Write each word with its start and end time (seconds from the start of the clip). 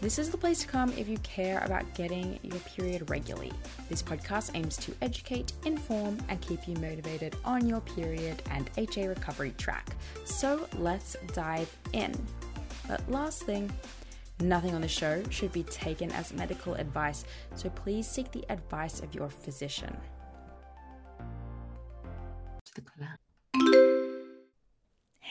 This 0.00 0.20
is 0.20 0.30
the 0.30 0.38
place 0.38 0.60
to 0.60 0.68
come 0.68 0.92
if 0.92 1.08
you 1.08 1.18
care 1.18 1.58
about 1.64 1.92
getting 1.94 2.38
your 2.44 2.60
period 2.60 3.10
regularly. 3.10 3.52
This 3.88 4.00
podcast 4.00 4.52
aims 4.54 4.76
to 4.76 4.94
educate, 5.02 5.52
inform, 5.64 6.18
and 6.28 6.40
keep 6.40 6.68
you 6.68 6.76
motivated 6.76 7.34
on 7.44 7.66
your 7.66 7.80
period 7.80 8.40
and 8.52 8.70
HA 8.76 9.08
recovery 9.08 9.54
track. 9.58 9.88
So 10.24 10.68
let's 10.76 11.16
dive 11.34 11.74
in. 11.94 12.14
But 12.86 13.10
last 13.10 13.42
thing, 13.42 13.72
nothing 14.40 14.72
on 14.72 14.82
the 14.82 14.88
show 14.88 15.20
should 15.30 15.52
be 15.52 15.64
taken 15.64 16.12
as 16.12 16.32
medical 16.32 16.74
advice, 16.74 17.24
so 17.56 17.68
please 17.70 18.06
seek 18.06 18.30
the 18.30 18.44
advice 18.50 19.00
of 19.00 19.12
your 19.16 19.28
physician. 19.28 19.96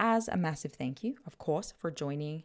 as 0.00 0.26
a 0.28 0.36
massive 0.36 0.72
thank 0.72 1.04
you, 1.04 1.14
of 1.26 1.38
course, 1.38 1.72
for 1.76 1.90
joining 1.90 2.42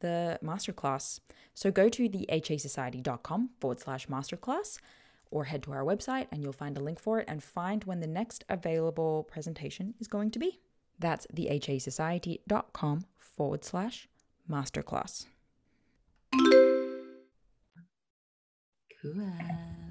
the 0.00 0.38
masterclass. 0.42 1.18
So 1.52 1.70
go 1.70 1.88
to 1.90 2.08
the 2.08 2.26
hasociety.com 2.30 3.50
forward 3.60 3.80
slash 3.80 4.06
masterclass 4.06 4.78
or 5.30 5.44
head 5.44 5.64
to 5.64 5.72
our 5.72 5.84
website 5.84 6.28
and 6.30 6.42
you'll 6.42 6.52
find 6.52 6.78
a 6.78 6.82
link 6.82 7.00
for 7.00 7.18
it 7.18 7.28
and 7.28 7.42
find 7.42 7.84
when 7.84 8.00
the 8.00 8.06
next 8.06 8.44
available 8.48 9.24
presentation 9.24 9.94
is 9.98 10.06
going 10.06 10.30
to 10.30 10.38
be. 10.38 10.60
That's 10.98 11.26
thehasociety.com 11.34 13.04
forward 13.18 13.64
slash 13.64 14.08
masterclass. 14.48 15.26
Cool. 19.02 19.83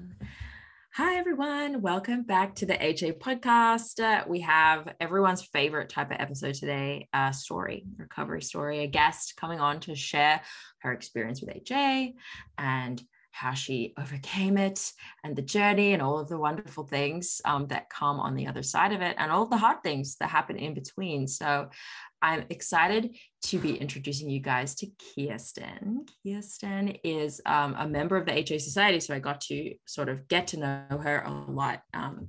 Hi, 0.96 1.16
everyone. 1.16 1.82
Welcome 1.82 2.22
back 2.22 2.54
to 2.54 2.66
the 2.66 2.80
HA 2.80 3.14
podcast. 3.14 3.98
Uh, 3.98 4.22
we 4.28 4.38
have 4.42 4.94
everyone's 5.00 5.42
favorite 5.42 5.88
type 5.88 6.12
of 6.12 6.18
episode 6.20 6.54
today 6.54 7.08
a 7.12 7.32
story, 7.32 7.84
recovery 7.96 8.42
story, 8.42 8.84
a 8.84 8.86
guest 8.86 9.34
coming 9.36 9.58
on 9.58 9.80
to 9.80 9.96
share 9.96 10.40
her 10.82 10.92
experience 10.92 11.40
with 11.40 11.50
HA 11.68 12.14
and 12.58 13.02
how 13.32 13.54
she 13.54 13.92
overcame 13.98 14.56
it 14.56 14.92
and 15.24 15.34
the 15.34 15.42
journey 15.42 15.94
and 15.94 16.00
all 16.00 16.20
of 16.20 16.28
the 16.28 16.38
wonderful 16.38 16.86
things 16.86 17.40
um, 17.44 17.66
that 17.66 17.90
come 17.90 18.20
on 18.20 18.36
the 18.36 18.46
other 18.46 18.62
side 18.62 18.92
of 18.92 19.02
it 19.02 19.16
and 19.18 19.32
all 19.32 19.46
the 19.46 19.56
hard 19.56 19.82
things 19.82 20.14
that 20.20 20.30
happen 20.30 20.56
in 20.56 20.74
between. 20.74 21.26
So 21.26 21.70
I'm 22.24 22.46
excited 22.48 23.18
to 23.42 23.58
be 23.58 23.76
introducing 23.76 24.30
you 24.30 24.40
guys 24.40 24.74
to 24.76 24.86
Kirsten. 25.14 26.06
Kirsten 26.26 26.96
is 27.04 27.42
um, 27.44 27.76
a 27.78 27.86
member 27.86 28.16
of 28.16 28.24
the 28.24 28.32
HA 28.32 28.60
Society, 28.60 28.98
so 28.98 29.14
I 29.14 29.18
got 29.18 29.42
to 29.42 29.74
sort 29.84 30.08
of 30.08 30.26
get 30.28 30.46
to 30.48 30.56
know 30.58 30.98
her 31.02 31.22
a 31.26 31.30
lot 31.30 31.82
because 31.92 32.16
um, 32.16 32.28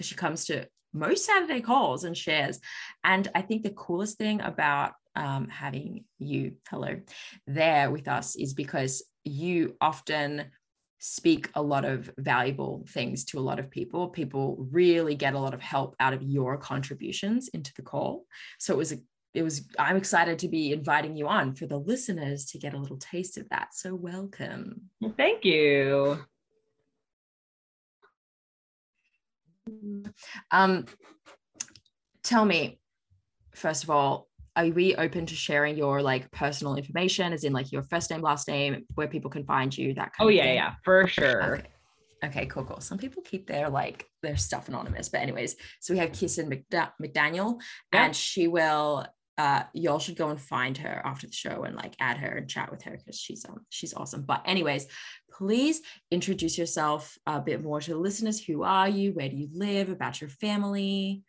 she 0.00 0.14
comes 0.14 0.44
to 0.44 0.68
most 0.92 1.26
Saturday 1.26 1.60
calls 1.60 2.04
and 2.04 2.16
shares. 2.16 2.60
And 3.02 3.26
I 3.34 3.42
think 3.42 3.64
the 3.64 3.70
coolest 3.70 4.16
thing 4.16 4.40
about 4.42 4.92
um, 5.16 5.48
having 5.48 6.04
you, 6.20 6.52
hello, 6.70 7.00
there 7.48 7.90
with 7.90 8.06
us 8.06 8.36
is 8.36 8.54
because 8.54 9.02
you 9.24 9.74
often 9.80 10.52
speak 11.00 11.50
a 11.54 11.62
lot 11.62 11.84
of 11.84 12.10
valuable 12.18 12.86
things 12.90 13.24
to 13.24 13.38
a 13.38 13.40
lot 13.40 13.58
of 13.58 13.70
people. 13.70 14.08
People 14.08 14.68
really 14.70 15.16
get 15.16 15.34
a 15.34 15.38
lot 15.38 15.52
of 15.52 15.60
help 15.60 15.96
out 15.98 16.14
of 16.14 16.22
your 16.22 16.56
contributions 16.56 17.48
into 17.48 17.72
the 17.74 17.82
call. 17.82 18.24
So 18.60 18.72
it 18.72 18.78
was 18.78 18.92
a 18.92 18.98
it 19.36 19.42
was 19.42 19.66
I'm 19.78 19.96
excited 19.96 20.38
to 20.40 20.48
be 20.48 20.72
inviting 20.72 21.14
you 21.14 21.28
on 21.28 21.54
for 21.54 21.66
the 21.66 21.76
listeners 21.76 22.46
to 22.46 22.58
get 22.58 22.72
a 22.72 22.78
little 22.78 22.96
taste 22.96 23.36
of 23.36 23.46
that. 23.50 23.74
So 23.74 23.94
welcome. 23.94 24.88
well, 25.00 25.12
Thank 25.14 25.44
you. 25.44 26.18
Um, 30.50 30.86
tell 32.22 32.46
me, 32.46 32.80
first 33.54 33.84
of 33.84 33.90
all, 33.90 34.28
are 34.56 34.68
we 34.68 34.96
open 34.96 35.26
to 35.26 35.34
sharing 35.34 35.76
your 35.76 36.00
like 36.00 36.30
personal 36.30 36.76
information 36.76 37.34
as 37.34 37.44
in 37.44 37.52
like 37.52 37.70
your 37.70 37.82
first 37.82 38.10
name 38.10 38.22
last 38.22 38.48
name 38.48 38.86
where 38.94 39.06
people 39.06 39.30
can 39.30 39.44
find 39.44 39.76
you 39.76 39.92
that 39.92 40.12
kind 40.14 40.30
of 40.30 40.34
thing. 40.34 40.40
oh 40.40 40.44
yeah 40.44 40.52
yeah 40.54 40.74
for 40.82 41.06
sure 41.06 41.56
okay. 41.56 41.68
okay. 42.24 42.46
cool 42.46 42.64
cool 42.64 42.80
some 42.80 42.96
people 42.96 43.22
keep 43.22 43.46
their 43.46 43.68
like 43.68 44.06
their 44.22 44.38
stuff 44.38 44.68
anonymous 44.68 45.10
but 45.10 45.20
anyways 45.20 45.56
so 45.80 45.92
we 45.92 45.98
have 45.98 46.10
kirsten 46.10 46.48
McDa- 46.48 46.92
mcdaniel 47.02 47.60
yeah. 47.92 48.06
and 48.06 48.16
she 48.16 48.48
will 48.48 49.06
uh 49.38 49.62
y'all 49.72 49.98
should 49.98 50.16
go 50.16 50.30
and 50.30 50.40
find 50.40 50.78
her 50.78 51.02
after 51.04 51.26
the 51.26 51.32
show 51.32 51.64
and 51.64 51.76
like 51.76 51.94
add 52.00 52.16
her 52.16 52.36
and 52.36 52.48
chat 52.48 52.70
with 52.70 52.82
her 52.82 52.96
because 52.96 53.18
she's 53.18 53.44
um 53.48 53.60
she's 53.68 53.94
awesome 53.94 54.22
but 54.22 54.42
anyways 54.44 54.86
please 55.32 55.82
introduce 56.10 56.56
yourself 56.56 57.18
a 57.26 57.40
bit 57.40 57.62
more 57.62 57.80
to 57.80 57.90
the 57.90 57.98
listeners 57.98 58.42
who 58.42 58.62
are 58.62 58.88
you 58.88 59.12
where 59.12 59.28
do 59.28 59.36
you 59.36 59.48
live 59.52 59.88
about 59.88 60.20
your 60.20 60.30
family 60.30 61.22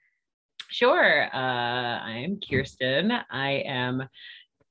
Sure. 0.70 1.24
Uh, 1.34 2.00
I 2.00 2.24
am 2.26 2.40
Kirsten. 2.42 3.12
I 3.32 3.64
am 3.66 4.08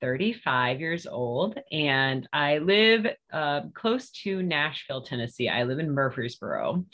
35 0.00 0.80
years 0.80 1.06
old 1.06 1.58
and 1.72 2.28
I 2.32 2.58
live 2.58 3.06
uh, 3.32 3.62
close 3.72 4.10
to 4.22 4.42
Nashville, 4.42 5.02
Tennessee. 5.02 5.48
I 5.48 5.62
live 5.62 5.78
in 5.78 5.94
Murfreesboro. 5.94 6.84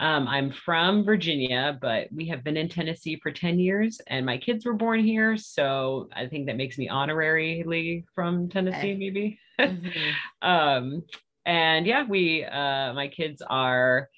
Um, 0.00 0.26
I'm 0.26 0.50
from 0.50 1.04
Virginia, 1.04 1.78
but 1.78 2.08
we 2.10 2.26
have 2.28 2.42
been 2.42 2.56
in 2.56 2.70
Tennessee 2.70 3.20
for 3.22 3.30
10 3.30 3.58
years 3.58 4.00
and 4.06 4.24
my 4.24 4.38
kids 4.38 4.64
were 4.64 4.72
born 4.72 5.04
here. 5.04 5.36
So 5.36 6.08
I 6.16 6.26
think 6.26 6.46
that 6.46 6.56
makes 6.56 6.78
me 6.78 6.88
honorarily 6.88 8.04
from 8.14 8.48
Tennessee, 8.48 8.94
maybe. 8.94 9.38
Mm-hmm. 9.60 9.88
um, 10.48 11.02
and 11.44 11.86
yeah, 11.86 12.06
we, 12.08 12.44
uh, 12.44 12.94
my 12.94 13.08
kids 13.08 13.42
are 13.46 14.08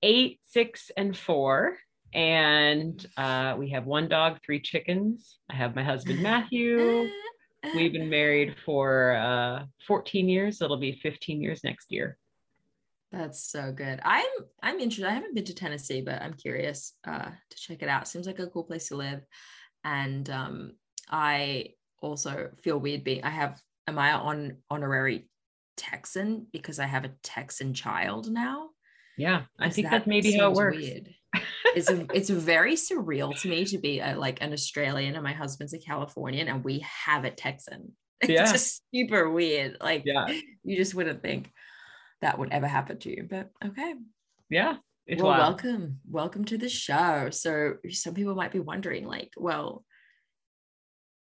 eight, 0.00 0.38
six, 0.44 0.92
and 0.96 1.16
four. 1.16 1.76
And 2.14 3.04
uh, 3.16 3.56
we 3.58 3.70
have 3.70 3.84
one 3.84 4.08
dog, 4.08 4.38
three 4.46 4.60
chickens. 4.60 5.38
I 5.50 5.56
have 5.56 5.74
my 5.74 5.82
husband, 5.82 6.22
Matthew. 6.22 7.08
We've 7.74 7.92
been 7.92 8.10
married 8.10 8.54
for 8.64 9.16
uh, 9.16 9.64
14 9.88 10.28
years. 10.28 10.62
It'll 10.62 10.76
be 10.76 11.00
15 11.02 11.40
years 11.40 11.64
next 11.64 11.90
year. 11.90 12.16
That's 13.12 13.44
so 13.44 13.72
good. 13.72 14.00
I'm 14.02 14.26
I'm 14.62 14.80
interested. 14.80 15.06
I 15.06 15.14
haven't 15.14 15.34
been 15.34 15.44
to 15.44 15.54
Tennessee, 15.54 16.00
but 16.00 16.22
I'm 16.22 16.32
curious 16.32 16.94
uh, 17.06 17.28
to 17.50 17.56
check 17.56 17.82
it 17.82 17.88
out. 17.88 18.08
Seems 18.08 18.26
like 18.26 18.38
a 18.38 18.46
cool 18.46 18.64
place 18.64 18.88
to 18.88 18.96
live, 18.96 19.20
and 19.84 20.28
um, 20.30 20.72
I 21.10 21.74
also 22.00 22.50
feel 22.62 22.78
weird 22.78 23.04
being. 23.04 23.22
I 23.22 23.30
have 23.30 23.60
am 23.86 23.98
I 23.98 24.12
on 24.12 24.56
honorary 24.70 25.28
Texan 25.76 26.46
because 26.52 26.78
I 26.78 26.86
have 26.86 27.04
a 27.04 27.12
Texan 27.22 27.74
child 27.74 28.30
now. 28.30 28.70
Yeah, 29.18 29.42
I 29.58 29.68
think 29.68 29.86
that 29.86 29.90
that's 29.90 30.06
maybe 30.06 30.32
how 30.38 30.50
it 30.50 30.56
works. 30.56 30.78
Weird. 30.78 31.10
it's 31.76 31.90
a, 31.90 32.06
it's 32.14 32.30
very 32.30 32.74
surreal 32.74 33.38
to 33.40 33.48
me 33.48 33.66
to 33.66 33.78
be 33.78 34.00
a, 34.00 34.14
like 34.16 34.40
an 34.40 34.54
Australian 34.54 35.14
and 35.14 35.24
my 35.24 35.32
husband's 35.32 35.74
a 35.74 35.78
Californian 35.78 36.48
and 36.48 36.64
we 36.64 36.84
have 37.04 37.24
a 37.24 37.30
Texan. 37.30 37.92
It's 38.22 38.30
yeah. 38.30 38.52
just 38.52 38.82
super 38.94 39.28
weird. 39.28 39.78
Like 39.80 40.04
yeah. 40.06 40.28
you 40.62 40.76
just 40.76 40.94
wouldn't 40.94 41.22
think 41.22 41.50
that 42.22 42.38
would 42.38 42.50
ever 42.52 42.66
happen 42.66 42.98
to 43.00 43.10
you. 43.10 43.26
But 43.28 43.50
okay. 43.64 43.94
Yeah. 44.48 44.76
well, 45.08 45.26
wild. 45.26 45.38
welcome. 45.40 46.00
Welcome 46.08 46.44
to 46.46 46.58
the 46.58 46.68
show. 46.68 47.28
So 47.30 47.74
some 47.90 48.14
people 48.14 48.34
might 48.34 48.52
be 48.52 48.60
wondering, 48.60 49.06
like, 49.06 49.32
well, 49.36 49.84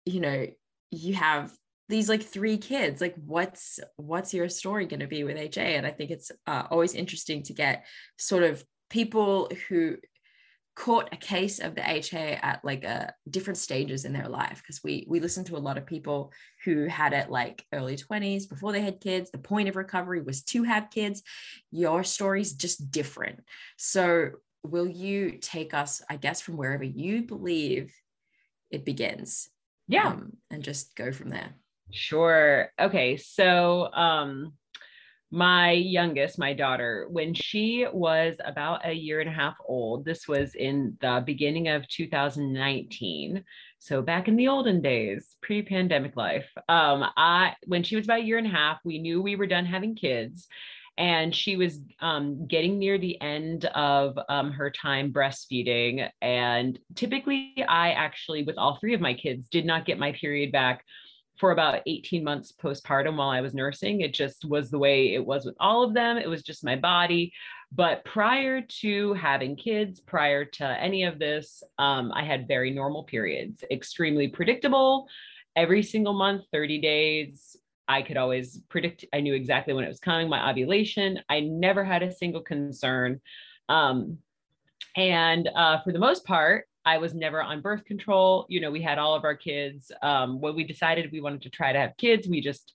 you 0.05 0.19
know, 0.19 0.47
you 0.91 1.13
have 1.13 1.53
these 1.87 2.07
like 2.07 2.21
three 2.21 2.57
kids 2.57 3.01
like 3.01 3.15
what's 3.25 3.79
what's 3.97 4.31
your 4.31 4.47
story 4.47 4.85
going 4.85 4.99
to 4.99 5.07
be 5.07 5.23
with 5.23 5.37
ha 5.37 5.61
and 5.61 5.87
i 5.87 5.89
think 5.89 6.11
it's 6.11 6.31
uh, 6.45 6.63
always 6.69 6.93
interesting 6.93 7.41
to 7.41 7.51
get 7.51 7.83
sort 8.17 8.43
of 8.43 8.63
people 8.91 9.49
who 9.67 9.97
caught 10.79 11.09
a 11.11 11.17
case 11.17 11.59
of 11.59 11.75
the 11.75 11.81
HA 11.85 12.39
at 12.41 12.63
like 12.63 12.85
a 12.85 13.07
uh, 13.07 13.11
different 13.29 13.57
stages 13.57 14.05
in 14.05 14.13
their 14.13 14.29
life 14.29 14.61
because 14.63 14.81
we 14.81 15.05
we 15.09 15.19
listen 15.19 15.43
to 15.43 15.57
a 15.57 15.65
lot 15.67 15.77
of 15.77 15.85
people 15.85 16.31
who 16.63 16.85
had 16.85 17.11
it 17.11 17.29
like 17.29 17.65
early 17.73 17.97
20s 17.97 18.47
before 18.47 18.71
they 18.71 18.79
had 18.79 19.01
kids. 19.01 19.29
The 19.29 19.39
point 19.39 19.67
of 19.67 19.75
recovery 19.75 20.21
was 20.21 20.41
to 20.43 20.63
have 20.63 20.89
kids. 20.89 21.21
Your 21.69 22.05
story's 22.05 22.53
just 22.53 22.91
different. 22.91 23.41
So 23.77 24.29
will 24.63 24.87
you 24.87 25.37
take 25.39 25.73
us 25.73 26.01
i 26.09 26.17
guess 26.17 26.41
from 26.41 26.57
wherever 26.57 26.83
you 26.83 27.23
believe 27.23 27.93
it 28.71 28.85
begins? 28.85 29.49
Yeah. 29.89 30.07
Um, 30.07 30.37
and 30.49 30.63
just 30.63 30.95
go 30.95 31.11
from 31.11 31.29
there. 31.29 31.55
Sure. 31.91 32.71
Okay 32.79 33.17
so 33.17 33.91
um 33.91 34.53
my 35.31 35.71
youngest, 35.71 36.39
my 36.39 36.53
daughter, 36.53 37.07
when 37.09 37.33
she 37.33 37.85
was 37.91 38.37
about 38.43 38.85
a 38.85 38.91
year 38.91 39.19
and 39.19 39.29
a 39.29 39.33
half 39.33 39.55
old, 39.65 40.03
this 40.03 40.27
was 40.27 40.55
in 40.55 40.97
the 41.01 41.21
beginning 41.23 41.67
of 41.67 41.87
2019. 41.87 43.43
So 43.77 44.01
back 44.01 44.27
in 44.27 44.35
the 44.35 44.47
olden 44.47 44.81
days, 44.81 45.35
pre-pandemic 45.41 46.15
life, 46.15 46.49
um, 46.67 47.05
I 47.15 47.53
when 47.67 47.83
she 47.83 47.95
was 47.95 48.05
about 48.05 48.21
a 48.21 48.23
year 48.23 48.39
and 48.39 48.47
a 48.47 48.51
half, 48.51 48.79
we 48.83 48.97
knew 48.97 49.21
we 49.21 49.35
were 49.35 49.45
done 49.45 49.65
having 49.65 49.95
kids, 49.95 50.47
and 50.97 51.33
she 51.33 51.55
was 51.55 51.79
um, 52.01 52.47
getting 52.47 52.79
near 52.79 52.97
the 52.97 53.21
end 53.21 53.65
of 53.65 54.17
um, 54.27 54.51
her 54.51 54.71
time 54.71 55.13
breastfeeding. 55.13 56.09
And 56.21 56.77
typically, 56.95 57.63
I 57.67 57.91
actually, 57.91 58.43
with 58.43 58.57
all 58.57 58.77
three 58.81 58.95
of 58.95 59.01
my 59.01 59.13
kids, 59.13 59.47
did 59.47 59.65
not 59.65 59.85
get 59.85 59.99
my 59.99 60.11
period 60.11 60.51
back 60.51 60.83
for 61.39 61.51
about 61.51 61.81
18 61.85 62.23
months 62.23 62.51
postpartum 62.51 63.15
while 63.15 63.29
I 63.29 63.41
was 63.41 63.53
nursing. 63.53 64.01
It 64.01 64.13
just 64.13 64.43
was 64.43 64.69
the 64.69 64.77
way 64.77 65.13
it 65.13 65.25
was 65.25 65.45
with 65.45 65.55
all 65.59 65.83
of 65.83 65.93
them. 65.93 66.17
It 66.17 66.27
was 66.27 66.43
just 66.43 66.65
my 66.65 66.75
body. 66.75 67.33
But 67.71 68.03
prior 68.03 68.61
to 68.81 69.13
having 69.13 69.55
kids, 69.55 69.99
prior 70.01 70.43
to 70.43 70.65
any 70.65 71.03
of 71.03 71.17
this, 71.17 71.63
um, 71.77 72.11
I 72.13 72.23
had 72.23 72.47
very 72.47 72.71
normal 72.71 73.03
periods, 73.03 73.63
extremely 73.71 74.27
predictable. 74.27 75.07
Every 75.55 75.81
single 75.81 76.13
month, 76.13 76.43
30 76.51 76.81
days, 76.81 77.55
I 77.87 78.01
could 78.01 78.17
always 78.17 78.59
predict, 78.69 79.05
I 79.13 79.21
knew 79.21 79.33
exactly 79.33 79.73
when 79.73 79.83
it 79.83 79.89
was 79.89 79.99
coming, 79.99 80.29
my 80.29 80.49
ovulation. 80.49 81.21
I 81.29 81.39
never 81.39 81.83
had 81.83 82.03
a 82.03 82.11
single 82.11 82.41
concern. 82.41 83.21
Um, 83.67 84.17
and 84.95 85.47
uh, 85.55 85.81
for 85.81 85.91
the 85.91 85.99
most 85.99 86.25
part, 86.25 86.68
I 86.85 86.97
was 86.97 87.13
never 87.13 87.41
on 87.41 87.61
birth 87.61 87.85
control. 87.85 88.45
You 88.49 88.61
know, 88.61 88.71
we 88.71 88.81
had 88.81 88.97
all 88.97 89.15
of 89.15 89.23
our 89.23 89.35
kids. 89.35 89.91
Um, 90.01 90.39
when 90.39 90.55
we 90.55 90.63
decided 90.63 91.11
we 91.11 91.21
wanted 91.21 91.41
to 91.43 91.49
try 91.49 91.73
to 91.73 91.79
have 91.79 91.97
kids, 91.97 92.27
we 92.27 92.41
just 92.41 92.73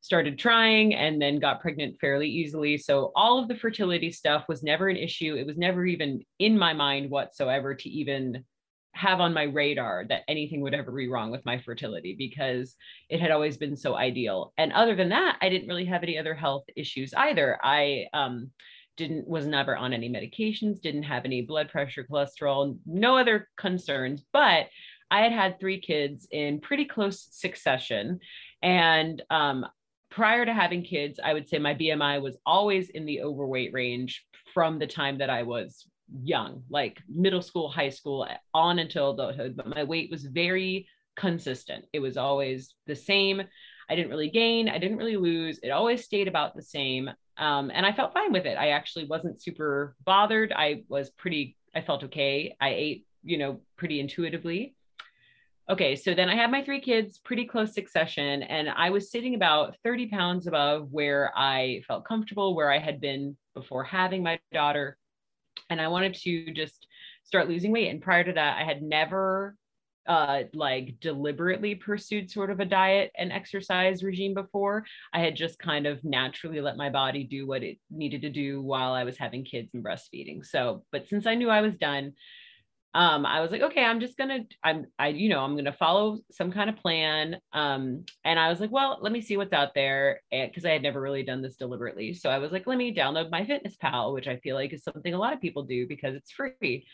started 0.00 0.38
trying 0.38 0.94
and 0.94 1.20
then 1.20 1.38
got 1.38 1.60
pregnant 1.60 1.96
fairly 2.00 2.28
easily. 2.28 2.78
So 2.78 3.12
all 3.14 3.38
of 3.38 3.48
the 3.48 3.56
fertility 3.56 4.10
stuff 4.10 4.46
was 4.48 4.62
never 4.62 4.88
an 4.88 4.96
issue. 4.96 5.34
It 5.34 5.46
was 5.46 5.58
never 5.58 5.84
even 5.84 6.24
in 6.38 6.58
my 6.58 6.72
mind 6.72 7.10
whatsoever 7.10 7.74
to 7.74 7.88
even 7.88 8.44
have 8.92 9.20
on 9.20 9.32
my 9.32 9.44
radar 9.44 10.04
that 10.08 10.22
anything 10.26 10.62
would 10.62 10.74
ever 10.74 10.90
be 10.90 11.08
wrong 11.08 11.30
with 11.30 11.44
my 11.44 11.58
fertility 11.58 12.14
because 12.18 12.74
it 13.08 13.20
had 13.20 13.30
always 13.30 13.56
been 13.56 13.76
so 13.76 13.94
ideal. 13.94 14.52
And 14.58 14.72
other 14.72 14.96
than 14.96 15.10
that, 15.10 15.36
I 15.40 15.48
didn't 15.48 15.68
really 15.68 15.84
have 15.84 16.02
any 16.02 16.18
other 16.18 16.34
health 16.34 16.64
issues 16.76 17.14
either. 17.14 17.58
I 17.62 18.06
um 18.12 18.50
didn't 18.96 19.26
was 19.26 19.46
never 19.46 19.76
on 19.76 19.92
any 19.92 20.08
medications 20.08 20.80
didn't 20.80 21.04
have 21.04 21.24
any 21.24 21.42
blood 21.42 21.68
pressure 21.68 22.06
cholesterol 22.10 22.76
no 22.86 23.16
other 23.16 23.48
concerns. 23.56 24.24
But 24.32 24.66
i 25.10 25.20
had 25.20 25.32
had 25.32 25.58
three 25.58 25.80
kids 25.80 26.28
in 26.30 26.60
pretty 26.60 26.84
close 26.84 27.28
succession. 27.30 28.20
And 28.62 29.22
um, 29.30 29.66
prior 30.10 30.44
to 30.44 30.52
having 30.52 30.82
kids 30.82 31.20
i 31.22 31.32
would 31.32 31.48
say 31.48 31.58
my 31.58 31.74
bmi 31.74 32.20
was 32.20 32.36
always 32.44 32.90
in 32.90 33.06
the 33.06 33.22
overweight 33.22 33.72
range 33.72 34.24
from 34.52 34.78
the 34.80 34.86
time 34.86 35.18
that 35.18 35.30
i 35.30 35.44
was 35.44 35.86
young 36.22 36.62
like 36.68 37.00
middle 37.08 37.42
school 37.42 37.68
high 37.68 37.88
school 37.88 38.26
on 38.54 38.78
until 38.78 39.10
adulthood. 39.10 39.56
But 39.56 39.68
my 39.68 39.84
weight 39.84 40.10
was 40.10 40.24
very 40.24 40.88
consistent. 41.16 41.84
It 41.92 42.00
was 42.00 42.16
always 42.16 42.74
the 42.86 42.96
same. 42.96 43.42
I 43.88 43.96
didn't 43.96 44.10
really 44.10 44.30
gain, 44.30 44.68
I 44.68 44.78
didn't 44.78 44.98
really 44.98 45.16
lose. 45.16 45.58
It 45.62 45.70
always 45.70 46.04
stayed 46.04 46.28
about 46.28 46.54
the 46.54 46.62
same. 46.62 47.10
Um, 47.40 47.70
and 47.74 47.86
I 47.86 47.92
felt 47.92 48.12
fine 48.12 48.32
with 48.32 48.44
it. 48.44 48.58
I 48.58 48.68
actually 48.68 49.06
wasn't 49.06 49.42
super 49.42 49.96
bothered. 50.04 50.52
I 50.52 50.84
was 50.88 51.08
pretty, 51.08 51.56
I 51.74 51.80
felt 51.80 52.04
okay. 52.04 52.54
I 52.60 52.68
ate, 52.68 53.06
you 53.24 53.38
know, 53.38 53.60
pretty 53.76 53.98
intuitively. 53.98 54.74
Okay, 55.70 55.96
so 55.96 56.14
then 56.14 56.28
I 56.28 56.34
had 56.34 56.50
my 56.50 56.62
three 56.62 56.80
kids 56.80 57.18
pretty 57.18 57.46
close 57.46 57.72
succession, 57.72 58.42
and 58.42 58.68
I 58.68 58.90
was 58.90 59.10
sitting 59.10 59.36
about 59.36 59.76
30 59.84 60.08
pounds 60.08 60.46
above 60.46 60.90
where 60.90 61.32
I 61.34 61.82
felt 61.86 62.04
comfortable, 62.04 62.54
where 62.54 62.70
I 62.70 62.78
had 62.78 63.00
been 63.00 63.36
before 63.54 63.84
having 63.84 64.22
my 64.22 64.38
daughter. 64.52 64.98
And 65.70 65.80
I 65.80 65.88
wanted 65.88 66.14
to 66.14 66.52
just 66.52 66.88
start 67.22 67.48
losing 67.48 67.72
weight. 67.72 67.88
And 67.88 68.02
prior 68.02 68.24
to 68.24 68.32
that, 68.32 68.58
I 68.58 68.64
had 68.64 68.82
never 68.82 69.56
uh 70.10 70.42
like 70.54 70.98
deliberately 71.00 71.76
pursued 71.76 72.28
sort 72.28 72.50
of 72.50 72.58
a 72.58 72.64
diet 72.64 73.12
and 73.16 73.30
exercise 73.30 74.02
regime 74.02 74.34
before. 74.34 74.84
I 75.14 75.20
had 75.20 75.36
just 75.36 75.56
kind 75.60 75.86
of 75.86 76.02
naturally 76.02 76.60
let 76.60 76.76
my 76.76 76.90
body 76.90 77.22
do 77.22 77.46
what 77.46 77.62
it 77.62 77.78
needed 77.92 78.22
to 78.22 78.28
do 78.28 78.60
while 78.60 78.92
i 78.92 79.04
was 79.04 79.16
having 79.16 79.44
kids 79.44 79.70
and 79.72 79.84
breastfeeding. 79.84 80.44
So 80.44 80.82
but 80.90 81.08
since 81.08 81.26
i 81.26 81.36
knew 81.36 81.48
i 81.48 81.60
was 81.60 81.76
done 81.76 82.14
um 82.92 83.24
i 83.24 83.40
was 83.40 83.52
like 83.52 83.62
okay 83.62 83.84
i'm 83.84 84.00
just 84.00 84.18
gonna 84.18 84.40
i'm 84.64 84.84
i 84.98 85.06
you 85.06 85.28
know 85.28 85.44
i'm 85.44 85.54
gonna 85.54 85.72
follow 85.72 86.18
some 86.32 86.50
kind 86.50 86.68
of 86.68 86.76
plan. 86.76 87.36
Um 87.52 88.04
and 88.24 88.36
i 88.36 88.48
was 88.48 88.58
like 88.58 88.72
well 88.72 88.98
let 89.00 89.12
me 89.12 89.20
see 89.20 89.36
what's 89.36 89.52
out 89.52 89.74
there 89.76 90.22
because 90.32 90.64
i 90.64 90.70
had 90.70 90.82
never 90.82 91.00
really 91.00 91.22
done 91.22 91.40
this 91.40 91.54
deliberately. 91.54 92.14
So 92.14 92.30
i 92.30 92.38
was 92.38 92.50
like 92.50 92.66
let 92.66 92.78
me 92.78 92.92
download 92.92 93.30
MyFitnessPal, 93.30 94.12
which 94.12 94.26
i 94.26 94.38
feel 94.38 94.56
like 94.56 94.72
is 94.72 94.82
something 94.82 95.14
a 95.14 95.18
lot 95.18 95.34
of 95.34 95.40
people 95.40 95.62
do 95.62 95.86
because 95.86 96.16
it's 96.16 96.32
free. 96.32 96.84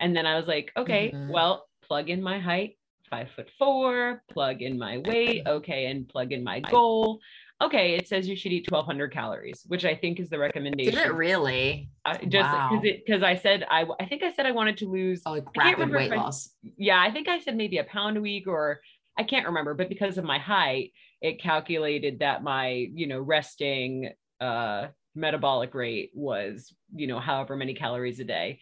And 0.00 0.16
then 0.16 0.26
i 0.26 0.36
was 0.36 0.48
like 0.48 0.72
okay 0.76 1.12
mm-hmm. 1.12 1.30
well 1.30 1.66
plug 1.86 2.10
in 2.10 2.22
my 2.22 2.38
height, 2.38 2.76
five 3.08 3.28
foot 3.34 3.48
four, 3.58 4.22
plug 4.30 4.62
in 4.62 4.78
my 4.78 4.98
weight, 4.98 5.42
okay, 5.46 5.86
and 5.86 6.08
plug 6.08 6.32
in 6.32 6.42
my 6.42 6.60
goal. 6.60 7.20
Okay, 7.62 7.94
it 7.94 8.06
says 8.06 8.28
you 8.28 8.36
should 8.36 8.52
eat 8.52 8.70
1200 8.70 9.12
calories, 9.12 9.64
which 9.66 9.86
I 9.86 9.94
think 9.94 10.20
is 10.20 10.28
the 10.28 10.38
recommendation. 10.38 10.94
Did 10.94 11.06
it 11.06 11.14
really? 11.14 11.88
I, 12.04 12.18
just 12.18 12.50
because 12.50 12.80
because 12.82 13.22
I 13.22 13.34
said 13.34 13.64
I 13.70 13.86
I 13.98 14.04
think 14.04 14.22
I 14.22 14.32
said 14.32 14.44
I 14.44 14.52
wanted 14.52 14.76
to 14.78 14.86
lose 14.86 15.22
oh, 15.24 15.32
like 15.32 15.44
rapid 15.56 15.90
weight 15.90 16.12
I, 16.12 16.16
loss. 16.16 16.50
Yeah, 16.76 17.00
I 17.00 17.10
think 17.10 17.28
I 17.28 17.40
said 17.40 17.56
maybe 17.56 17.78
a 17.78 17.84
pound 17.84 18.18
a 18.18 18.20
week 18.20 18.46
or 18.46 18.80
I 19.18 19.22
can't 19.22 19.46
remember, 19.46 19.72
but 19.72 19.88
because 19.88 20.18
of 20.18 20.24
my 20.24 20.38
height, 20.38 20.92
it 21.22 21.40
calculated 21.40 22.18
that 22.18 22.42
my, 22.42 22.68
you 22.92 23.06
know, 23.06 23.20
resting 23.20 24.10
uh 24.38 24.88
metabolic 25.14 25.74
rate 25.74 26.10
was, 26.12 26.74
you 26.94 27.06
know, 27.06 27.18
however 27.18 27.56
many 27.56 27.72
calories 27.72 28.20
a 28.20 28.24
day. 28.24 28.60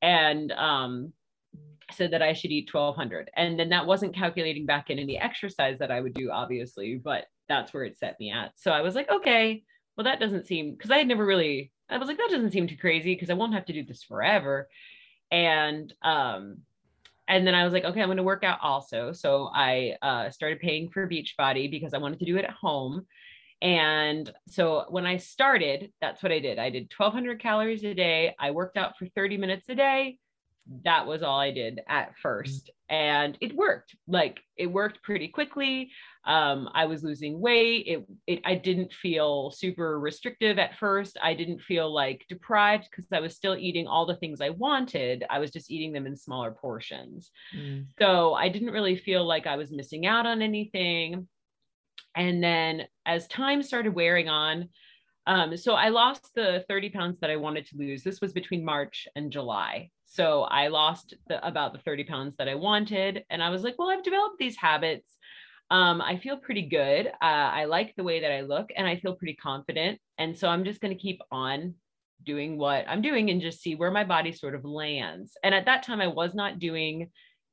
And 0.00 0.52
um 0.52 1.12
said 1.94 2.12
that 2.12 2.22
I 2.22 2.32
should 2.32 2.50
eat 2.50 2.68
1200. 2.72 3.30
And 3.36 3.58
then 3.58 3.68
that 3.70 3.86
wasn't 3.86 4.14
calculating 4.14 4.66
back 4.66 4.90
in 4.90 4.98
any 4.98 5.18
exercise 5.18 5.78
that 5.78 5.90
I 5.90 6.00
would 6.00 6.14
do, 6.14 6.30
obviously, 6.30 6.96
but 6.96 7.26
that's 7.48 7.72
where 7.72 7.84
it 7.84 7.96
set 7.96 8.18
me 8.18 8.30
at. 8.30 8.52
So 8.56 8.70
I 8.72 8.80
was 8.80 8.94
like, 8.94 9.10
okay, 9.10 9.62
well, 9.96 10.04
that 10.04 10.20
doesn't 10.20 10.46
seem 10.46 10.72
because 10.72 10.90
I 10.90 10.98
had 10.98 11.08
never 11.08 11.24
really, 11.24 11.70
I 11.88 11.98
was 11.98 12.08
like, 12.08 12.18
that 12.18 12.30
doesn't 12.30 12.52
seem 12.52 12.66
too 12.66 12.76
crazy 12.76 13.14
because 13.14 13.30
I 13.30 13.34
won't 13.34 13.54
have 13.54 13.66
to 13.66 13.72
do 13.72 13.84
this 13.84 14.02
forever. 14.02 14.68
And 15.30 15.92
um, 16.02 16.58
and 17.28 17.46
then 17.46 17.54
I 17.54 17.64
was 17.64 17.72
like, 17.72 17.84
okay, 17.84 18.02
I'm 18.02 18.08
going 18.08 18.16
to 18.16 18.22
work 18.22 18.44
out 18.44 18.58
also. 18.62 19.12
So 19.12 19.48
I 19.54 19.96
uh, 20.02 20.30
started 20.30 20.60
paying 20.60 20.90
for 20.90 21.08
Beachbody 21.08 21.70
because 21.70 21.94
I 21.94 21.98
wanted 21.98 22.18
to 22.18 22.24
do 22.24 22.36
it 22.36 22.44
at 22.44 22.50
home. 22.50 23.06
And 23.62 24.30
so 24.48 24.86
when 24.88 25.06
I 25.06 25.18
started, 25.18 25.92
that's 26.00 26.22
what 26.22 26.32
I 26.32 26.40
did. 26.40 26.58
I 26.58 26.68
did 26.68 26.92
1200 26.94 27.40
calories 27.40 27.84
a 27.84 27.94
day. 27.94 28.34
I 28.40 28.50
worked 28.50 28.76
out 28.76 28.98
for 28.98 29.06
30 29.06 29.36
minutes 29.36 29.68
a 29.68 29.74
day 29.74 30.18
that 30.84 31.06
was 31.06 31.22
all 31.22 31.38
I 31.38 31.50
did 31.50 31.80
at 31.88 32.12
first. 32.22 32.70
And 32.88 33.36
it 33.40 33.54
worked. 33.56 33.96
Like 34.06 34.40
it 34.56 34.66
worked 34.66 35.02
pretty 35.02 35.28
quickly. 35.28 35.90
Um, 36.24 36.68
I 36.74 36.84
was 36.86 37.02
losing 37.02 37.40
weight. 37.40 37.84
It, 37.86 38.06
it 38.26 38.40
I 38.44 38.54
didn't 38.54 38.92
feel 38.92 39.50
super 39.50 39.98
restrictive 39.98 40.58
at 40.58 40.76
first. 40.78 41.18
I 41.22 41.34
didn't 41.34 41.62
feel 41.62 41.92
like 41.92 42.26
deprived 42.28 42.88
because 42.90 43.06
I 43.12 43.20
was 43.20 43.34
still 43.34 43.56
eating 43.56 43.86
all 43.86 44.06
the 44.06 44.16
things 44.16 44.40
I 44.40 44.50
wanted. 44.50 45.24
I 45.30 45.38
was 45.38 45.50
just 45.50 45.70
eating 45.70 45.92
them 45.92 46.06
in 46.06 46.16
smaller 46.16 46.52
portions. 46.52 47.30
Mm. 47.56 47.86
So 47.98 48.34
I 48.34 48.48
didn't 48.48 48.70
really 48.70 48.96
feel 48.96 49.24
like 49.26 49.46
I 49.46 49.56
was 49.56 49.72
missing 49.72 50.06
out 50.06 50.26
on 50.26 50.42
anything. 50.42 51.28
And 52.14 52.44
then 52.44 52.82
as 53.06 53.26
time 53.26 53.62
started 53.62 53.94
wearing 53.94 54.28
on, 54.28 54.68
um, 55.26 55.56
so 55.56 55.74
I 55.74 55.88
lost 55.88 56.30
the 56.34 56.64
30 56.68 56.90
pounds 56.90 57.20
that 57.20 57.30
I 57.30 57.36
wanted 57.36 57.66
to 57.68 57.76
lose. 57.76 58.02
This 58.02 58.20
was 58.20 58.32
between 58.32 58.64
March 58.64 59.06
and 59.14 59.30
July. 59.30 59.90
So 60.12 60.42
I 60.42 60.68
lost 60.68 61.14
the, 61.28 61.44
about 61.46 61.72
the 61.72 61.78
30 61.78 62.04
pounds 62.04 62.36
that 62.36 62.46
I 62.46 62.54
wanted. 62.54 63.24
And 63.30 63.42
I 63.42 63.48
was 63.48 63.62
like, 63.62 63.78
well, 63.78 63.88
I've 63.88 64.04
developed 64.04 64.38
these 64.38 64.56
habits. 64.56 65.16
Um, 65.70 66.02
I 66.02 66.18
feel 66.18 66.36
pretty 66.36 66.68
good. 66.68 67.06
Uh, 67.06 67.14
I 67.22 67.64
like 67.64 67.94
the 67.96 68.04
way 68.04 68.20
that 68.20 68.30
I 68.30 68.42
look 68.42 68.70
and 68.76 68.86
I 68.86 68.96
feel 68.96 69.14
pretty 69.14 69.36
confident. 69.36 69.98
And 70.18 70.36
so 70.36 70.48
I'm 70.48 70.64
just 70.64 70.82
going 70.82 70.94
to 70.94 71.02
keep 71.02 71.22
on 71.30 71.76
doing 72.24 72.58
what 72.58 72.84
I'm 72.88 73.00
doing 73.00 73.30
and 73.30 73.40
just 73.40 73.62
see 73.62 73.74
where 73.74 73.90
my 73.90 74.04
body 74.04 74.32
sort 74.32 74.54
of 74.54 74.66
lands. 74.66 75.32
And 75.42 75.54
at 75.54 75.64
that 75.64 75.82
time, 75.82 76.02
I 76.02 76.08
was 76.08 76.34
not 76.34 76.58
doing 76.58 77.10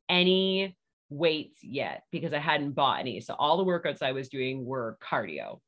any 0.10 0.76
weights 1.10 1.64
yet 1.64 2.04
because 2.12 2.34
I 2.34 2.40
hadn't 2.40 2.74
bought 2.74 3.00
any. 3.00 3.22
So 3.22 3.36
all 3.40 3.56
the 3.56 3.64
workouts 3.64 4.02
I 4.02 4.12
was 4.12 4.28
doing 4.28 4.66
were 4.66 4.98
cardio. 5.02 5.62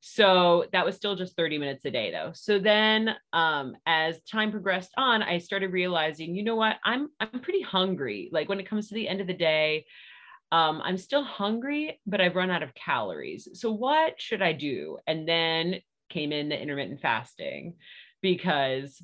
So 0.00 0.66
that 0.72 0.84
was 0.84 0.94
still 0.94 1.16
just 1.16 1.36
30 1.36 1.58
minutes 1.58 1.84
a 1.84 1.90
day 1.90 2.12
though. 2.12 2.30
So 2.34 2.58
then 2.58 3.16
um, 3.32 3.76
as 3.86 4.20
time 4.22 4.52
progressed 4.52 4.92
on, 4.96 5.22
I 5.22 5.38
started 5.38 5.72
realizing, 5.72 6.34
you 6.34 6.44
know 6.44 6.56
what, 6.56 6.76
I'm 6.84 7.08
I'm 7.20 7.40
pretty 7.40 7.62
hungry. 7.62 8.28
Like 8.32 8.48
when 8.48 8.60
it 8.60 8.68
comes 8.68 8.88
to 8.88 8.94
the 8.94 9.08
end 9.08 9.20
of 9.20 9.26
the 9.26 9.34
day, 9.34 9.86
um, 10.52 10.80
I'm 10.82 10.96
still 10.96 11.24
hungry, 11.24 12.00
but 12.06 12.20
I've 12.20 12.36
run 12.36 12.50
out 12.50 12.62
of 12.62 12.74
calories. 12.74 13.48
So 13.54 13.72
what 13.72 14.20
should 14.20 14.40
I 14.40 14.52
do? 14.52 14.98
And 15.06 15.28
then 15.28 15.80
came 16.08 16.32
in 16.32 16.48
the 16.48 16.60
intermittent 16.60 17.00
fasting 17.00 17.74
because 18.22 19.02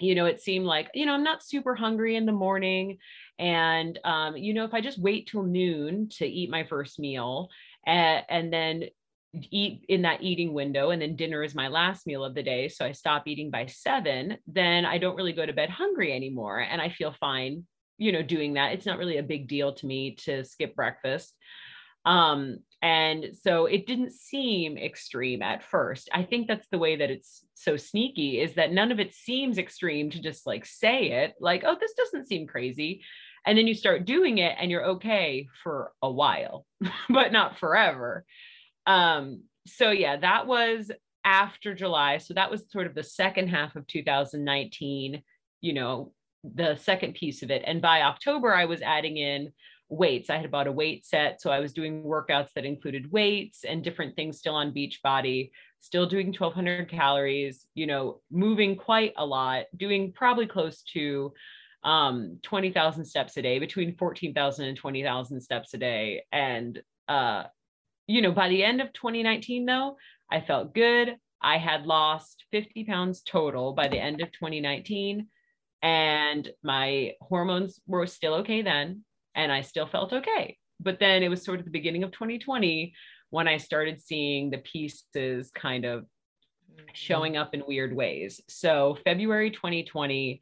you 0.00 0.14
know 0.14 0.26
it 0.26 0.40
seemed 0.40 0.66
like 0.66 0.90
you 0.94 1.06
know 1.06 1.12
i'm 1.12 1.22
not 1.22 1.42
super 1.42 1.74
hungry 1.74 2.16
in 2.16 2.26
the 2.26 2.32
morning 2.32 2.98
and 3.38 3.98
um, 4.04 4.36
you 4.36 4.54
know 4.54 4.64
if 4.64 4.74
i 4.74 4.80
just 4.80 4.98
wait 4.98 5.28
till 5.28 5.42
noon 5.42 6.08
to 6.08 6.26
eat 6.26 6.50
my 6.50 6.64
first 6.64 6.98
meal 6.98 7.48
and, 7.86 8.24
and 8.28 8.52
then 8.52 8.84
eat 9.50 9.84
in 9.88 10.02
that 10.02 10.22
eating 10.22 10.52
window 10.52 10.90
and 10.90 11.02
then 11.02 11.16
dinner 11.16 11.42
is 11.42 11.54
my 11.54 11.68
last 11.68 12.06
meal 12.06 12.24
of 12.24 12.34
the 12.34 12.42
day 12.42 12.68
so 12.68 12.84
i 12.84 12.92
stop 12.92 13.26
eating 13.26 13.50
by 13.50 13.66
seven 13.66 14.36
then 14.46 14.84
i 14.84 14.98
don't 14.98 15.16
really 15.16 15.32
go 15.32 15.44
to 15.44 15.52
bed 15.52 15.68
hungry 15.68 16.12
anymore 16.12 16.60
and 16.60 16.80
i 16.80 16.88
feel 16.88 17.12
fine 17.18 17.64
you 17.98 18.12
know 18.12 18.22
doing 18.22 18.54
that. 18.54 18.72
It's 18.72 18.86
not 18.86 18.98
really 18.98 19.18
a 19.18 19.22
big 19.22 19.48
deal 19.48 19.72
to 19.74 19.86
me 19.86 20.16
to 20.24 20.44
skip 20.44 20.74
breakfast. 20.74 21.34
Um 22.04 22.58
and 22.82 23.28
so 23.40 23.64
it 23.64 23.86
didn't 23.86 24.12
seem 24.12 24.76
extreme 24.76 25.40
at 25.40 25.62
first. 25.62 26.10
I 26.12 26.22
think 26.22 26.46
that's 26.46 26.68
the 26.68 26.78
way 26.78 26.96
that 26.96 27.10
it's 27.10 27.46
so 27.54 27.78
sneaky 27.78 28.40
is 28.40 28.54
that 28.54 28.72
none 28.72 28.92
of 28.92 29.00
it 29.00 29.14
seems 29.14 29.56
extreme 29.56 30.10
to 30.10 30.20
just 30.20 30.46
like 30.46 30.66
say 30.66 31.10
it 31.10 31.34
like 31.40 31.64
oh 31.64 31.76
this 31.80 31.94
doesn't 31.94 32.28
seem 32.28 32.46
crazy 32.46 33.02
and 33.46 33.56
then 33.56 33.66
you 33.66 33.74
start 33.74 34.04
doing 34.06 34.38
it 34.38 34.54
and 34.58 34.70
you're 34.70 34.84
okay 34.84 35.46
for 35.62 35.92
a 36.02 36.10
while 36.10 36.66
but 37.08 37.32
not 37.32 37.58
forever 37.58 38.24
um, 38.86 39.42
so 39.66 39.90
yeah, 39.90 40.16
that 40.16 40.46
was 40.46 40.90
after 41.24 41.74
July. 41.74 42.18
So 42.18 42.34
that 42.34 42.50
was 42.50 42.70
sort 42.70 42.86
of 42.86 42.94
the 42.94 43.02
second 43.02 43.48
half 43.48 43.76
of 43.76 43.86
2019, 43.86 45.22
you 45.60 45.72
know, 45.72 46.12
the 46.42 46.76
second 46.76 47.14
piece 47.14 47.42
of 47.42 47.50
it. 47.50 47.62
And 47.66 47.80
by 47.80 48.02
October, 48.02 48.54
I 48.54 48.66
was 48.66 48.82
adding 48.82 49.16
in 49.16 49.52
weights. 49.88 50.30
I 50.30 50.36
had 50.36 50.50
bought 50.50 50.66
a 50.66 50.72
weight 50.72 51.06
set. 51.06 51.40
So 51.40 51.50
I 51.50 51.60
was 51.60 51.72
doing 51.72 52.02
workouts 52.02 52.52
that 52.54 52.64
included 52.64 53.10
weights 53.10 53.64
and 53.64 53.82
different 53.82 54.16
things 54.16 54.38
still 54.38 54.54
on 54.54 54.72
Beachbody, 54.72 55.50
still 55.80 56.06
doing 56.06 56.26
1200 56.28 56.88
calories, 56.90 57.66
you 57.74 57.86
know, 57.86 58.20
moving 58.30 58.76
quite 58.76 59.12
a 59.16 59.24
lot, 59.24 59.64
doing 59.76 60.12
probably 60.12 60.46
close 60.46 60.82
to 60.94 61.32
um 61.84 62.38
20,000 62.42 63.04
steps 63.04 63.36
a 63.36 63.42
day, 63.42 63.58
between 63.58 63.94
14,000 63.96 64.64
and 64.64 64.76
20,000 64.76 65.40
steps 65.40 65.74
a 65.74 65.78
day. 65.78 66.24
And 66.32 66.82
uh 67.08 67.44
you 68.06 68.22
know, 68.22 68.32
by 68.32 68.48
the 68.48 68.62
end 68.62 68.80
of 68.80 68.92
2019, 68.92 69.66
though, 69.66 69.96
I 70.30 70.40
felt 70.40 70.74
good. 70.74 71.16
I 71.42 71.58
had 71.58 71.86
lost 71.86 72.44
50 72.52 72.84
pounds 72.84 73.22
total 73.22 73.72
by 73.72 73.88
the 73.88 73.98
end 73.98 74.20
of 74.20 74.32
2019. 74.32 75.26
And 75.82 76.50
my 76.62 77.12
hormones 77.20 77.80
were 77.86 78.06
still 78.06 78.34
okay 78.36 78.62
then. 78.62 79.04
And 79.34 79.52
I 79.52 79.60
still 79.60 79.86
felt 79.86 80.12
okay. 80.12 80.56
But 80.80 80.98
then 80.98 81.22
it 81.22 81.28
was 81.28 81.44
sort 81.44 81.58
of 81.58 81.64
the 81.64 81.70
beginning 81.70 82.02
of 82.02 82.12
2020 82.12 82.94
when 83.30 83.48
I 83.48 83.56
started 83.56 84.00
seeing 84.00 84.50
the 84.50 84.58
pieces 84.58 85.50
kind 85.50 85.84
of 85.84 86.06
showing 86.92 87.36
up 87.36 87.54
in 87.54 87.62
weird 87.66 87.94
ways. 87.94 88.40
So, 88.48 88.96
February 89.04 89.50
2020, 89.50 90.40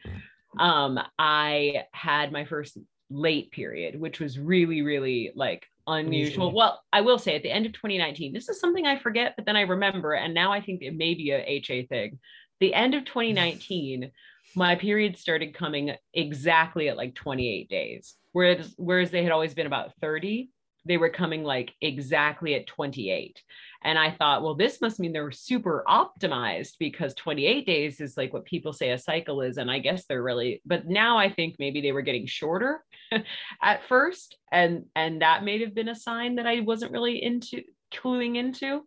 um, 0.58 0.98
I 1.18 1.84
had 1.92 2.32
my 2.32 2.44
first 2.44 2.78
late 3.12 3.50
period, 3.50 3.98
which 3.98 4.20
was 4.20 4.38
really, 4.38 4.82
really 4.82 5.32
like 5.34 5.66
unusual. 5.86 6.52
Well, 6.52 6.82
I 6.92 7.00
will 7.00 7.18
say 7.18 7.36
at 7.36 7.42
the 7.42 7.50
end 7.50 7.66
of 7.66 7.72
2019, 7.72 8.32
this 8.32 8.48
is 8.48 8.60
something 8.60 8.86
I 8.86 8.98
forget, 8.98 9.34
but 9.36 9.46
then 9.46 9.56
I 9.56 9.62
remember, 9.62 10.12
and 10.12 10.34
now 10.34 10.52
I 10.52 10.60
think 10.60 10.82
it 10.82 10.96
may 10.96 11.14
be 11.14 11.30
a 11.30 11.44
HA 11.44 11.86
thing. 11.86 12.18
The 12.60 12.74
end 12.74 12.94
of 12.94 13.04
2019, 13.04 14.10
my 14.56 14.74
period 14.74 15.16
started 15.16 15.54
coming 15.54 15.92
exactly 16.14 16.88
at 16.88 16.96
like 16.96 17.14
28 17.14 17.68
days, 17.68 18.14
whereas 18.32 18.74
whereas 18.76 19.10
they 19.10 19.22
had 19.22 19.32
always 19.32 19.54
been 19.54 19.66
about 19.66 19.92
30. 20.00 20.50
They 20.84 20.96
were 20.96 21.10
coming 21.10 21.44
like 21.44 21.72
exactly 21.80 22.56
at 22.56 22.66
28. 22.66 23.40
And 23.84 23.98
I 23.98 24.10
thought, 24.12 24.42
well, 24.42 24.54
this 24.54 24.80
must 24.80 25.00
mean 25.00 25.12
they're 25.12 25.32
super 25.32 25.84
optimized 25.88 26.74
because 26.78 27.14
28 27.14 27.66
days 27.66 28.00
is 28.00 28.16
like 28.16 28.32
what 28.32 28.44
people 28.44 28.72
say 28.72 28.90
a 28.90 28.98
cycle 28.98 29.40
is. 29.42 29.58
And 29.58 29.70
I 29.70 29.78
guess 29.78 30.06
they're 30.06 30.22
really, 30.22 30.62
but 30.64 30.86
now 30.86 31.18
I 31.18 31.32
think 31.32 31.56
maybe 31.58 31.80
they 31.80 31.92
were 31.92 32.02
getting 32.02 32.26
shorter 32.26 32.84
at 33.62 33.84
first. 33.88 34.36
And 34.50 34.84
and 34.94 35.22
that 35.22 35.44
may 35.44 35.60
have 35.60 35.74
been 35.74 35.88
a 35.88 35.96
sign 35.96 36.36
that 36.36 36.46
I 36.46 36.60
wasn't 36.60 36.92
really 36.92 37.22
into 37.22 37.62
cluing 37.92 38.36
into. 38.36 38.82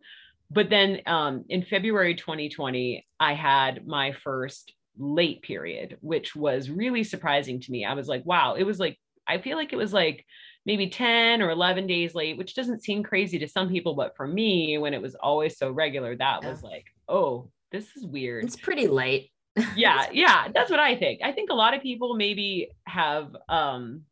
But 0.52 0.70
then 0.70 1.02
um, 1.06 1.46
in 1.50 1.64
February 1.64 2.16
2020, 2.16 3.06
I 3.20 3.34
had 3.34 3.88
my 3.88 4.14
first 4.24 4.74
late 4.98 5.42
period, 5.42 5.98
which 6.02 6.36
was 6.36 6.70
really 6.70 7.04
surprising 7.04 7.60
to 7.62 7.72
me. 7.72 7.84
I 7.84 7.94
was 7.94 8.08
like, 8.08 8.26
wow, 8.26 8.56
it 8.56 8.64
was 8.64 8.80
like, 8.80 9.00
I 9.28 9.40
feel 9.40 9.58
like 9.58 9.74
it 9.74 9.78
was 9.78 9.92
like 9.92 10.26
maybe 10.66 10.90
10 10.90 11.42
or 11.42 11.52
11 11.52 11.88
days 11.88 12.16
late, 12.16 12.38
which 12.38 12.56
doesn't 12.56 12.84
seem 12.84 13.04
crazy 13.04 13.38
to 13.40 13.48
some 13.48 13.70
people. 13.70 13.94
But 13.94 14.16
for 14.16 14.28
me, 14.28 14.78
when 14.78 14.94
it 14.94 15.02
was 15.02 15.16
always 15.16 15.58
so 15.58 15.72
regular, 15.72 16.16
that 16.16 16.40
yeah. 16.42 16.50
was 16.50 16.64
like, 16.64 16.86
oh, 17.08 17.50
this 17.72 17.96
is 17.96 18.06
weird. 18.06 18.46
It's 18.46 18.56
pretty 18.56 18.88
late. 18.88 19.32
yeah. 19.76 20.08
Yeah. 20.12 20.48
That's 20.54 20.72
what 20.72 20.80
I 20.80 20.96
think. 20.96 21.22
I 21.24 21.32
think 21.32 21.50
a 21.50 21.56
lot 21.56 21.74
of 21.74 21.82
people 21.82 22.16
maybe 22.16 22.70
have, 22.86 23.36
um, 23.48 24.04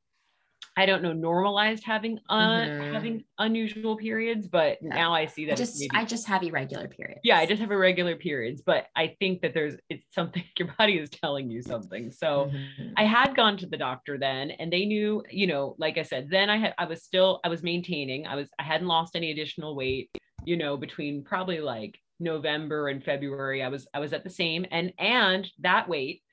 I 0.76 0.86
don't 0.88 1.04
know, 1.04 1.14
normalized 1.14 1.84
having 1.84 2.20
uh, 2.30 2.36
mm-hmm. 2.36 2.94
having 2.94 3.24
unusual 3.38 3.96
periods, 3.96 4.48
but 4.48 4.82
now 4.82 5.14
I 5.14 5.28
see 5.28 5.46
that 5.46 5.54
I 5.54 5.56
just 5.56 5.80
maybe, 5.80 5.92
I 5.94 6.04
just 6.04 6.28
have 6.28 6.42
irregular 6.42 6.88
periods. 6.88 7.22
Yeah, 7.24 7.38
I 7.38 7.46
just 7.46 7.62
have 7.62 7.72
irregular 7.72 8.16
periods, 8.16 8.64
but 8.66 8.88
I 8.96 9.16
think 9.20 9.42
that 9.42 9.54
there's 9.54 9.76
it's 9.90 10.04
something 10.14 10.44
your 10.58 10.70
body 10.78 10.98
is 10.98 11.10
telling 11.10 11.50
you 11.50 11.62
something. 11.62 12.12
So 12.12 12.52
mm-hmm. 12.52 12.94
I 12.98 13.06
had 13.06 13.36
gone 13.36 13.58
to 13.58 13.68
the 13.68 13.78
doctor 13.78 14.18
then, 14.18 14.52
and 14.52 14.74
they 14.74 14.86
knew, 14.86 15.24
you 15.30 15.46
know, 15.46 15.76
like 15.78 15.98
I 15.98 16.04
said, 16.04 16.30
then 16.30 16.50
I 16.50 16.58
had 16.58 16.74
I 16.78 16.86
was 16.86 17.04
still 17.04 17.40
I 17.44 17.50
was 17.50 17.62
maintaining. 17.62 18.26
I 18.26 18.36
was 18.36 18.50
I 18.58 18.64
hadn't 18.64 18.88
lost 18.88 19.16
any 19.16 19.32
additional 19.32 19.76
weight, 19.76 20.10
you 20.44 20.58
know, 20.58 20.76
between 20.76 21.24
probably 21.24 21.60
like 21.60 22.00
November 22.20 22.88
and 22.88 23.04
February. 23.04 23.62
I 23.62 23.68
was 23.68 23.88
I 23.94 24.00
was 24.00 24.14
at 24.14 24.24
the 24.24 24.30
same, 24.30 24.66
and 24.72 24.92
and 24.98 25.48
that 25.60 25.88
weight 25.88 26.24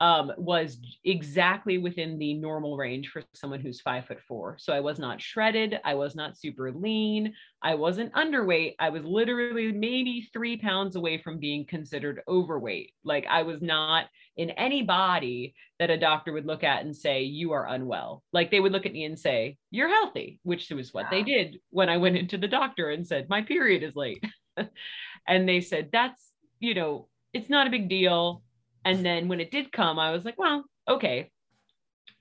um, 0.00 0.32
was 0.36 0.78
exactly 1.04 1.78
within 1.78 2.18
the 2.18 2.34
normal 2.34 2.76
range 2.76 3.08
for 3.08 3.22
someone 3.34 3.60
who's 3.60 3.80
five 3.80 4.06
foot 4.06 4.20
four. 4.26 4.56
So 4.58 4.72
I 4.72 4.80
was 4.80 4.98
not 4.98 5.20
shredded. 5.20 5.80
I 5.84 5.94
was 5.94 6.14
not 6.14 6.38
super 6.38 6.70
lean. 6.70 7.34
I 7.62 7.74
wasn't 7.74 8.12
underweight. 8.12 8.76
I 8.78 8.90
was 8.90 9.04
literally 9.04 9.72
maybe 9.72 10.28
three 10.32 10.56
pounds 10.56 10.94
away 10.94 11.18
from 11.18 11.40
being 11.40 11.66
considered 11.66 12.22
overweight. 12.28 12.92
Like 13.02 13.26
I 13.28 13.42
was 13.42 13.60
not 13.60 14.06
in 14.36 14.50
any 14.50 14.82
body 14.82 15.54
that 15.80 15.90
a 15.90 15.98
doctor 15.98 16.32
would 16.32 16.46
look 16.46 16.62
at 16.62 16.84
and 16.84 16.94
say, 16.94 17.22
You 17.22 17.52
are 17.52 17.68
unwell. 17.68 18.22
Like 18.32 18.52
they 18.52 18.60
would 18.60 18.72
look 18.72 18.86
at 18.86 18.92
me 18.92 19.04
and 19.04 19.18
say, 19.18 19.58
You're 19.72 19.88
healthy, 19.88 20.38
which 20.44 20.70
was 20.70 20.94
what 20.94 21.06
they 21.10 21.24
did 21.24 21.58
when 21.70 21.88
I 21.88 21.96
went 21.96 22.16
into 22.16 22.38
the 22.38 22.46
doctor 22.46 22.90
and 22.90 23.04
said, 23.04 23.28
My 23.28 23.42
period 23.42 23.82
is 23.82 23.96
late. 23.96 24.24
and 25.26 25.48
they 25.48 25.60
said, 25.60 25.90
That's, 25.92 26.30
you 26.60 26.74
know, 26.74 27.08
it's 27.32 27.50
not 27.50 27.66
a 27.66 27.70
big 27.70 27.88
deal 27.88 28.42
and 28.88 29.04
then 29.04 29.28
when 29.28 29.40
it 29.40 29.50
did 29.50 29.70
come, 29.70 29.98
I 29.98 30.12
was 30.12 30.24
like, 30.24 30.38
well, 30.38 30.64
okay. 30.88 31.30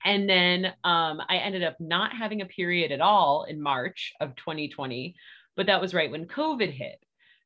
And 0.03 0.29
then 0.29 0.65
um, 0.83 1.21
I 1.29 1.38
ended 1.38 1.63
up 1.63 1.77
not 1.79 2.13
having 2.13 2.41
a 2.41 2.45
period 2.45 2.91
at 2.91 3.00
all 3.00 3.45
in 3.45 3.62
March 3.62 4.12
of 4.19 4.36
2020, 4.36 5.15
but 5.55 5.67
that 5.67 5.79
was 5.79 5.93
right 5.93 6.12
when 6.12 6.27
COVID 6.27 6.69
hit. 6.69 7.00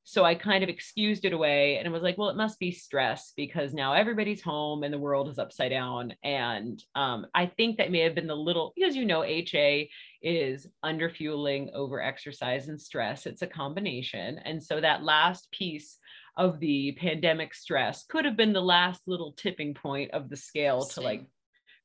So 0.03 0.25
I 0.25 0.33
kind 0.33 0.63
of 0.63 0.69
excused 0.69 1.25
it 1.25 1.33
away 1.33 1.77
and 1.77 1.93
was 1.93 2.01
like, 2.01 2.17
well, 2.17 2.29
it 2.29 2.35
must 2.35 2.57
be 2.57 2.71
stress 2.71 3.33
because 3.37 3.75
now 3.75 3.93
everybody's 3.93 4.41
home 4.41 4.81
and 4.81 4.91
the 4.91 4.97
world 4.97 5.29
is 5.29 5.37
upside 5.37 5.69
down. 5.69 6.15
And 6.23 6.83
um, 6.95 7.27
I 7.35 7.45
think 7.45 7.77
that 7.77 7.91
may 7.91 7.99
have 7.99 8.15
been 8.15 8.25
the 8.25 8.35
little, 8.35 8.73
because 8.75 8.95
you 8.95 9.05
know, 9.05 9.23
HA 9.23 9.87
is 10.23 10.65
underfueling, 10.83 11.71
over 11.73 12.01
exercise, 12.01 12.67
and 12.67 12.81
stress. 12.81 13.27
It's 13.27 13.43
a 13.43 13.47
combination. 13.47 14.39
And 14.39 14.61
so 14.63 14.81
that 14.81 15.03
last 15.03 15.51
piece 15.51 15.99
of 16.41 16.59
the 16.59 16.93
pandemic 16.93 17.53
stress 17.53 18.03
could 18.09 18.25
have 18.25 18.35
been 18.35 18.51
the 18.51 18.61
last 18.61 18.99
little 19.05 19.33
tipping 19.33 19.75
point 19.75 20.09
of 20.09 20.27
the 20.27 20.35
scale 20.35 20.83
to 20.83 20.99
like 20.99 21.23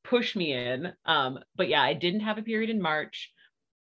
push 0.02 0.34
me 0.34 0.54
in. 0.54 0.94
Um, 1.04 1.40
but 1.54 1.68
yeah, 1.68 1.82
I 1.82 1.92
didn't 1.92 2.20
have 2.20 2.38
a 2.38 2.42
period 2.42 2.70
in 2.70 2.80
March, 2.80 3.32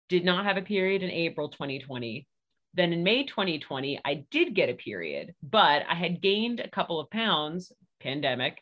did 0.08 0.24
not 0.24 0.46
have 0.46 0.56
a 0.56 0.62
period 0.62 1.02
in 1.02 1.10
April 1.10 1.50
2020. 1.50 2.26
Then 2.72 2.94
in 2.94 3.04
May 3.04 3.24
2020, 3.24 4.00
I 4.06 4.24
did 4.30 4.54
get 4.54 4.70
a 4.70 4.74
period, 4.74 5.34
but 5.42 5.82
I 5.86 5.94
had 5.94 6.22
gained 6.22 6.60
a 6.60 6.70
couple 6.70 6.98
of 6.98 7.10
pounds, 7.10 7.70
pandemic, 8.00 8.58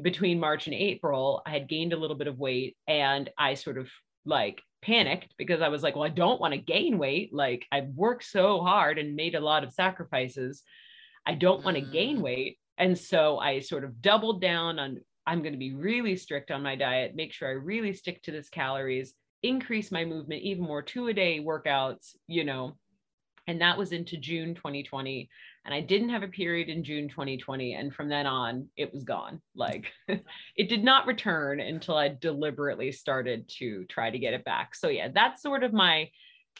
between 0.00 0.40
March 0.40 0.66
and 0.66 0.74
April. 0.74 1.42
I 1.44 1.50
had 1.50 1.68
gained 1.68 1.92
a 1.92 1.98
little 1.98 2.16
bit 2.16 2.26
of 2.26 2.38
weight 2.38 2.74
and 2.88 3.28
I 3.36 3.52
sort 3.52 3.76
of 3.76 3.90
like 4.24 4.62
panicked 4.80 5.34
because 5.36 5.60
I 5.60 5.68
was 5.68 5.82
like, 5.82 5.94
well, 5.94 6.04
I 6.04 6.08
don't 6.08 6.40
want 6.40 6.54
to 6.54 6.58
gain 6.58 6.96
weight. 6.96 7.34
Like 7.34 7.66
I've 7.70 7.88
worked 7.88 8.24
so 8.24 8.62
hard 8.62 8.98
and 8.98 9.14
made 9.14 9.34
a 9.34 9.40
lot 9.40 9.62
of 9.62 9.74
sacrifices. 9.74 10.62
I 11.26 11.34
don't 11.34 11.64
want 11.64 11.76
to 11.76 11.80
gain 11.80 12.18
mm. 12.18 12.22
weight. 12.22 12.58
And 12.78 12.98
so 12.98 13.38
I 13.38 13.60
sort 13.60 13.84
of 13.84 14.02
doubled 14.02 14.40
down 14.40 14.78
on 14.78 15.00
I'm 15.26 15.40
going 15.40 15.52
to 15.52 15.58
be 15.58 15.74
really 15.74 16.16
strict 16.16 16.50
on 16.50 16.62
my 16.62 16.76
diet, 16.76 17.14
make 17.14 17.32
sure 17.32 17.48
I 17.48 17.52
really 17.52 17.94
stick 17.94 18.22
to 18.24 18.30
this 18.30 18.50
calories, 18.50 19.14
increase 19.42 19.90
my 19.90 20.04
movement 20.04 20.42
even 20.42 20.64
more, 20.64 20.82
two 20.82 21.08
a 21.08 21.14
day 21.14 21.40
workouts, 21.40 22.16
you 22.26 22.44
know. 22.44 22.76
And 23.46 23.60
that 23.60 23.76
was 23.76 23.92
into 23.92 24.16
June 24.16 24.54
2020. 24.54 25.28
And 25.66 25.74
I 25.74 25.80
didn't 25.80 26.10
have 26.10 26.22
a 26.22 26.28
period 26.28 26.68
in 26.68 26.84
June 26.84 27.08
2020. 27.08 27.74
And 27.74 27.94
from 27.94 28.08
then 28.08 28.26
on, 28.26 28.68
it 28.76 28.92
was 28.92 29.04
gone. 29.04 29.40
Like 29.54 29.92
it 30.08 30.68
did 30.68 30.82
not 30.82 31.06
return 31.06 31.60
until 31.60 31.96
I 31.96 32.08
deliberately 32.08 32.90
started 32.92 33.48
to 33.58 33.84
try 33.84 34.10
to 34.10 34.18
get 34.18 34.34
it 34.34 34.44
back. 34.44 34.74
So, 34.74 34.88
yeah, 34.88 35.08
that's 35.12 35.42
sort 35.42 35.62
of 35.62 35.72
my 35.72 36.10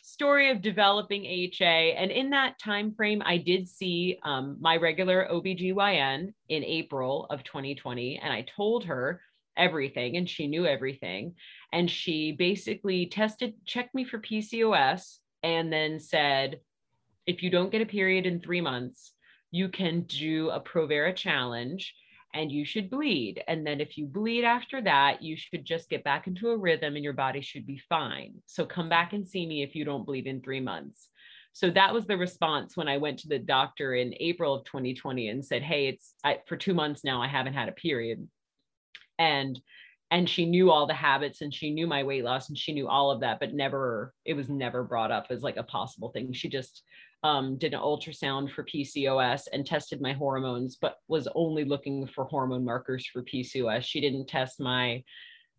story 0.04 0.50
of 0.50 0.60
developing 0.60 1.24
HA. 1.24 1.94
And 1.94 2.10
in 2.10 2.30
that 2.30 2.58
time 2.58 2.94
frame, 2.94 3.22
I 3.24 3.38
did 3.38 3.66
see 3.66 4.18
um, 4.22 4.58
my 4.60 4.76
regular 4.76 5.26
OBGYN 5.32 6.34
in 6.50 6.64
April 6.64 7.26
of 7.30 7.42
2020. 7.42 8.20
And 8.22 8.30
I 8.30 8.42
told 8.54 8.84
her 8.84 9.22
everything, 9.56 10.18
and 10.18 10.28
she 10.28 10.46
knew 10.46 10.66
everything. 10.66 11.34
And 11.72 11.90
she 11.90 12.32
basically 12.32 13.06
tested, 13.06 13.54
checked 13.64 13.94
me 13.94 14.04
for 14.04 14.18
PCOS, 14.18 15.20
and 15.42 15.72
then 15.72 15.98
said, 15.98 16.60
if 17.26 17.42
you 17.42 17.48
don't 17.48 17.72
get 17.72 17.80
a 17.80 17.86
period 17.86 18.26
in 18.26 18.40
three 18.40 18.60
months, 18.60 19.12
you 19.50 19.70
can 19.70 20.02
do 20.02 20.50
a 20.50 20.60
Provera 20.60 21.16
challenge 21.16 21.94
and 22.34 22.50
you 22.50 22.64
should 22.64 22.90
bleed. 22.90 23.42
And 23.46 23.66
then 23.66 23.80
if 23.80 23.96
you 23.96 24.06
bleed 24.06 24.44
after 24.44 24.82
that, 24.82 25.22
you 25.22 25.36
should 25.36 25.64
just 25.64 25.88
get 25.88 26.04
back 26.04 26.26
into 26.26 26.50
a 26.50 26.56
rhythm 26.56 26.96
and 26.96 27.04
your 27.04 27.12
body 27.12 27.40
should 27.40 27.66
be 27.66 27.80
fine. 27.88 28.34
So 28.46 28.66
come 28.66 28.88
back 28.88 29.12
and 29.12 29.26
see 29.26 29.46
me 29.46 29.62
if 29.62 29.74
you 29.74 29.84
don't 29.84 30.04
bleed 30.04 30.26
in 30.26 30.42
three 30.42 30.60
months. 30.60 31.08
So 31.52 31.70
that 31.70 31.94
was 31.94 32.06
the 32.06 32.16
response 32.16 32.76
when 32.76 32.88
I 32.88 32.98
went 32.98 33.20
to 33.20 33.28
the 33.28 33.38
doctor 33.38 33.94
in 33.94 34.14
April 34.18 34.54
of 34.54 34.64
2020 34.64 35.28
and 35.28 35.44
said, 35.44 35.62
"Hey, 35.62 35.86
it's 35.86 36.14
I, 36.24 36.40
for 36.46 36.56
two 36.56 36.74
months 36.74 37.04
now. 37.04 37.22
I 37.22 37.28
haven't 37.28 37.54
had 37.54 37.68
a 37.68 37.72
period," 37.72 38.28
and 39.20 39.60
and 40.10 40.28
she 40.28 40.46
knew 40.46 40.70
all 40.70 40.86
the 40.86 40.94
habits 40.94 41.40
and 41.40 41.54
she 41.54 41.70
knew 41.70 41.86
my 41.86 42.02
weight 42.02 42.24
loss 42.24 42.48
and 42.48 42.58
she 42.58 42.72
knew 42.72 42.88
all 42.88 43.10
of 43.10 43.20
that, 43.20 43.40
but 43.40 43.54
never 43.54 44.12
it 44.24 44.34
was 44.34 44.48
never 44.48 44.82
brought 44.82 45.12
up 45.12 45.26
as 45.30 45.42
like 45.42 45.56
a 45.56 45.62
possible 45.62 46.10
thing. 46.10 46.32
She 46.32 46.48
just 46.48 46.82
um, 47.24 47.56
did 47.56 47.72
an 47.72 47.80
ultrasound 47.80 48.52
for 48.52 48.64
PCOS 48.64 49.48
and 49.52 49.66
tested 49.66 50.00
my 50.00 50.12
hormones, 50.12 50.76
but 50.76 50.96
was 51.08 51.26
only 51.34 51.64
looking 51.64 52.06
for 52.06 52.26
hormone 52.26 52.64
markers 52.64 53.06
for 53.06 53.22
PCOS. 53.22 53.82
She 53.82 54.02
didn't 54.02 54.26
test 54.26 54.60
my, 54.60 55.02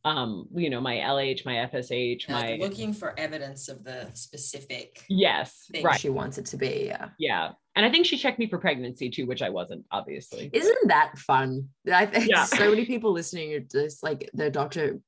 um, 0.06 0.48
you 0.54 0.70
know, 0.70 0.80
my 0.80 0.98
LH, 0.98 1.44
my 1.44 1.68
FSH, 1.74 2.30
my 2.30 2.60
looking 2.62 2.94
for 2.94 3.20
evidence 3.20 3.68
of 3.68 3.84
the 3.84 4.08
specific. 4.14 5.04
Yes, 5.10 5.72
right. 5.84 6.00
She 6.00 6.10
wants 6.10 6.38
it 6.38 6.46
to 6.48 6.58
be. 6.58 6.86
Yeah. 6.86 7.10
Yeah. 7.18 7.54
And 7.76 7.84
I 7.84 7.90
think 7.90 8.06
she 8.06 8.16
checked 8.16 8.38
me 8.38 8.48
for 8.48 8.60
pregnancy 8.60 9.10
too, 9.10 9.26
which 9.26 9.42
I 9.42 9.50
wasn't, 9.50 9.86
obviously. 9.90 10.52
Isn't 10.54 10.88
that 10.88 11.18
fun? 11.18 11.70
I 11.92 12.06
think 12.06 12.30
yeah. 12.30 12.46
so 12.46 12.70
many 12.70 12.86
people 12.86 13.12
listening 13.12 13.54
are 13.56 13.60
just 13.60 14.04
like 14.04 14.30
the 14.36 14.52
doctor. 14.52 15.00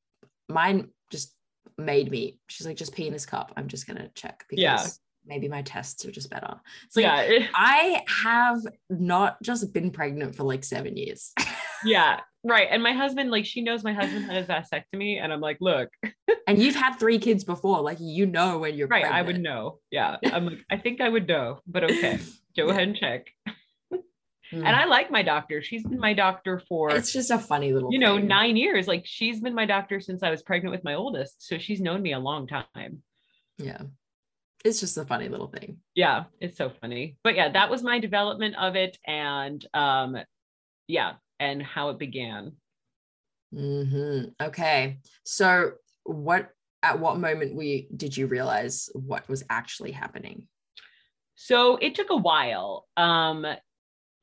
Mine 0.49 0.89
just 1.11 1.35
made 1.77 2.09
me. 2.09 2.39
She's 2.47 2.65
like, 2.65 2.77
just 2.77 2.95
pee 2.95 3.05
in 3.05 3.13
this 3.13 3.27
cup. 3.27 3.53
I'm 3.55 3.67
just 3.67 3.85
gonna 3.85 4.09
check 4.15 4.43
because 4.49 4.63
yeah 4.63 4.87
maybe 5.27 5.47
my 5.47 5.61
tests 5.61 6.05
are 6.05 6.11
just 6.11 6.29
better. 6.29 6.55
So 6.89 6.99
yeah, 6.99 7.47
I 7.55 8.03
have 8.23 8.59
not 8.89 9.41
just 9.41 9.73
been 9.73 9.91
pregnant 9.91 10.35
for 10.35 10.43
like 10.43 10.63
seven 10.63 10.97
years. 10.97 11.33
yeah, 11.85 12.21
right. 12.43 12.67
And 12.69 12.81
my 12.81 12.93
husband, 12.93 13.31
like, 13.31 13.45
she 13.45 13.61
knows 13.61 13.83
my 13.83 13.93
husband 13.93 14.25
had 14.25 14.37
a 14.37 14.45
vasectomy, 14.45 15.21
and 15.21 15.31
I'm 15.31 15.41
like, 15.41 15.57
look. 15.59 15.89
and 16.47 16.61
you've 16.61 16.75
had 16.75 16.95
three 16.95 17.19
kids 17.19 17.43
before, 17.43 17.81
like 17.81 17.97
you 17.99 18.25
know 18.25 18.59
when 18.59 18.75
you're 18.75 18.87
right. 18.87 19.03
Pregnant. 19.03 19.15
I 19.15 19.21
would 19.21 19.41
know. 19.41 19.79
Yeah, 19.91 20.17
I'm 20.25 20.45
like, 20.45 20.65
I 20.69 20.77
think 20.77 21.01
I 21.01 21.09
would 21.09 21.27
know, 21.27 21.59
but 21.67 21.83
okay, 21.83 22.19
go 22.55 22.69
ahead 22.69 22.83
and 22.83 22.95
check. 22.95 23.27
Mm. 24.53 24.59
And 24.65 24.69
I 24.69 24.85
like 24.85 25.11
my 25.11 25.23
doctor. 25.23 25.61
She's 25.61 25.83
been 25.83 25.99
my 25.99 26.13
doctor 26.13 26.61
for 26.69 26.89
it's 26.91 27.11
just 27.11 27.31
a 27.31 27.37
funny 27.37 27.73
little 27.73 27.91
you 27.91 27.99
know, 27.99 28.17
nine 28.17 28.55
years. 28.55 28.87
Like 28.87 29.03
she's 29.05 29.41
been 29.41 29.53
my 29.53 29.65
doctor 29.65 29.99
since 29.99 30.23
I 30.23 30.29
was 30.29 30.41
pregnant 30.41 30.71
with 30.71 30.85
my 30.85 30.93
oldest. 30.93 31.45
So 31.45 31.57
she's 31.57 31.81
known 31.81 32.01
me 32.01 32.13
a 32.13 32.19
long 32.19 32.47
time. 32.47 33.03
Yeah 33.57 33.81
it's 34.65 34.79
just 34.79 34.97
a 34.97 35.05
funny 35.05 35.29
little 35.29 35.47
thing. 35.47 35.77
Yeah, 35.95 36.25
it's 36.39 36.57
so 36.57 36.71
funny. 36.81 37.17
But 37.23 37.35
yeah, 37.35 37.49
that 37.51 37.69
was 37.69 37.83
my 37.83 37.99
development 37.99 38.55
of 38.57 38.75
it 38.75 38.97
and 39.05 39.65
um 39.73 40.17
yeah, 40.87 41.13
and 41.39 41.61
how 41.61 41.89
it 41.89 41.99
began. 41.99 42.53
Mm-hmm. 43.53 44.45
Okay. 44.45 44.99
So 45.23 45.73
what 46.03 46.49
at 46.83 46.99
what 46.99 47.17
moment 47.17 47.55
we 47.55 47.87
did 47.95 48.15
you 48.15 48.27
realize 48.27 48.89
what 48.93 49.27
was 49.29 49.43
actually 49.49 49.91
happening? 49.91 50.47
So 51.35 51.77
it 51.77 51.95
took 51.95 52.09
a 52.09 52.17
while. 52.17 52.87
Um 52.97 53.45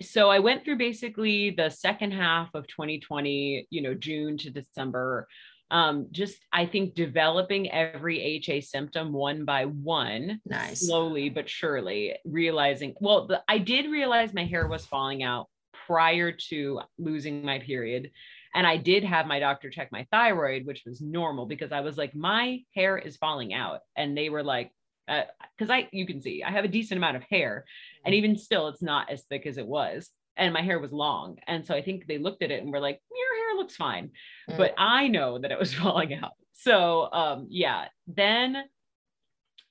so 0.03 0.29
I 0.29 0.41
went 0.41 0.65
through 0.65 0.79
basically 0.79 1.51
the 1.51 1.71
second 1.71 2.13
half 2.13 2.51
of 2.55 2.67
2020, 2.67 3.69
you 3.71 3.83
know, 3.83 3.95
June 3.95 4.37
to 4.39 4.51
December 4.51 5.29
um, 5.71 6.09
just 6.13 6.37
I 6.53 6.67
think 6.67 6.95
developing 6.95 7.71
every 7.71 8.21
HA 8.21 8.61
symptom 8.61 9.13
one 9.13 9.45
by 9.45 9.65
one, 9.65 10.41
nice. 10.47 10.87
slowly 10.87 11.31
but 11.31 11.49
surely, 11.49 12.17
realizing. 12.25 12.95
Well, 13.01 13.27
the, 13.27 13.43
I 13.49 13.59
did 13.59 13.91
realize 13.91 14.35
my 14.35 14.45
hair 14.45 14.67
was 14.67 14.87
falling 14.87 15.23
out 15.23 15.49
prior 15.87 16.33
to 16.33 16.81
losing 16.99 17.45
my 17.45 17.59
period. 17.59 18.11
And 18.55 18.67
I 18.67 18.77
did 18.77 19.03
have 19.05 19.27
my 19.27 19.41
doctor 19.41 19.69
check 19.69 19.91
my 19.91 20.07
thyroid, 20.13 20.65
which 20.65 20.85
was 20.87 21.01
normal 21.01 21.47
because 21.47 21.73
I 21.73 21.81
was 21.81 21.99
like, 21.99 22.15
my 22.15 22.61
hair 22.75 22.97
is 22.97 23.17
falling 23.17 23.53
out. 23.53 23.81
And 23.97 24.17
they 24.17 24.29
were 24.29 24.45
like, 24.45 24.71
because 25.07 25.71
uh, 25.71 25.75
I, 25.75 25.89
you 25.93 26.07
can 26.07 26.21
see, 26.21 26.43
I 26.43 26.51
have 26.51 26.65
a 26.65 26.69
decent 26.69 26.99
amount 26.99 27.17
of 27.17 27.25
hair. 27.25 27.65
And 28.05 28.13
mm-hmm. 28.13 28.25
even 28.25 28.39
still, 28.39 28.69
it's 28.69 28.83
not 28.83 29.11
as 29.11 29.25
thick 29.25 29.45
as 29.47 29.59
it 29.59 29.67
was. 29.67 30.09
And 30.37 30.53
my 30.53 30.63
hair 30.63 30.79
was 30.79 30.93
long. 30.93 31.39
And 31.47 31.65
so 31.65 31.75
I 31.75 31.83
think 31.83 32.07
they 32.07 32.19
looked 32.19 32.43
at 32.43 32.51
it 32.51 32.63
and 32.63 32.73
were 32.73 32.81
like, 32.81 33.01
your 33.11 33.47
hair 33.47 33.57
looks 33.57 33.77
fine 33.77 34.11
mm. 34.51 34.57
but 34.57 34.75
I 34.79 35.09
know 35.09 35.39
that 35.39 35.53
it 35.53 35.59
was 35.59 35.75
falling 35.83 36.15
out. 36.15 36.33
So 36.53 37.09
um, 37.13 37.47
yeah, 37.51 37.87
then 38.07 38.65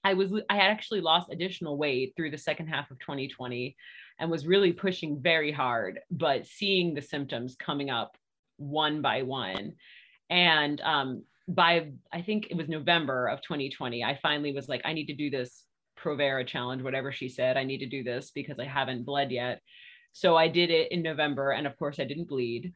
I 0.04 0.14
was 0.14 0.34
I 0.50 0.56
had 0.56 0.72
actually 0.72 1.02
lost 1.02 1.32
additional 1.32 1.78
weight 1.78 2.14
through 2.16 2.32
the 2.32 2.38
second 2.38 2.68
half 2.68 2.92
of 2.92 3.00
2020 3.00 3.76
and 4.20 4.30
was 4.30 4.46
really 4.46 4.74
pushing 4.74 5.22
very 5.22 5.52
hard, 5.52 6.00
but 6.12 6.46
seeing 6.46 6.94
the 6.94 7.02
symptoms 7.02 7.56
coming 7.58 7.90
up 7.90 8.16
one 8.58 9.02
by 9.02 9.24
one. 9.24 9.74
And 10.30 10.82
um, 10.82 11.24
by 11.48 11.92
I 12.12 12.22
think 12.22 12.48
it 12.50 12.58
was 12.58 12.68
November 12.68 13.28
of 13.28 13.42
2020, 13.42 14.04
I 14.04 14.20
finally 14.22 14.54
was 14.54 14.68
like, 14.68 14.82
I 14.86 14.94
need 14.94 15.08
to 15.08 15.16
do 15.16 15.30
this 15.30 15.64
Provera 15.98 16.46
challenge, 16.46 16.84
whatever 16.84 17.12
she 17.12 17.30
said. 17.30 17.56
I 17.56 17.64
need 17.64 17.80
to 17.80 17.90
do 17.90 18.04
this 18.04 18.32
because 18.32 18.60
I 18.60 18.66
haven't 18.66 19.06
bled 19.06 19.32
yet. 19.32 19.62
So 20.14 20.38
I 20.38 20.48
did 20.48 20.70
it 20.70 20.92
in 20.92 21.02
November, 21.02 21.52
and 21.52 21.68
of 21.68 21.78
course, 21.78 22.00
I 22.00 22.06
didn't 22.06 22.30
bleed. 22.30 22.74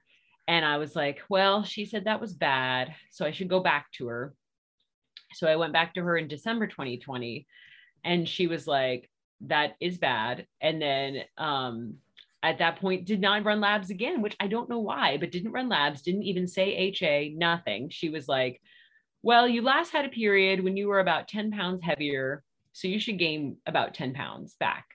And 0.47 0.65
I 0.65 0.77
was 0.77 0.95
like, 0.95 1.21
well, 1.29 1.63
she 1.63 1.85
said 1.85 2.05
that 2.05 2.21
was 2.21 2.33
bad. 2.33 2.95
So 3.11 3.25
I 3.25 3.31
should 3.31 3.49
go 3.49 3.59
back 3.59 3.91
to 3.93 4.07
her. 4.07 4.33
So 5.33 5.47
I 5.47 5.57
went 5.57 5.73
back 5.73 5.93
to 5.93 6.03
her 6.03 6.17
in 6.17 6.27
December 6.27 6.67
2020 6.67 7.45
and 8.05 8.27
she 8.27 8.47
was 8.47 8.65
like, 8.65 9.09
that 9.41 9.75
is 9.81 9.97
bad. 9.97 10.47
And 10.61 10.81
then 10.81 11.23
um, 11.37 11.95
at 12.41 12.59
that 12.59 12.79
point 12.79 13.05
did 13.05 13.19
not 13.19 13.43
run 13.43 13.59
labs 13.59 13.89
again, 13.89 14.21
which 14.21 14.37
I 14.39 14.47
don't 14.47 14.69
know 14.69 14.79
why, 14.79 15.17
but 15.17 15.31
didn't 15.31 15.51
run 15.51 15.67
labs, 15.67 16.01
didn't 16.01 16.23
even 16.23 16.47
say 16.47 16.73
HA, 16.75 17.33
nothing. 17.37 17.89
She 17.89 18.09
was 18.09 18.29
like, 18.29 18.61
well, 19.21 19.47
you 19.47 19.61
last 19.61 19.91
had 19.91 20.05
a 20.05 20.09
period 20.09 20.63
when 20.63 20.77
you 20.77 20.87
were 20.87 21.01
about 21.01 21.27
10 21.27 21.51
pounds 21.51 21.83
heavier. 21.83 22.43
So 22.71 22.87
you 22.87 22.99
should 22.99 23.19
gain 23.19 23.57
about 23.65 23.93
10 23.93 24.13
pounds 24.13 24.55
back 24.59 24.85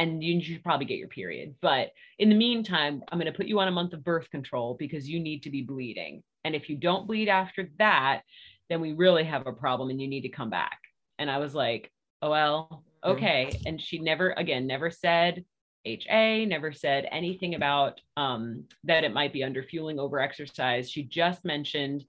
and 0.00 0.24
you 0.24 0.42
should 0.42 0.64
probably 0.64 0.86
get 0.86 0.96
your 0.96 1.08
period. 1.08 1.54
But 1.60 1.90
in 2.18 2.30
the 2.30 2.34
meantime, 2.34 3.02
I'm 3.08 3.18
going 3.18 3.30
to 3.30 3.36
put 3.36 3.46
you 3.46 3.60
on 3.60 3.68
a 3.68 3.72
month 3.72 3.92
of 3.92 4.02
birth 4.02 4.30
control 4.30 4.74
because 4.78 5.06
you 5.06 5.20
need 5.20 5.42
to 5.42 5.50
be 5.50 5.60
bleeding. 5.60 6.22
And 6.42 6.54
if 6.54 6.70
you 6.70 6.76
don't 6.76 7.06
bleed 7.06 7.28
after 7.28 7.68
that, 7.78 8.22
then 8.70 8.80
we 8.80 8.94
really 8.94 9.24
have 9.24 9.46
a 9.46 9.52
problem 9.52 9.90
and 9.90 10.00
you 10.00 10.08
need 10.08 10.22
to 10.22 10.30
come 10.30 10.48
back. 10.48 10.78
And 11.18 11.30
I 11.30 11.36
was 11.36 11.54
like, 11.54 11.92
oh, 12.22 12.30
well, 12.30 12.82
okay. 13.04 13.60
And 13.66 13.78
she 13.78 13.98
never, 13.98 14.32
again, 14.38 14.66
never 14.66 14.90
said 14.90 15.44
HA, 15.84 16.46
never 16.46 16.72
said 16.72 17.06
anything 17.12 17.54
about 17.54 18.00
um, 18.16 18.64
that 18.84 19.04
it 19.04 19.12
might 19.12 19.34
be 19.34 19.44
under 19.44 19.62
fueling 19.62 19.98
over 19.98 20.18
exercise. 20.18 20.90
She 20.90 21.02
just 21.02 21.44
mentioned 21.44 22.06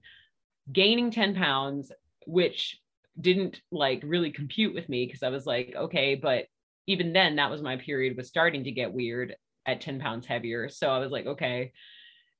gaining 0.72 1.10
10 1.10 1.34
pounds, 1.34 1.92
which 2.26 2.80
didn't 3.20 3.60
like 3.70 4.00
really 4.02 4.30
compute 4.30 4.74
with 4.74 4.88
me 4.88 5.04
because 5.04 5.22
I 5.22 5.28
was 5.28 5.44
like, 5.44 5.74
okay, 5.76 6.14
but 6.14 6.46
even 6.86 7.12
then 7.12 7.36
that 7.36 7.50
was 7.50 7.62
my 7.62 7.76
period 7.76 8.16
was 8.16 8.28
starting 8.28 8.64
to 8.64 8.72
get 8.72 8.92
weird 8.92 9.36
at 9.66 9.80
10 9.80 10.00
pounds 10.00 10.26
heavier. 10.26 10.68
So 10.68 10.90
I 10.90 10.98
was 10.98 11.10
like, 11.10 11.26
okay. 11.26 11.72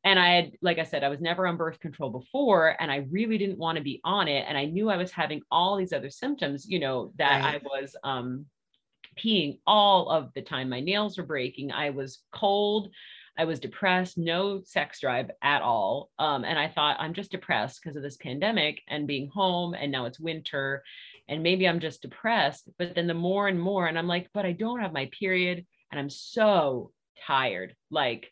And 0.05 0.19
I 0.19 0.31
had, 0.35 0.53
like 0.61 0.79
I 0.79 0.85
said, 0.85 1.05
I 1.05 1.09
was 1.09 1.21
never 1.21 1.47
on 1.47 1.57
birth 1.57 1.79
control 1.79 2.11
before, 2.11 2.77
and 2.81 2.91
I 2.91 3.07
really 3.11 3.39
didn't 3.39 3.59
want 3.59 3.79
to 3.79 3.85
be 3.85 4.01
on 4.03 4.27
it. 4.27 4.45
And 4.49 4.59
I 4.59 4.65
knew 4.65 4.91
I 4.91 4.97
was 4.97 5.13
having 5.13 5.43
all 5.49 5.77
these 5.77 5.93
other 5.93 6.11
symptoms, 6.11 6.67
you 6.69 6.81
know, 6.81 7.13
that 7.19 7.45
right. 7.45 7.63
I 7.63 7.65
was 7.65 7.95
um, 8.03 8.47
peeing 9.17 9.59
all 9.65 10.11
of 10.11 10.33
the 10.35 10.43
time. 10.43 10.69
My 10.69 10.81
nails 10.81 11.19
were 11.19 11.25
breaking. 11.25 11.71
I 11.71 11.91
was 11.91 12.19
cold. 12.33 12.91
I 13.39 13.45
was 13.45 13.61
depressed, 13.61 14.19
no 14.19 14.61
sex 14.65 15.01
drive 15.01 15.31
at 15.43 15.63
all. 15.63 16.11
Um, 16.19 16.45
and 16.45 16.59
I 16.59 16.69
thought, 16.69 16.99
I'm 16.99 17.15
just 17.15 17.31
depressed 17.31 17.81
because 17.83 17.97
of 17.97 18.03
this 18.03 18.19
pandemic 18.19 18.83
and 18.89 19.07
being 19.07 19.29
home. 19.29 19.75
And 19.75 19.91
now 19.91 20.05
it's 20.05 20.21
winter 20.21 20.83
and 21.29 21.43
maybe 21.43 21.67
I'm 21.69 21.81
just 21.81 22.03
depressed. 22.03 22.69
But 22.79 22.95
then 22.95 23.07
the 23.07 23.15
more 23.15 23.49
and 23.49 23.61
more, 23.61 23.87
and 23.87 23.99
I'm 23.99 24.09
like, 24.09 24.29
but 24.35 24.47
I 24.47 24.53
don't 24.53 24.81
have 24.81 24.93
my 24.93 25.11
period 25.19 25.65
and 25.91 26.01
I'm 26.01 26.11
so 26.11 26.93
tired. 27.27 27.75
Like, 27.91 28.31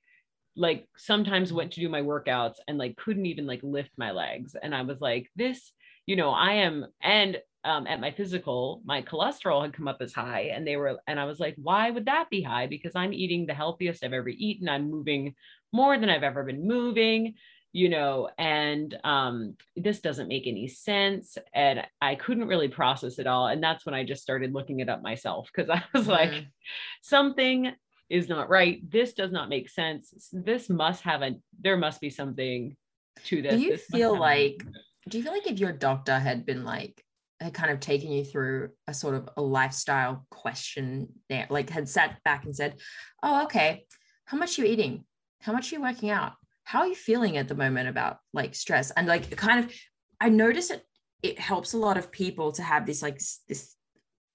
like 0.57 0.89
sometimes 0.97 1.53
went 1.53 1.73
to 1.73 1.81
do 1.81 1.89
my 1.89 2.03
workouts 2.03 2.57
and 2.67 2.79
like 2.79 2.97
couldn't 2.97 3.27
even 3.27 3.47
like 3.47 3.61
lift 3.63 3.91
my 3.97 4.11
legs. 4.11 4.57
And 4.61 4.75
I 4.75 4.83
was 4.83 5.01
like, 5.01 5.31
this, 5.37 5.73
you 6.07 6.17
know, 6.17 6.31
I 6.31 6.55
am, 6.55 6.87
and 7.03 7.39
um, 7.63 7.87
at 7.87 8.01
my 8.01 8.11
physical, 8.11 8.83
my 8.85 9.03
cholesterol 9.03 9.63
had 9.63 9.75
come 9.75 9.87
up 9.87 9.99
as 10.01 10.15
high, 10.15 10.51
and 10.55 10.67
they 10.67 10.77
were, 10.77 10.99
and 11.07 11.21
I 11.21 11.27
was 11.27 11.39
like, 11.39 11.55
why 11.59 11.91
would 11.91 12.07
that 12.07 12.31
be 12.31 12.43
high? 12.43 12.67
Because 12.67 12.97
I'm 12.97 13.13
eating 13.13 13.47
the 13.47 13.55
healthiest 13.55 14.03
I've 14.03 14.15
ever 14.15 14.31
eaten. 14.31 14.69
I'm 14.69 14.91
moving 14.91 15.35
more 15.73 15.99
than 15.99 16.09
I've 16.09 16.23
ever 16.23 16.43
been 16.43 16.67
moving 16.67 17.35
you 17.73 17.89
know 17.89 18.29
and 18.39 18.99
um, 19.05 19.57
this 19.77 20.01
doesn't 20.01 20.29
make 20.29 20.47
any 20.47 20.67
sense 20.67 21.39
and 21.55 21.83
i 22.01 22.15
couldn't 22.15 22.49
really 22.49 22.69
process 22.69 23.19
it 23.19 23.27
all 23.27 23.47
and 23.47 23.63
that's 23.63 23.87
when 23.87 23.95
i 23.95 24.05
just 24.05 24.23
started 24.23 24.53
looking 24.53 24.81
it 24.81 24.89
up 24.89 25.03
myself 25.03 25.49
because 25.55 25.71
i 25.71 25.83
was 25.93 26.03
mm-hmm. 26.03 26.13
like 26.13 26.47
something 27.03 27.73
is 28.11 28.29
not 28.29 28.51
right. 28.51 28.83
This 28.91 29.15
does 29.15 29.31
not 29.31 29.49
make 29.49 29.71
sense. 29.71 30.29
This 30.33 30.69
must 30.69 31.03
have 31.03 31.23
a 31.23 31.37
there 31.61 31.77
must 31.77 32.01
be 32.01 32.11
something 32.11 32.77
to 33.25 33.41
this. 33.43 33.55
do 33.55 33.61
you 33.61 33.71
this 33.71 33.85
feel 33.87 34.19
like 34.19 34.63
do 35.09 35.17
you 35.17 35.25
feel 35.25 35.33
like 35.33 35.47
if 35.47 35.59
your 35.59 35.73
doctor 35.73 36.19
had 36.19 36.45
been 36.45 36.65
like 36.65 37.03
had 37.39 37.55
kind 37.55 37.71
of 37.71 37.81
taken 37.81 38.11
you 38.11 38.25
through 38.25 38.71
a 38.87 38.93
sort 38.93 39.15
of 39.15 39.29
a 39.37 39.43
lifestyle 39.43 40.27
question 40.31 41.09
there 41.29 41.47
like 41.51 41.71
had 41.71 41.89
sat 41.89 42.23
back 42.25 42.45
and 42.45 42.55
said 42.55 42.75
oh 43.23 43.45
okay. 43.45 43.87
How 44.25 44.37
much 44.37 44.59
are 44.59 44.63
you 44.63 44.69
eating? 44.69 45.05
How 45.41 45.53
much 45.53 45.73
are 45.73 45.77
you 45.77 45.83
working 45.83 46.11
out 46.11 46.33
how 46.71 46.83
are 46.83 46.87
you 46.87 46.95
feeling 46.95 47.37
at 47.37 47.49
the 47.49 47.55
moment 47.57 47.89
about 47.89 48.19
like 48.33 48.55
stress? 48.55 48.93
And 48.93 49.09
like 49.09 49.37
kind 49.37 49.65
of 49.65 49.75
i 50.21 50.29
notice 50.29 50.71
it 50.71 50.85
it 51.21 51.37
helps 51.37 51.73
a 51.73 51.79
lot 51.79 51.99
of 51.99 52.13
people 52.13 52.53
to 52.53 52.63
have 52.63 52.87
this 52.87 53.03
like 53.03 53.21
this 53.49 53.75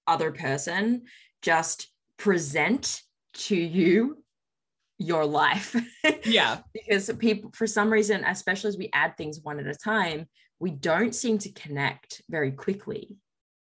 other 0.05 0.31
person 0.31 1.03
just 1.41 1.87
present 2.17 3.01
to 3.33 3.55
you 3.55 4.21
your 4.97 5.25
life. 5.25 5.75
Yeah. 6.25 6.59
Because 6.73 7.09
people 7.19 7.51
for 7.53 7.67
some 7.67 7.89
reason 7.89 8.25
especially 8.25 8.67
as 8.67 8.77
we 8.77 8.89
add 8.91 9.15
things 9.15 9.39
one 9.41 9.59
at 9.59 9.67
a 9.67 9.73
time 9.73 10.27
we 10.59 10.71
don't 10.71 11.15
seem 11.15 11.37
to 11.39 11.51
connect 11.51 12.21
very 12.29 12.51
quickly 12.51 13.15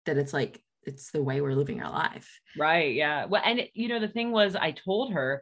that 0.05 0.17
it's 0.17 0.33
like 0.33 0.61
it's 0.83 1.11
the 1.11 1.23
way 1.23 1.39
we're 1.39 1.53
living 1.61 1.81
our 1.81 1.91
life. 1.91 2.29
Right 2.57 2.93
yeah. 2.95 3.25
Well 3.25 3.41
and 3.45 3.61
you 3.73 3.87
know 3.87 4.01
the 4.01 4.09
thing 4.09 4.31
was 4.31 4.57
i 4.57 4.71
told 4.71 5.13
her 5.13 5.41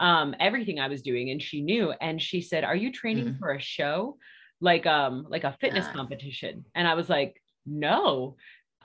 um, 0.00 0.34
everything 0.40 0.80
I 0.80 0.88
was 0.88 1.02
doing, 1.02 1.30
and 1.30 1.40
she 1.40 1.60
knew. 1.60 1.92
And 2.00 2.20
she 2.20 2.40
said, 2.40 2.64
"Are 2.64 2.76
you 2.76 2.90
training 2.90 3.34
mm. 3.34 3.38
for 3.38 3.52
a 3.52 3.60
show, 3.60 4.16
like 4.60 4.86
um 4.86 5.26
like 5.28 5.44
a 5.44 5.56
fitness 5.60 5.86
competition?" 5.94 6.64
And 6.74 6.88
I 6.88 6.94
was 6.94 7.08
like, 7.08 7.40
"No." 7.64 8.36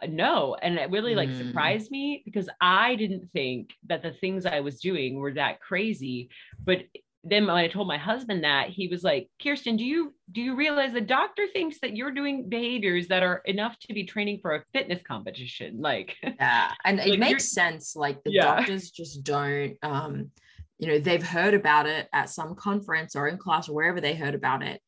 no 0.10 0.58
and 0.62 0.78
it 0.78 0.92
really 0.92 1.16
like 1.16 1.30
mm. 1.30 1.38
surprised 1.38 1.90
me 1.90 2.22
because 2.26 2.50
i 2.60 2.96
didn't 2.96 3.32
think 3.32 3.70
that 3.88 4.04
the 4.04 4.12
things 4.12 4.46
i 4.46 4.60
was 4.60 4.82
doing 4.82 5.16
were 5.16 5.32
that 5.32 5.62
crazy 5.62 6.30
but 6.66 6.80
then 7.26 7.48
when 7.48 7.56
I 7.56 7.68
told 7.68 7.88
my 7.88 7.98
husband 7.98 8.44
that, 8.44 8.70
he 8.70 8.88
was 8.88 9.04
like, 9.04 9.30
Kirsten, 9.42 9.78
do 9.78 9.84
you 9.84 10.14
do 10.32 10.42
you 10.42 10.56
realize 10.56 10.94
the 10.94 11.02
doctor 11.02 11.48
thinks 11.52 11.80
that 11.80 11.96
you're 11.96 12.12
doing 12.12 12.48
behaviors 12.48 13.08
that 13.08 13.24
are 13.24 13.42
enough 13.46 13.78
to 13.80 13.94
be 13.94 14.04
training 14.04 14.40
for 14.42 14.56
a 14.56 14.64
fitness 14.74 15.02
competition? 15.02 15.82
Like 15.86 16.16
Yeah, 16.24 16.72
and 16.84 17.00
it 17.00 17.20
makes 17.20 17.52
sense. 17.52 17.96
Like 17.96 18.24
the 18.24 18.32
yeah. 18.32 18.56
doctors 18.56 18.92
just 18.92 19.24
don't 19.24 19.76
um 19.84 20.32
you 20.80 20.88
know 20.88 21.00
they've 21.00 21.26
heard 21.26 21.54
about 21.54 21.86
it 21.86 22.08
at 22.14 22.30
some 22.30 22.56
conference 22.56 23.16
or 23.16 23.28
in 23.28 23.38
class 23.38 23.70
or 23.70 23.76
wherever 23.76 24.02
they 24.02 24.14
heard 24.14 24.36
about 24.36 24.62
it 24.62 24.82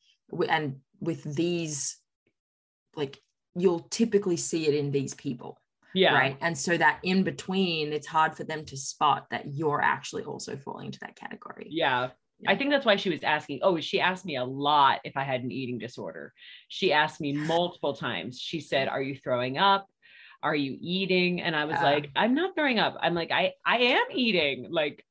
and 0.49 0.75
with 0.99 1.23
these 1.35 1.97
like 2.95 3.19
you'll 3.55 3.87
typically 3.89 4.37
see 4.37 4.67
it 4.67 4.73
in 4.73 4.91
these 4.91 5.13
people 5.13 5.59
yeah 5.93 6.13
right 6.13 6.37
and 6.41 6.57
so 6.57 6.77
that 6.77 6.99
in 7.03 7.23
between 7.23 7.93
it's 7.93 8.07
hard 8.07 8.35
for 8.35 8.43
them 8.43 8.65
to 8.65 8.75
spot 8.75 9.25
that 9.31 9.45
you're 9.47 9.81
actually 9.81 10.23
also 10.23 10.57
falling 10.57 10.87
into 10.87 10.99
that 10.99 11.15
category 11.15 11.67
yeah 11.69 12.09
I 12.45 12.55
think 12.55 12.69
that's 12.69 12.85
why 12.85 12.97
she 12.97 13.09
was 13.09 13.23
asking. 13.23 13.61
Oh, 13.63 13.79
she 13.79 13.99
asked 13.99 14.25
me 14.25 14.35
a 14.35 14.43
lot 14.43 14.99
if 15.03 15.17
I 15.17 15.23
had 15.23 15.41
an 15.41 15.51
eating 15.51 15.79
disorder. 15.79 16.33
She 16.67 16.93
asked 16.93 17.19
me 17.19 17.33
multiple 17.33 17.95
times. 17.95 18.39
She 18.39 18.59
said, 18.59 18.87
Are 18.87 19.01
you 19.01 19.15
throwing 19.15 19.57
up? 19.57 19.87
Are 20.43 20.55
you 20.55 20.77
eating? 20.79 21.41
And 21.41 21.55
I 21.55 21.65
was 21.65 21.77
yeah. 21.77 21.83
like, 21.83 22.11
I'm 22.15 22.35
not 22.35 22.53
throwing 22.53 22.77
up. 22.77 22.95
I'm 23.01 23.15
like, 23.15 23.31
I 23.31 23.53
I 23.65 23.77
am 23.77 24.05
eating. 24.13 24.67
Like 24.69 25.03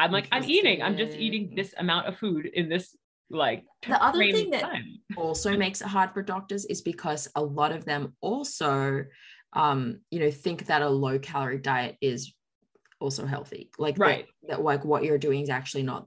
I'm 0.00 0.12
like, 0.12 0.28
I'm 0.32 0.44
eating. 0.44 0.82
I'm 0.82 0.96
just 0.96 1.16
eating 1.16 1.52
this 1.54 1.74
amount 1.76 2.06
of 2.06 2.16
food 2.16 2.46
in 2.46 2.68
this 2.68 2.96
like 3.28 3.64
the 3.86 4.02
other 4.02 4.18
thing 4.18 4.50
that 4.50 4.72
also 5.16 5.56
makes 5.56 5.80
it 5.80 5.86
hard 5.86 6.12
for 6.12 6.20
doctors 6.20 6.64
is 6.64 6.80
because 6.80 7.28
a 7.36 7.40
lot 7.40 7.70
of 7.70 7.84
them 7.84 8.12
also 8.20 9.04
um 9.52 10.00
you 10.10 10.18
know 10.18 10.30
think 10.32 10.66
that 10.66 10.82
a 10.82 10.88
low 10.88 11.16
calorie 11.18 11.58
diet 11.58 11.96
is 12.00 12.32
also 12.98 13.26
healthy. 13.26 13.70
Like 13.78 13.98
right. 13.98 14.26
that, 14.42 14.56
that 14.56 14.62
like 14.62 14.84
what 14.84 15.04
you're 15.04 15.18
doing 15.18 15.42
is 15.42 15.50
actually 15.50 15.82
not 15.84 16.06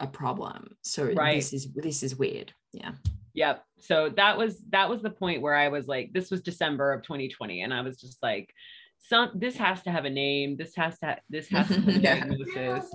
a 0.00 0.06
problem. 0.06 0.76
So 0.82 1.12
right. 1.12 1.36
this 1.36 1.52
is 1.52 1.72
this 1.74 2.02
is 2.02 2.16
weird. 2.16 2.52
Yeah. 2.72 2.92
Yep. 3.34 3.64
So 3.80 4.08
that 4.16 4.36
was 4.36 4.62
that 4.70 4.88
was 4.88 5.02
the 5.02 5.10
point 5.10 5.42
where 5.42 5.54
i 5.54 5.68
was 5.68 5.86
like 5.86 6.12
this 6.12 6.30
was 6.30 6.40
december 6.42 6.92
of 6.92 7.02
2020 7.02 7.62
and 7.62 7.72
i 7.72 7.80
was 7.80 8.00
just 8.00 8.22
like 8.22 8.52
some 9.00 9.30
this 9.34 9.56
has 9.56 9.82
to 9.82 9.90
have 9.90 10.04
a 10.04 10.10
name. 10.10 10.56
This 10.56 10.74
has 10.76 10.98
to 11.00 11.16
this 11.28 11.48
has 11.48 11.68
to 11.68 11.74
have 11.80 11.88
a 11.88 11.98
diagnosis. 11.98 12.94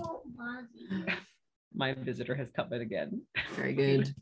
my 1.74 1.92
visitor 1.92 2.34
has 2.34 2.50
come 2.50 2.72
in 2.72 2.80
again. 2.80 3.22
Very 3.54 3.74
good. 3.74 4.14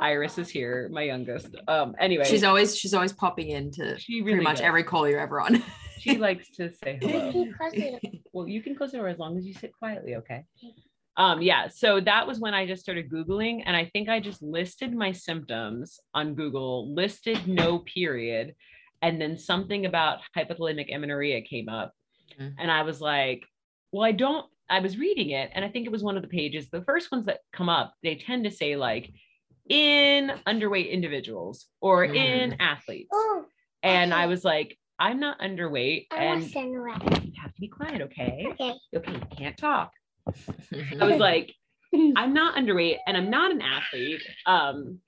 Iris 0.00 0.38
is 0.38 0.48
here, 0.48 0.88
my 0.92 1.02
youngest. 1.02 1.56
Um, 1.66 1.96
anyway, 1.98 2.24
she's 2.24 2.44
always 2.44 2.76
she's 2.76 2.94
always 2.94 3.12
popping 3.12 3.48
into 3.50 3.98
she 3.98 4.20
really 4.20 4.32
pretty 4.32 4.44
much 4.44 4.56
does. 4.58 4.66
every 4.66 4.84
call 4.84 5.08
you're 5.08 5.20
ever 5.20 5.40
on. 5.40 5.62
she 5.98 6.16
likes 6.16 6.50
to 6.56 6.72
say 6.72 6.98
hello. 7.02 7.46
well, 8.32 8.48
you 8.48 8.62
can 8.62 8.76
close 8.76 8.92
the 8.92 8.98
door 8.98 9.08
as 9.08 9.18
long 9.18 9.36
as 9.36 9.44
you 9.44 9.54
sit 9.54 9.72
quietly, 9.72 10.14
okay? 10.16 10.44
Um, 11.16 11.42
yeah, 11.42 11.66
so 11.66 11.98
that 12.00 12.28
was 12.28 12.38
when 12.38 12.54
I 12.54 12.64
just 12.64 12.80
started 12.80 13.10
Googling, 13.10 13.64
and 13.66 13.76
I 13.76 13.86
think 13.86 14.08
I 14.08 14.20
just 14.20 14.40
listed 14.40 14.94
my 14.94 15.10
symptoms 15.10 15.98
on 16.14 16.34
Google, 16.34 16.94
listed 16.94 17.48
no 17.48 17.80
period, 17.80 18.54
and 19.02 19.20
then 19.20 19.36
something 19.36 19.86
about 19.86 20.18
hypothalamic 20.36 20.94
amenorrhea 20.94 21.40
came 21.42 21.68
up 21.68 21.92
mm-hmm. 22.38 22.52
and 22.58 22.70
i 22.70 22.82
was 22.82 23.00
like 23.00 23.44
well 23.92 24.04
i 24.04 24.12
don't 24.12 24.46
i 24.68 24.80
was 24.80 24.98
reading 24.98 25.30
it 25.30 25.50
and 25.54 25.64
i 25.64 25.68
think 25.68 25.86
it 25.86 25.92
was 25.92 26.02
one 26.02 26.16
of 26.16 26.22
the 26.22 26.28
pages 26.28 26.68
the 26.70 26.82
first 26.82 27.10
ones 27.10 27.26
that 27.26 27.40
come 27.52 27.68
up 27.68 27.94
they 28.02 28.14
tend 28.14 28.44
to 28.44 28.50
say 28.50 28.76
like 28.76 29.10
in 29.68 30.32
underweight 30.46 30.90
individuals 30.90 31.66
or 31.80 32.06
mm. 32.06 32.16
in 32.16 32.60
athletes 32.60 33.10
oh, 33.12 33.44
and 33.82 34.12
okay. 34.12 34.22
i 34.22 34.26
was 34.26 34.44
like 34.44 34.76
i'm 34.98 35.20
not 35.20 35.38
underweight 35.40 36.06
I'm 36.10 36.42
and 36.42 36.54
you 36.54 37.32
have 37.40 37.54
to 37.54 37.60
be 37.60 37.68
quiet 37.68 38.00
okay 38.02 38.46
okay 38.50 38.74
okay 38.96 39.12
you 39.12 39.36
can't 39.36 39.56
talk 39.56 39.92
i 41.00 41.04
was 41.04 41.18
like 41.18 41.54
I'm 41.94 42.34
not 42.34 42.56
underweight 42.56 42.98
and 43.06 43.16
I'm 43.16 43.30
not 43.30 43.50
an 43.50 43.62
athlete. 43.62 44.22
Um, 44.46 45.00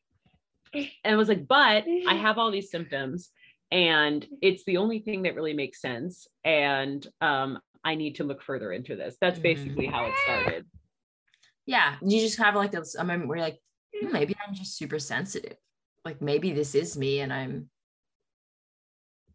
and 0.73 0.89
I 1.05 1.17
was 1.17 1.29
like, 1.29 1.47
but 1.47 1.85
I 2.09 2.15
have 2.21 2.39
all 2.39 2.51
these 2.51 2.71
symptoms 2.71 3.31
and 3.71 4.27
it's 4.43 4.65
the 4.65 4.77
only 4.79 5.01
thing 5.01 5.23
that 5.23 5.35
really 5.35 5.55
makes 5.55 5.81
sense. 5.81 6.27
And 6.45 7.07
um, 7.21 7.59
I 7.85 7.95
need 7.95 8.17
to 8.17 8.25
look 8.25 8.43
further 8.43 8.73
into 8.73 8.97
this. 8.97 9.17
That's 9.21 9.39
Mhm. 9.39 9.43
basically 9.43 9.87
how 9.87 10.07
it 10.07 10.15
started. 10.25 10.67
Yeah. 11.67 11.97
You 12.03 12.21
just 12.21 12.39
have 12.39 12.57
like 12.57 12.75
a, 12.75 12.83
a 12.99 13.05
moment 13.05 13.29
where 13.29 13.39
you're 13.39 13.47
like, 13.47 13.61
"Hmm, 13.95 14.13
maybe 14.13 14.35
I'm 14.47 14.55
just 14.55 14.77
super 14.77 14.99
sensitive. 14.99 15.57
Like 16.05 16.21
maybe 16.21 16.53
this 16.53 16.75
is 16.75 16.97
me 16.97 17.21
and 17.21 17.33
I'm 17.33 17.71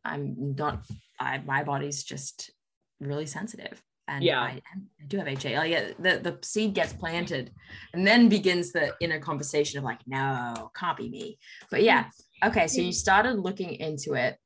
I'm 0.04 0.56
not 0.56 0.86
I 1.19 1.39
my 1.39 1.63
body's 1.63 2.04
just 2.04 2.52
really 3.00 3.26
sensitive. 3.26 3.82
And 4.08 4.24
Yeah. 4.24 4.39
I, 4.41 4.62
I 5.02 5.06
do 5.08 5.17
have 5.17 5.28
HA. 5.28 5.58
Like 5.58 5.71
yeah, 5.71 5.91
the, 5.98 6.19
the 6.19 6.38
seed 6.43 6.74
gets 6.76 6.93
planted 6.93 7.52
and 7.93 8.06
then 8.06 8.30
begins 8.30 8.71
the 8.71 8.93
inner 9.00 9.19
conversation 9.19 9.80
of 9.80 9.84
like, 9.84 10.00
no, 10.06 10.71
can't 10.76 10.98
be 10.98 11.10
me. 11.10 11.39
But 11.71 11.82
yeah. 11.84 12.06
Okay. 12.43 12.67
So 12.67 12.82
you 12.82 12.89
mm. 12.89 12.93
started 12.93 13.39
looking 13.39 13.76
into 13.76 14.13
it 14.13 14.38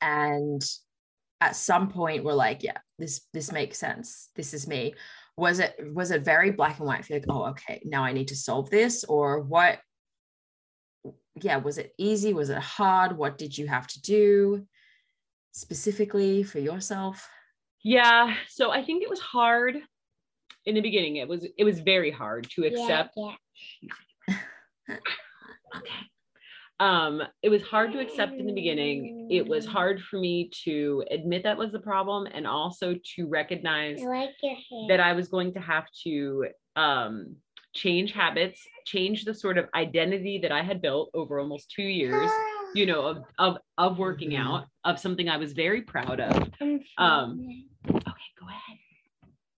and 0.00 0.62
at 1.40 1.56
some 1.56 1.88
point 1.88 2.24
we're 2.24 2.32
like, 2.32 2.62
yeah, 2.62 2.78
this 2.98 3.22
this 3.32 3.52
makes 3.52 3.78
sense. 3.78 4.28
This 4.36 4.54
is 4.54 4.66
me. 4.66 4.94
Was 5.36 5.58
it 5.58 5.74
was 5.94 6.10
it 6.10 6.24
very 6.24 6.50
black 6.50 6.78
and 6.78 6.86
white? 6.86 7.04
Feel 7.04 7.16
like, 7.16 7.24
oh, 7.28 7.46
okay, 7.46 7.80
now 7.84 8.04
I 8.04 8.12
need 8.12 8.28
to 8.28 8.36
solve 8.36 8.70
this, 8.70 9.04
or 9.04 9.40
what? 9.40 9.78
Yeah, 11.40 11.56
was 11.56 11.78
it 11.78 11.92
easy? 11.96 12.34
Was 12.34 12.50
it 12.50 12.58
hard? 12.58 13.16
What 13.16 13.38
did 13.38 13.56
you 13.56 13.66
have 13.66 13.86
to 13.88 14.02
do 14.02 14.66
specifically 15.52 16.42
for 16.42 16.58
yourself? 16.58 17.26
Yeah. 17.82 18.34
So 18.48 18.70
I 18.70 18.84
think 18.84 19.02
it 19.02 19.08
was 19.08 19.20
hard 19.20 19.78
in 20.66 20.74
the 20.74 20.82
beginning. 20.82 21.16
It 21.16 21.28
was 21.28 21.46
it 21.56 21.64
was 21.64 21.80
very 21.80 22.10
hard 22.10 22.48
to 22.50 22.64
accept. 22.64 23.16
Yeah, 23.80 24.34
Okay. 25.76 26.10
Um, 26.80 27.22
it 27.42 27.50
was 27.50 27.62
hard 27.62 27.92
to 27.92 28.00
accept 28.00 28.40
in 28.40 28.46
the 28.46 28.54
beginning. 28.54 29.28
It 29.30 29.46
was 29.46 29.66
hard 29.66 30.00
for 30.00 30.18
me 30.18 30.50
to 30.64 31.04
admit 31.10 31.42
that 31.42 31.58
was 31.58 31.72
the 31.72 31.78
problem 31.78 32.26
and 32.32 32.46
also 32.46 32.94
to 33.16 33.28
recognize. 33.28 34.00
I 34.02 34.06
like 34.06 34.30
that 34.88 34.98
I 34.98 35.12
was 35.12 35.28
going 35.28 35.52
to 35.52 35.60
have 35.60 35.84
to 36.04 36.46
um, 36.76 37.36
change 37.74 38.12
habits, 38.12 38.66
change 38.86 39.26
the 39.26 39.34
sort 39.34 39.58
of 39.58 39.66
identity 39.74 40.38
that 40.38 40.52
I 40.52 40.62
had 40.62 40.80
built 40.80 41.10
over 41.12 41.38
almost 41.38 41.70
two 41.70 41.82
years, 41.82 42.30
you 42.74 42.86
know, 42.86 43.02
of 43.02 43.24
of 43.38 43.58
of 43.76 43.98
working 43.98 44.30
Mhm. 44.30 44.40
out, 44.46 44.66
of 44.84 44.98
something 44.98 45.28
I 45.28 45.36
was 45.36 45.52
very 45.52 45.82
proud 45.82 46.18
of. 46.18 46.50
Um, 46.96 47.46
Okay, 47.88 48.30
go 48.40 48.46
ahead. 48.48 48.78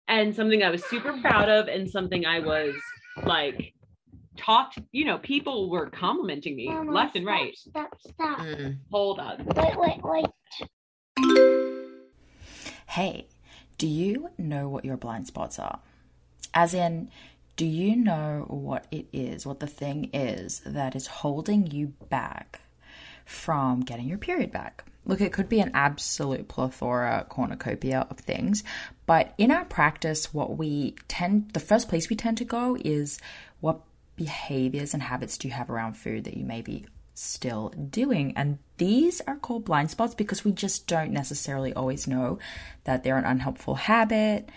And 0.09 0.35
something 0.35 0.63
I 0.65 0.71
was 0.71 0.85
super 0.87 1.13
proud 1.21 1.49
of, 1.49 1.69
and 1.69 1.89
something 1.89 2.27
I 2.27 2.41
was 2.41 2.75
like 3.25 3.75
talked, 4.37 4.79
you 4.93 5.05
know, 5.05 5.19
people 5.19 5.71
were 5.71 5.91
complimenting 5.91 6.57
me. 6.57 6.69
Mama, 6.69 6.93
left 6.93 7.17
and 7.17 7.25
stop, 7.25 7.35
right. 7.35 7.57
Stop, 7.57 7.99
stop. 8.01 8.39
Mm. 8.39 8.79
Hold 8.91 9.19
on. 9.19 9.47
Wait, 9.57 9.77
wait, 9.77 10.01
wait. 10.03 10.27
Hey, 12.89 13.27
do 13.79 13.87
you 13.87 14.31
know 14.39 14.69
what 14.69 14.85
your 14.85 14.97
blind 14.97 15.27
spots 15.27 15.59
are? 15.59 15.81
As 16.55 16.75
in, 16.75 17.11
do 17.57 17.67
you 17.67 17.97
know 17.97 18.45
what 18.49 18.87
it 18.91 19.07
is, 19.13 19.47
what 19.47 19.61
the 19.61 19.67
thing 19.67 20.11
is 20.13 20.61
that 20.65 20.95
is 20.97 21.07
holding 21.07 21.67
you 21.67 21.95
back 22.09 22.61
from 23.25 23.81
getting 23.81 24.09
your 24.09 24.19
period 24.19 24.53
back? 24.53 24.85
Look, 25.05 25.21
it 25.21 25.33
could 25.33 25.49
be 25.49 25.61
an 25.61 25.73
absolute 25.75 26.49
plethora, 26.49 27.27
cornucopia 27.29 28.07
of 28.09 28.19
things, 28.19 28.63
but 29.05 29.35
in 29.37 29.51
our 29.51 29.65
practice, 29.65 30.33
what 30.33 30.57
we 30.57 30.95
tend, 31.09 31.51
the 31.53 31.61
first 31.61 31.89
place 31.89 32.09
we 32.09 32.17
tend 32.17 32.39
to 32.39 32.45
go 32.45 32.77
is 32.85 33.19
what 33.61 33.81
behaviors 34.23 34.95
and 34.95 35.03
habits 35.03 35.37
do 35.37 35.49
you 35.49 35.55
have 35.55 35.69
around 35.69 35.95
food 35.95 36.23
that 36.23 36.37
you 36.37 36.45
may 36.45 36.63
be 36.63 36.87
still 37.15 37.71
doing? 37.71 38.33
And 38.37 38.59
these 38.77 39.21
are 39.27 39.35
called 39.35 39.65
blind 39.65 39.91
spots 39.91 40.15
because 40.15 40.45
we 40.45 40.53
just 40.53 40.87
don't 40.87 41.11
necessarily 41.11 41.73
always 41.75 42.07
know 42.07 42.39
that 42.85 43.03
they're 43.03 43.19
an 43.19 43.25
unhelpful 43.25 43.75
habit 43.75 44.49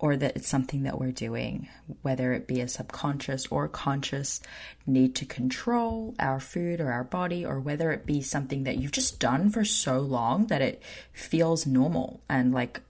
or 0.00 0.16
that 0.16 0.34
it's 0.34 0.48
something 0.48 0.82
that 0.82 0.98
we're 0.98 1.12
doing, 1.12 1.68
whether 2.02 2.32
it 2.32 2.48
be 2.48 2.60
a 2.60 2.66
subconscious 2.66 3.46
or 3.46 3.68
conscious 3.68 4.40
need 4.84 5.14
to 5.14 5.24
control 5.24 6.16
our 6.18 6.40
food 6.40 6.80
or 6.80 6.90
our 6.90 7.04
body, 7.04 7.46
or 7.46 7.60
whether 7.60 7.92
it 7.92 8.04
be 8.04 8.20
something 8.20 8.64
that 8.64 8.78
you've 8.78 8.90
just 8.90 9.20
done 9.20 9.48
for 9.48 9.64
so 9.64 10.00
long 10.00 10.48
that 10.48 10.60
it 10.60 10.82
feels 11.12 11.66
normal 11.66 12.20
and 12.28 12.52
like 12.52 12.80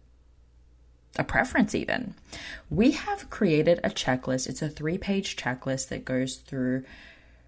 a 1.18 1.24
preference, 1.24 1.74
even. 1.74 2.14
We 2.70 2.92
have 2.92 3.30
created 3.30 3.80
a 3.82 3.90
checklist. 3.90 4.48
It's 4.48 4.62
a 4.62 4.68
three 4.68 4.98
page 4.98 5.36
checklist 5.36 5.88
that 5.88 6.04
goes 6.04 6.36
through 6.36 6.84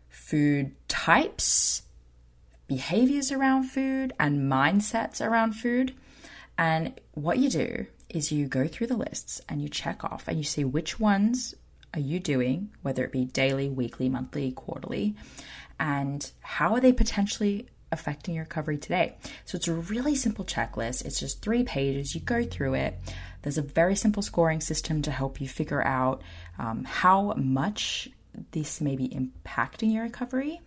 food 0.09 0.75
types, 0.89 1.83
behaviors 2.69 3.31
around 3.33 3.65
food, 3.65 4.13
and 4.19 4.51
mindsets 4.51 5.25
around 5.25 5.53
food. 5.53 5.95
And 6.59 6.99
what 7.13 7.39
you 7.39 7.51
do 7.51 7.87
is 8.09 8.33
you 8.33 8.47
go 8.47 8.67
through 8.67 8.87
the 8.87 8.97
lists 8.97 9.41
and 9.49 9.61
you 9.61 9.69
check 9.69 10.05
off 10.05 10.29
and 10.29 10.39
you 10.39 10.45
see 10.45 10.65
which 10.65 10.99
ones 10.99 11.55
are 11.93 12.01
you 12.01 12.19
doing, 12.21 12.71
whether 12.83 13.05
it 13.05 13.13
be 13.13 13.25
daily, 13.25 13.69
weekly, 13.69 14.09
monthly, 14.09 14.53
quarterly, 14.53 15.17
and 15.79 16.31
how 16.41 16.75
are 16.75 16.81
they 16.81 16.93
potentially 16.93 17.69
affecting 17.93 18.35
your 18.35 18.45
recovery 18.45 18.79
today. 18.79 19.17
So 19.45 19.57
it's 19.57 19.69
a 19.69 19.75
really 19.75 20.15
simple 20.15 20.45
checklist. 20.45 21.05
It's 21.05 21.21
just 21.21 21.43
three 21.43 21.65
pages. 21.65 22.15
You 22.15 22.21
go 22.21 22.45
through 22.45 22.75
it. 22.75 22.99
There's 23.43 23.59
a 23.59 23.63
very 23.63 23.97
simple 23.97 24.23
scoring 24.23 24.61
system 24.61 25.03
to 25.03 25.11
help 25.11 25.41
you 25.41 25.49
figure 25.49 25.83
out 25.83 26.23
um, 26.59 26.85
how 26.85 27.33
much 27.35 28.09
this 28.51 28.81
may 28.81 28.97
be 28.97 29.09
impacting 29.09 29.93
your 29.93 30.03
recovery. 30.05 30.61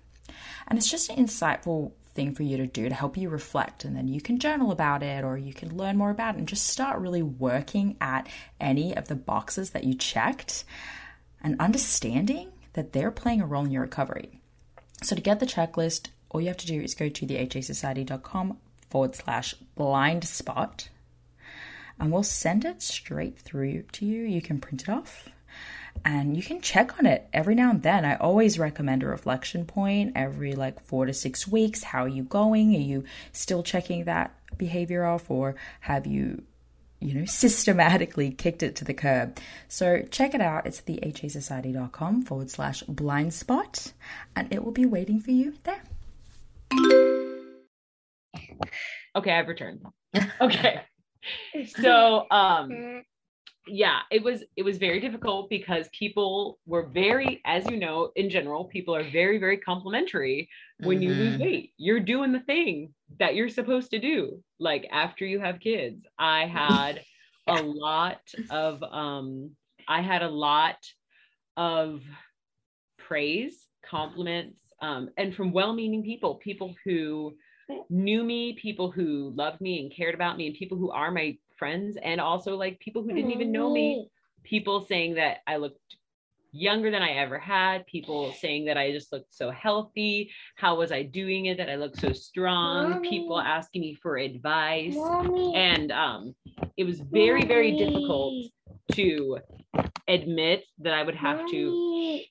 And 0.68 0.78
it's 0.78 0.90
just 0.90 1.10
an 1.10 1.18
insightful 1.18 1.92
thing 2.14 2.34
for 2.34 2.44
you 2.44 2.58
to 2.58 2.68
do 2.68 2.90
to 2.90 2.96
help 2.96 3.18
you 3.18 3.30
reflect. 3.30 3.86
And 3.86 3.96
then 3.96 4.08
you 4.08 4.22
can 4.22 4.40
journal 4.40 4.72
about 4.72 5.04
it 5.04 5.24
or 5.24 5.38
you 5.38 5.54
can 5.54 5.76
learn 5.76 5.98
more 5.98 6.10
about 6.10 6.36
it 6.36 6.40
and 6.40 6.48
just 6.48 6.68
start 6.68 7.00
really 7.00 7.22
working 7.22 7.98
at 8.02 8.28
any 8.60 8.96
of 8.96 9.08
the 9.08 9.16
boxes 9.16 9.72
that 9.72 9.84
you 9.84 9.94
checked 9.94 10.64
and 11.42 11.60
understanding 11.60 12.52
that 12.74 12.94
they're 12.94 13.12
playing 13.12 13.42
a 13.42 13.46
role 13.46 13.66
in 13.66 13.72
your 13.72 13.84
recovery. 13.84 14.42
So 15.02 15.16
to 15.16 15.22
get 15.22 15.40
the 15.40 15.46
checklist, 15.46 16.10
all 16.30 16.42
you 16.42 16.48
have 16.48 16.58
to 16.58 16.68
do 16.68 16.82
is 16.82 16.94
go 16.94 17.10
to 17.10 17.26
the 17.26 17.36
hasociety.com 17.36 18.58
forward 18.90 19.16
slash 19.16 19.54
blind 19.76 20.24
spot 20.26 20.90
and 22.00 22.12
we'll 22.12 22.24
send 22.24 22.66
it 22.66 22.82
straight 22.82 23.38
through 23.38 23.84
to 23.92 24.06
you. 24.06 24.24
You 24.24 24.42
can 24.42 24.60
print 24.60 24.84
it 24.84 24.90
off 24.90 25.30
and 26.06 26.38
you 26.38 26.44
can 26.44 26.62
check 26.62 26.98
on 26.98 27.06
it 27.06 27.28
every 27.34 27.56
now 27.56 27.72
and 27.72 27.84
then. 27.84 28.06
I 28.06 28.16
always 28.16 28.58
recommend 28.58 29.04
a 29.04 29.08
reflection 29.08 29.66
point 29.66 30.14
every 30.16 30.54
like 30.54 30.82
four 30.82 31.06
to 31.06 31.14
six 31.14 31.48
weeks. 31.48 31.84
How 31.84 32.06
are 32.06 32.10
you 32.10 32.24
going? 32.24 32.76
Are 32.76 32.80
you 32.80 33.04
still 33.32 33.64
checking 33.64 34.06
that 34.06 34.34
behavior 34.58 35.06
off 35.06 35.30
or 35.30 35.56
have 35.82 36.08
you 36.08 36.44
you 37.02 37.14
know, 37.14 37.26
systematically 37.26 38.32
kicked 38.32 38.62
it 38.62 38.76
to 38.78 38.86
the 38.86 38.94
curb. 38.94 39.38
So 39.68 40.04
check 40.12 40.34
it 40.34 40.42
out. 40.42 40.66
It's 40.66 40.82
the 40.82 41.00
hasociety.com 41.02 42.24
forward 42.24 42.50
slash 42.50 42.82
blind 42.84 43.34
spot, 43.34 43.94
and 44.36 44.52
it 44.54 44.64
will 44.64 44.74
be 44.74 44.86
waiting 44.86 45.20
for 45.22 45.32
you 45.32 45.54
there. 45.64 45.82
Okay, 49.16 49.32
I've 49.32 49.48
returned. 49.48 49.82
Okay. 50.42 50.82
So 51.76 52.28
um 52.32 52.72
Mm, 52.72 53.02
yeah, 53.68 54.00
it 54.12 54.24
was 54.24 54.44
it 54.58 54.64
was 54.64 54.78
very 54.78 55.00
difficult 55.00 55.50
because 55.50 55.90
people 55.90 56.60
were 56.66 56.88
very, 56.88 57.42
as 57.46 57.68
you 57.70 57.78
know, 57.78 58.12
in 58.16 58.30
general, 58.30 58.66
people 58.66 58.96
are 58.96 59.04
very, 59.04 59.38
very 59.38 59.58
complimentary 59.58 60.50
when 60.80 61.02
you 61.02 61.14
lose 61.14 61.38
Mhm. 61.38 61.42
weight. 61.42 61.74
You're 61.78 62.00
doing 62.00 62.32
the 62.32 62.40
thing 62.42 62.94
that 63.20 63.36
you're 63.36 63.50
supposed 63.50 63.92
to 63.92 64.00
do. 64.00 64.44
Like 64.60 64.88
after 64.92 65.26
you 65.26 65.40
have 65.40 65.60
kids. 65.60 66.06
I 66.18 66.46
had 66.46 67.04
a 67.48 67.58
lot 67.62 68.22
of 68.50 68.82
um 68.84 69.56
I 69.88 70.02
had 70.02 70.24
a 70.24 70.30
lot 70.30 70.78
of 71.58 72.02
praise, 72.98 73.68
compliments, 73.86 74.62
um, 74.82 75.10
and 75.18 75.36
from 75.36 75.52
well-meaning 75.52 76.04
people, 76.04 76.36
people 76.36 76.76
who 76.84 77.36
knew 77.90 78.24
me, 78.24 78.54
people 78.54 78.90
who 78.92 79.32
loved 79.36 79.62
me 79.62 79.80
and 79.82 79.92
cared 79.92 80.16
about 80.16 80.38
me, 80.38 80.48
and 80.48 80.56
people 80.56 80.78
who 80.78 80.92
are 80.92 81.12
my 81.12 81.38
friends, 81.58 81.98
and 82.02 82.20
also 82.20 82.56
like 82.56 82.80
people 82.80 83.04
who 83.04 83.14
didn't 83.14 83.32
even 83.32 83.52
know 83.52 83.72
me. 83.72 84.10
People 84.44 84.86
saying 84.86 85.16
that 85.16 85.40
I 85.46 85.58
looked 85.58 85.80
younger 86.52 86.90
than 86.90 87.04
I 87.04 87.12
ever 87.12 87.38
had, 87.38 87.86
people 87.86 88.34
saying 88.34 88.66
that 88.66 88.78
I 88.78 88.92
just 88.92 89.12
looked 89.12 89.36
so 89.36 89.52
healthy. 89.52 90.32
How 90.56 90.76
was 90.76 90.92
I 90.92 91.04
doing 91.04 91.46
it? 91.46 91.58
That 91.58 91.70
I 91.70 91.76
looked 91.76 92.00
so 92.00 92.14
strong, 92.14 93.04
people 93.04 93.40
asking 93.40 93.82
me 93.82 93.94
for 93.94 94.18
advice. 94.18 94.96
Mommy. 94.96 95.56
And 95.56 95.92
um, 95.92 96.36
it 96.78 96.86
was 96.86 97.02
very, 97.02 97.46
very 97.46 97.78
difficult 97.78 98.34
to 98.94 99.38
admit 100.08 100.64
that 100.80 100.94
I 100.94 101.04
would 101.04 101.16
have 101.16 101.48
to. 101.52 102.22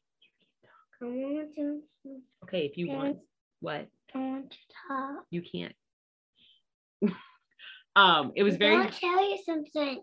Okay, 2.49 2.65
if 2.65 2.79
you 2.79 2.89
want, 2.89 3.19
what 3.61 3.89
I 4.15 4.19
want 4.19 4.51
to 4.51 4.57
talk. 4.89 5.25
you 5.31 5.43
can't. 5.43 5.75
um, 7.97 8.33
it 8.35 8.43
was 8.43 8.55
I 8.55 8.59
very. 8.59 8.79
want 8.79 8.93
to 8.93 9.01
tell 9.01 9.31
you 9.31 9.39
something. 9.45 10.03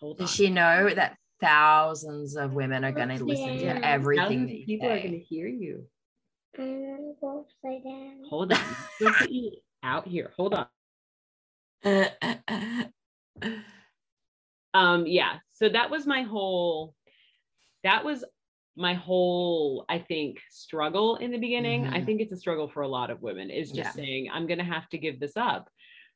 Hold 0.00 0.20
on. 0.20 0.26
Does 0.26 0.34
she 0.34 0.50
know 0.50 0.90
that 0.94 1.16
thousands 1.40 2.36
of 2.36 2.52
women 2.52 2.84
are 2.84 2.92
going 2.92 3.08
to 3.08 3.24
listen 3.24 3.58
to 3.58 3.86
everything 3.86 4.46
that 4.46 4.54
you 4.54 4.66
people 4.66 4.88
are 4.88 4.98
going 4.98 5.12
to 5.12 5.18
hear 5.18 5.46
you. 5.46 5.86
I'm 6.58 6.96
gonna 6.96 7.12
go 7.20 7.46
upside 7.46 7.84
down. 7.84 8.22
Hold 8.28 8.52
on. 8.52 8.58
Go 9.00 9.12
put 9.12 9.30
you 9.30 9.52
out 9.82 10.08
here. 10.08 10.32
Hold 10.36 10.54
on. 10.54 10.66
um 14.74 15.06
yeah 15.06 15.36
so 15.52 15.68
that 15.68 15.90
was 15.90 16.08
my 16.08 16.22
whole 16.22 16.92
that 17.84 18.04
was 18.04 18.24
my 18.78 18.94
whole 18.94 19.84
i 19.88 19.98
think 19.98 20.38
struggle 20.50 21.16
in 21.16 21.32
the 21.32 21.38
beginning 21.38 21.86
i 21.88 22.00
Mhm. 22.00 22.06
think 22.06 22.20
it's 22.20 22.32
a 22.32 22.36
struggle 22.36 22.68
for 22.68 22.82
a 22.82 22.88
lot 22.88 23.10
of 23.10 23.20
women 23.20 23.50
is 23.50 23.68
just 23.72 23.78
Yeah. 23.78 23.92
saying 23.92 24.30
i'm 24.32 24.46
going 24.46 24.58
to 24.58 24.64
have 24.64 24.88
to 24.90 24.98
give 24.98 25.18
this 25.18 25.36
up 25.36 25.68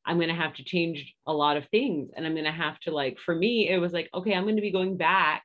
i'm 0.06 0.16
going 0.16 0.28
to 0.28 0.34
have 0.34 0.54
to 0.54 0.64
change 0.64 1.12
a 1.26 1.32
lot 1.32 1.56
of 1.56 1.66
things 1.68 2.10
and 2.14 2.24
i'm 2.24 2.34
going 2.34 2.44
to 2.44 2.52
have 2.52 2.78
to 2.80 2.92
like 2.92 3.18
for 3.18 3.34
me 3.34 3.68
it 3.68 3.78
was 3.78 3.92
like 3.92 4.08
okay 4.14 4.32
i'm 4.34 4.44
going 4.44 4.56
to 4.56 4.62
be 4.62 4.70
going 4.70 4.96
back 4.96 5.42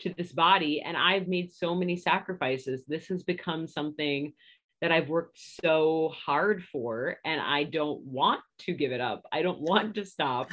to 0.00 0.14
this 0.16 0.32
body 0.32 0.80
and 0.80 0.96
i've 0.96 1.28
made 1.28 1.52
so 1.52 1.74
many 1.74 1.96
sacrifices 1.96 2.84
this 2.88 3.06
has 3.08 3.22
become 3.22 3.66
something 3.66 4.32
that 4.80 4.92
i've 4.92 5.08
worked 5.10 5.38
so 5.38 6.10
hard 6.26 6.64
for 6.64 7.18
and 7.24 7.40
i 7.40 7.64
don't 7.64 8.00
want 8.00 8.40
to 8.58 8.72
give 8.72 8.92
it 8.92 9.00
up 9.00 9.24
i 9.30 9.42
don't 9.42 9.60
want 9.60 9.94
to 9.94 10.04
stop 10.04 10.50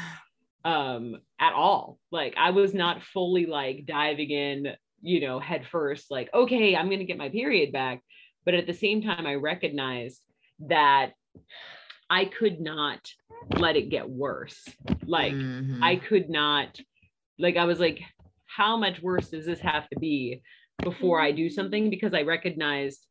um 0.65 1.17
at 1.39 1.53
all 1.53 1.97
like 2.11 2.33
i 2.37 2.51
was 2.51 2.73
not 2.73 3.03
fully 3.03 3.45
like 3.45 3.85
diving 3.85 4.29
in 4.31 4.75
you 5.03 5.19
know 5.19 5.37
head 5.39 5.67
first 5.69 6.09
like 6.09 6.29
okay 6.33 6.75
i'm 6.75 6.87
going 6.87 6.99
to 6.99 7.05
get 7.05 7.17
my 7.17 7.29
period 7.29 7.71
back. 7.71 8.01
But 8.45 8.55
at 8.55 8.65
the 8.67 8.73
same 8.73 9.01
time 9.01 9.25
i 9.27 9.35
recognized 9.35 10.21
that 10.67 11.11
i 12.09 12.25
could 12.25 12.59
not 12.59 12.99
let 13.57 13.75
it 13.75 13.89
get 13.89 14.09
worse. 14.09 14.67
Like 15.05 15.33
Mhm. 15.35 15.83
i 15.83 15.95
could 15.97 16.29
not 16.29 16.79
like 17.37 17.57
i 17.57 17.65
was 17.65 17.79
like 17.79 17.99
how 18.45 18.77
much 18.77 19.01
worse 19.01 19.29
does 19.29 19.45
this 19.45 19.59
have 19.59 19.89
to 19.89 19.99
be 19.99 20.41
before 20.83 21.19
i 21.19 21.31
do 21.31 21.49
something? 21.49 21.89
Because 21.89 22.13
i 22.13 22.21
recognized 22.21 23.05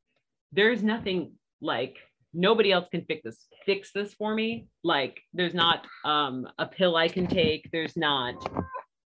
there's 0.52 0.82
nothing 0.82 1.32
like 1.60 1.96
nobody 2.34 2.72
else 2.72 2.86
can 2.90 3.04
fix 3.04 3.20
this 3.24 3.46
fix 3.66 3.90
this 3.92 4.14
for 4.14 4.34
me. 4.34 4.66
Like 4.82 5.20
there's 5.34 5.54
not 5.54 5.86
um 6.04 6.48
a 6.58 6.66
pill 6.66 6.96
i 6.96 7.08
can 7.08 7.26
take. 7.26 7.68
There's 7.72 7.96
not 7.96 8.34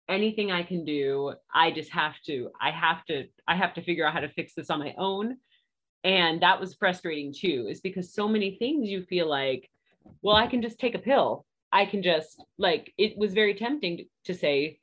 anything 0.09 0.51
i 0.51 0.63
can 0.63 0.83
do 0.83 1.33
i 1.53 1.71
just 1.71 1.89
have 1.89 2.15
to 2.25 2.49
i 2.61 2.69
have 2.71 3.05
to 3.05 3.25
i 3.47 3.55
have 3.55 3.73
to 3.73 3.81
figure 3.81 4.05
out 4.05 4.13
how 4.13 4.19
to 4.19 4.29
fix 4.29 4.53
this 4.53 4.69
on 4.69 4.79
my 4.79 4.93
own. 4.97 5.37
And 6.05 6.41
that 6.41 6.59
was 6.59 6.73
frustrating 6.75 7.33
too 7.33 7.67
is 7.69 7.79
because 7.79 8.13
so 8.13 8.27
many 8.27 8.57
things 8.57 8.89
you 8.89 9.03
feel 9.03 9.29
like 9.29 9.69
well 10.21 10.35
i 10.35 10.47
can 10.47 10.61
just 10.61 10.79
take 10.79 10.95
a 10.95 10.99
pill. 10.99 11.45
I 11.71 11.85
can 11.85 12.03
just 12.03 12.43
like 12.57 12.93
it 12.97 13.17
was 13.17 13.33
very 13.33 13.53
tempting 13.55 14.05
to, 14.25 14.33
say 14.33 14.79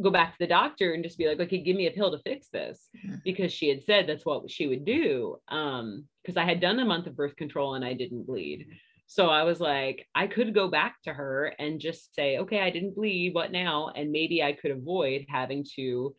go 0.00 0.10
back 0.10 0.32
to 0.32 0.38
the 0.38 0.46
doctor 0.46 0.92
and 0.92 1.02
just 1.02 1.18
be 1.18 1.26
like 1.26 1.40
okay 1.40 1.58
give 1.58 1.74
me 1.74 1.86
a 1.86 1.90
pill 1.90 2.10
to 2.12 2.18
fix 2.18 2.48
this. 2.48 2.88
Mhm. 3.04 3.22
because 3.24 3.52
she 3.52 3.68
had 3.68 3.82
said 3.82 4.06
that's 4.06 4.26
what 4.26 4.50
she 4.50 4.66
would 4.66 4.84
do 4.84 5.38
um 5.48 6.04
because 6.22 6.36
i 6.36 6.44
had 6.44 6.60
done 6.60 6.78
a 6.78 6.84
month 6.84 7.06
of 7.06 7.16
birth 7.16 7.34
control 7.36 7.74
and 7.74 7.84
i 7.84 7.94
didn't 7.94 8.24
bleed 8.24 8.66
so 9.10 9.28
i 9.28 9.42
was 9.42 9.58
like 9.58 10.06
i 10.14 10.26
could 10.26 10.54
go 10.54 10.68
back 10.68 10.96
to 11.02 11.12
her 11.12 11.52
and 11.58 11.80
just 11.80 12.14
say 12.14 12.38
okay 12.38 12.60
i 12.60 12.70
didn't 12.70 12.94
bleed 12.94 13.34
what 13.34 13.50
now? 13.50 13.90
And 13.96 14.12
maybe 14.12 14.42
i 14.42 14.52
could 14.52 14.70
avoid 14.70 15.24
having 15.28 15.64
to 15.76 16.14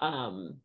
um 0.00 0.58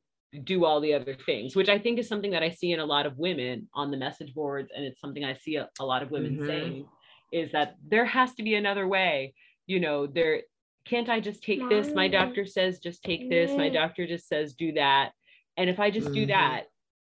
do 0.44 0.66
all 0.66 0.82
the 0.82 0.94
other 0.94 1.16
things 1.26 1.56
which 1.56 1.70
i 1.70 1.80
think 1.80 1.98
is 1.98 2.08
something 2.08 2.32
that 2.32 2.44
i 2.44 2.50
see 2.50 2.72
in 2.72 2.80
a 2.80 2.86
lot 2.86 3.06
of 3.06 3.18
women 3.18 3.68
on 3.74 3.90
the 3.90 3.98
message 3.98 4.34
boards 4.34 4.70
and 4.76 4.84
it's 4.86 5.00
something 5.00 5.24
i 5.24 5.34
see 5.34 5.56
a, 5.56 5.70
a 5.80 5.86
lot 5.86 6.04
of 6.04 6.12
women 6.12 6.38
Mhm. 6.38 6.46
saying 6.48 6.86
is 7.32 7.52
that 7.52 7.76
there 7.88 8.06
has 8.06 8.34
to 8.36 8.44
be 8.44 8.56
another 8.56 8.88
way. 8.88 9.34
You 9.68 9.80
know 9.80 10.08
there 10.08 10.42
can't 10.86 11.10
i 11.10 11.20
just 11.20 11.44
take 11.44 11.68
this? 11.70 11.94
My 11.94 12.08
doctor 12.08 12.46
says 12.46 12.80
just 12.80 13.04
take 13.04 13.30
this. 13.30 13.56
My 13.58 13.70
doctor 13.70 14.08
just 14.08 14.28
says 14.28 14.54
do 14.54 14.72
that. 14.74 15.12
And 15.58 15.70
if 15.70 15.80
i 15.80 15.92
just 15.92 16.14
do 16.14 16.26
Mhm. 16.26 16.30
that 16.30 16.64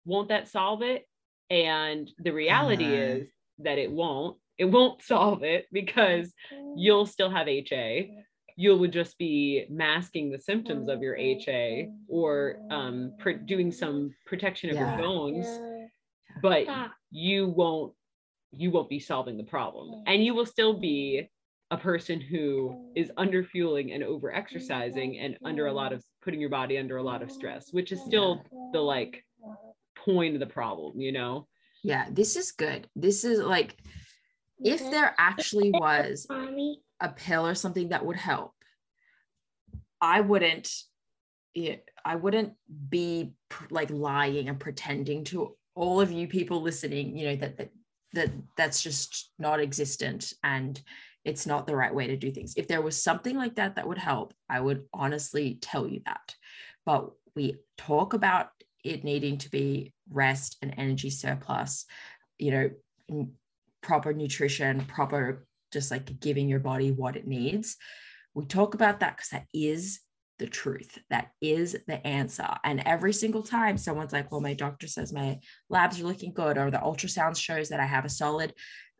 won't 0.04 0.28
that 0.28 0.48
solve 0.48 0.82
it? 0.82 1.06
And 1.50 2.10
the 2.18 2.32
reality 2.32 2.96
Uh-huh. 2.96 3.16
is 3.18 3.28
that 3.60 3.78
it 3.78 3.90
won't 3.90 4.36
it 4.58 4.64
won't 4.66 5.02
solve 5.02 5.42
it 5.42 5.66
because 5.72 6.32
you'll 6.76 7.06
still 7.06 7.30
have 7.30 7.46
ha 7.48 8.02
you 8.56 8.76
would 8.76 8.92
just 8.92 9.16
be 9.18 9.64
masking 9.70 10.30
the 10.30 10.40
symptoms 10.40 10.88
of 10.88 11.00
your 11.00 11.16
ha 11.16 11.84
or 12.08 12.56
um, 12.70 13.12
pr- 13.18 13.30
doing 13.52 13.70
some 13.70 14.12
protection 14.26 14.70
of 14.70 14.76
Yeah. 14.76 14.96
your 14.96 14.98
bones 14.98 15.46
but 16.42 16.66
you 17.10 17.48
won't 17.48 17.92
you 18.52 18.70
won't 18.70 18.88
be 18.88 18.98
solving 18.98 19.36
the 19.36 19.44
problem. 19.44 20.04
And 20.06 20.24
you 20.24 20.34
will 20.34 20.46
still 20.46 20.72
be 20.72 21.28
a 21.70 21.76
person 21.76 22.18
who 22.18 22.92
is 22.96 23.10
under 23.18 23.44
fueling 23.44 23.92
and 23.92 24.02
over 24.02 24.32
exercising 24.32 25.18
and 25.18 25.36
under 25.44 25.66
a 25.66 25.72
lot 25.72 25.92
of 25.92 26.02
putting 26.22 26.40
your 26.40 26.48
body 26.48 26.78
under 26.78 26.96
a 26.96 27.02
lot 27.02 27.22
of 27.22 27.30
stress 27.30 27.72
which 27.72 27.92
is 27.92 28.00
still 28.00 28.42
the 28.72 28.80
like 28.80 29.22
point 29.94 30.32
of 30.34 30.40
the 30.40 30.46
problem 30.46 30.98
you 30.98 31.12
know? 31.12 31.46
Yeah 31.82 32.06
this 32.10 32.36
is 32.36 32.52
good. 32.52 32.88
This 32.96 33.24
is 33.24 33.40
like 33.40 33.76
if 34.64 34.80
there 34.90 35.14
actually 35.18 35.70
was 35.70 36.26
a 37.00 37.08
pill 37.08 37.46
or 37.46 37.54
something 37.54 37.90
that 37.90 38.04
would 38.04 38.16
help 38.16 38.52
i 40.00 40.20
wouldn't 40.20 40.70
i 42.04 42.14
wouldn't 42.14 42.52
be 42.88 43.32
like 43.70 43.90
lying 43.90 44.48
and 44.48 44.60
pretending 44.60 45.24
to 45.24 45.56
all 45.74 46.00
of 46.00 46.10
you 46.10 46.26
people 46.26 46.60
listening 46.60 47.16
you 47.16 47.28
know 47.28 47.36
that 47.36 47.56
that, 47.56 47.70
that 48.12 48.30
that's 48.56 48.82
just 48.82 49.30
not 49.38 49.60
existent 49.60 50.32
and 50.42 50.80
it's 51.24 51.46
not 51.46 51.66
the 51.66 51.76
right 51.76 51.94
way 51.94 52.06
to 52.06 52.16
do 52.16 52.30
things. 52.30 52.54
If 52.56 52.68
there 52.68 52.80
was 52.80 53.02
something 53.02 53.36
like 53.36 53.56
that 53.56 53.76
that 53.76 53.86
would 53.86 53.98
help 53.98 54.32
i 54.48 54.60
would 54.60 54.84
honestly 54.94 55.58
tell 55.60 55.86
you 55.86 56.00
that. 56.06 56.34
But 56.86 57.10
we 57.34 57.56
talk 57.76 58.14
about 58.14 58.50
it 58.82 59.04
needing 59.04 59.38
to 59.38 59.50
be 59.50 59.92
rest 60.10 60.56
and 60.62 60.74
energy 60.78 61.10
surplus 61.10 61.84
you 62.38 62.50
know 63.08 63.26
proper 63.82 64.12
nutrition 64.12 64.84
proper 64.86 65.46
just 65.72 65.90
like 65.90 66.20
giving 66.20 66.48
your 66.48 66.60
body 66.60 66.90
what 66.90 67.16
it 67.16 67.26
needs. 67.26 67.76
We 68.34 68.46
talk 68.46 68.74
about 68.74 69.00
that 69.00 69.16
because 69.16 69.30
that 69.30 69.46
is 69.52 70.00
the 70.38 70.46
truth. 70.46 70.98
That 71.10 71.32
is 71.40 71.76
the 71.86 72.06
answer. 72.06 72.48
And 72.64 72.82
every 72.86 73.12
single 73.12 73.42
time 73.42 73.76
someone's 73.76 74.12
like, 74.12 74.30
well, 74.30 74.40
my 74.40 74.54
doctor 74.54 74.86
says 74.86 75.12
my 75.12 75.40
labs 75.68 76.00
are 76.00 76.04
looking 76.04 76.32
good, 76.32 76.56
or 76.58 76.70
the 76.70 76.78
ultrasound 76.78 77.36
shows 77.36 77.68
that 77.68 77.80
I 77.80 77.86
have 77.86 78.04
a 78.04 78.08
solid, 78.08 78.54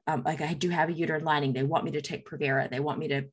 um, 0.06 0.22
like 0.24 0.40
I 0.40 0.54
do 0.54 0.68
have 0.70 0.88
a 0.88 0.92
uterine 0.92 1.24
lining. 1.24 1.52
They 1.52 1.62
want 1.62 1.84
me 1.84 1.92
to 1.92 2.00
take 2.00 2.28
Provera. 2.28 2.68
They 2.68 2.80
want 2.80 2.98
me 2.98 3.08
to 3.08 3.24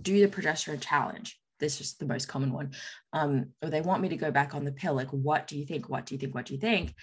do 0.00 0.20
the 0.20 0.34
progesterone 0.34 0.80
challenge. 0.80 1.38
This 1.58 1.80
is 1.80 1.94
the 1.94 2.06
most 2.06 2.28
common 2.28 2.52
one. 2.52 2.72
Um, 3.12 3.46
or 3.62 3.70
they 3.70 3.80
want 3.80 4.02
me 4.02 4.08
to 4.10 4.16
go 4.16 4.30
back 4.30 4.54
on 4.54 4.64
the 4.64 4.72
pill. 4.72 4.94
Like, 4.94 5.10
what 5.10 5.46
do 5.46 5.58
you 5.58 5.64
think? 5.64 5.88
What 5.88 6.06
do 6.06 6.14
you 6.14 6.18
think? 6.18 6.34
What 6.34 6.46
do 6.46 6.54
you 6.54 6.60
think? 6.60 6.94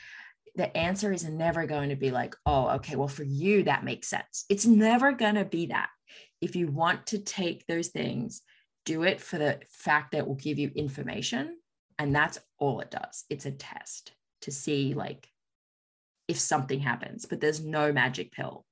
The 0.59 0.75
answer 0.75 1.13
is 1.13 1.23
never 1.23 1.65
going 1.65 1.87
to 1.87 1.95
be 1.95 2.11
like, 2.11 2.35
oh, 2.45 2.67
okay, 2.71 2.97
well, 2.97 3.07
for 3.07 3.23
you, 3.23 3.63
that 3.63 3.85
makes 3.85 4.09
sense. 4.09 4.43
It's 4.49 4.65
never 4.65 5.13
going 5.13 5.35
to 5.35 5.45
be 5.45 5.67
that. 5.67 5.87
If 6.41 6.57
you 6.57 6.67
want 6.67 7.07
to 7.07 7.19
take 7.19 7.65
those 7.65 7.87
things, 7.87 8.41
do 8.83 9.03
it 9.03 9.21
for 9.21 9.37
the 9.37 9.59
fact 9.69 10.11
that 10.11 10.17
it 10.17 10.27
will 10.27 10.35
give 10.35 10.59
you 10.59 10.69
information. 10.75 11.55
And 11.97 12.13
that's 12.13 12.39
all 12.57 12.81
it 12.81 12.91
does. 12.91 13.23
It's 13.29 13.45
a 13.45 13.51
test 13.51 14.11
to 14.41 14.51
see, 14.51 14.93
like, 14.93 15.29
if 16.27 16.37
something 16.37 16.81
happens, 16.81 17.25
but 17.25 17.39
there's 17.39 17.63
no 17.63 17.93
magic 17.93 18.33
pill. 18.33 18.65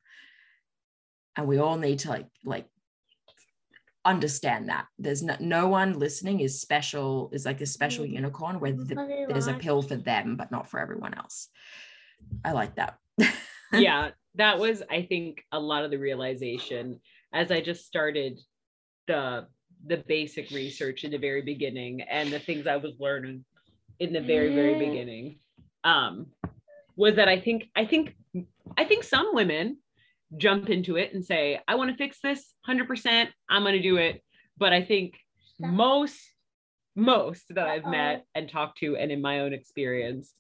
And 1.38 1.48
we 1.48 1.58
all 1.58 1.78
need 1.78 2.00
to, 2.00 2.10
like, 2.10 2.28
like, 2.44 2.66
understand 4.14 4.70
that. 4.70 4.86
There's 4.98 5.22
no, 5.30 5.36
no 5.40 5.68
one 5.68 6.00
listening 6.00 6.40
is 6.40 6.62
special 6.62 7.30
is 7.34 7.46
like 7.46 7.62
a 7.62 7.66
special 7.66 8.06
Mm. 8.06 8.14
unicorn 8.20 8.56
where 8.62 8.72
the, 8.74 8.96
there's 9.30 9.48
a 9.48 9.54
pill 9.66 9.82
for 9.90 9.98
them 10.10 10.36
but 10.40 10.50
not 10.56 10.70
for 10.70 10.80
everyone 10.80 11.14
else. 11.22 11.50
I 12.44 12.52
like 12.62 12.74
that. 12.76 12.94
Yeah 13.74 14.12
that 14.44 14.60
was 14.60 14.78
i 14.98 15.02
think 15.12 15.44
a 15.52 15.60
lot 15.72 15.84
of 15.86 15.90
the 15.92 15.98
realization. 16.10 16.84
As 17.34 17.48
i 17.52 17.60
just 17.70 17.82
started 17.86 18.34
the 19.08 19.48
the 19.92 19.98
basic 20.16 20.46
research 20.52 21.04
in 21.06 21.12
the 21.12 21.18
very 21.30 21.42
beginning 21.54 21.94
and 22.18 22.26
the 22.32 22.40
things 22.48 22.66
i 22.68 22.78
was 22.86 22.94
learning 23.08 23.44
in 24.04 24.10
the 24.14 24.22
very 24.34 24.50
very 24.60 24.76
Mm. 24.76 24.84
beginning 24.88 25.26
um 25.94 26.14
was 27.04 27.14
that 27.20 27.28
i 27.36 27.40
think 27.46 27.60
i 27.76 27.84
think 27.94 28.06
i 28.82 28.84
think 28.90 29.02
some 29.04 29.28
women 29.40 29.66
jump 30.36 30.70
into 30.70 30.98
it 30.98 31.14
and 31.14 31.24
say 31.24 31.60
i 31.68 31.76
want 31.76 31.90
to 31.90 31.96
fix 31.96 32.20
this 32.22 32.54
100% 32.68 33.28
i'm 33.50 33.64
going 33.64 33.74
to 33.74 33.82
do 33.82 33.98
it. 33.98 34.22
But 34.58 34.74
i 34.74 34.82
think 34.84 35.16
Stop. 35.56 35.72
most 35.72 36.20
most 36.96 37.46
that 37.50 37.68
i've 37.68 37.86
met 37.86 38.26
and 38.36 38.50
talked 38.50 38.80
to 38.80 38.98
and 38.98 39.12
in 39.12 39.22
my 39.22 39.42
own 39.42 39.54
experience 39.54 40.34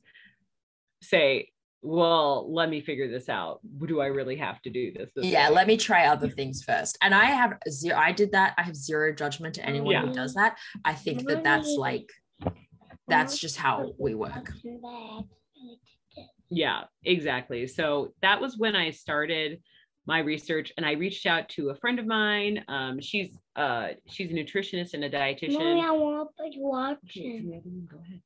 say 1.01 1.49
well 1.84 2.51
let 2.51 2.70
me 2.70 2.82
figure 2.82 3.07
this 3.07 3.30
out. 3.30 3.59
Do 3.86 4.01
i 4.01 4.07
really 4.07 4.36
have 4.36 4.61
to 4.64 4.70
do 4.70 4.91
this, 4.91 5.09
this 5.16 5.26
yeah 5.26 5.49
way? 5.49 5.55
let 5.55 5.68
me 5.68 5.78
try 5.78 6.07
other 6.07 6.30
things 6.30 6.64
first. 6.64 6.97
And 7.01 7.14
i 7.14 7.26
have 7.26 7.53
zero 7.70 7.97
i 7.97 8.11
did 8.11 8.32
that. 8.32 8.55
I 8.57 8.64
have 8.64 8.76
zero 8.76 9.14
judgment 9.14 9.55
to 9.55 9.66
anyone 9.66 10.07
who 10.07 10.14
does 10.14 10.34
that. 10.34 10.57
I 10.84 10.93
think 10.93 11.28
that 11.28 11.43
that's 11.43 11.70
like 11.70 12.09
that's 13.07 13.38
just 13.38 13.57
how 13.57 13.93
we 13.97 14.16
work. 14.16 14.51
yeah 16.49 16.84
exactly. 17.05 17.68
So 17.68 18.14
that 18.22 18.41
was 18.41 18.57
when 18.57 18.76
i 18.76 18.89
started 18.89 19.61
my 20.08 20.20
research 20.20 20.72
and 20.78 20.86
I 20.86 20.93
reached 20.93 21.26
out 21.26 21.49
to 21.49 21.70
a 21.70 21.76
friend 21.76 21.99
of 21.99 22.08
mine. 22.08 22.64
Um, 22.70 22.99
she's 22.99 23.38
uh, 23.58 23.89
she's 24.08 24.32
a 24.32 24.34
nutritionist 24.34 24.93
and 24.93 25.03
a 25.03 25.10
dietitian. 25.10 25.60
Mommy, 25.60 25.82
I 25.84 25.91
want 25.91 26.30
to 26.38 26.43
Okay, 26.45 26.53
watch 26.58 26.97
it's 27.03 27.18
in 27.18 27.24
it. 27.24 27.41
the 27.43 27.58
other 27.58 27.62
room. 27.66 27.88
Go 27.91 27.97
ahead. 28.03 28.22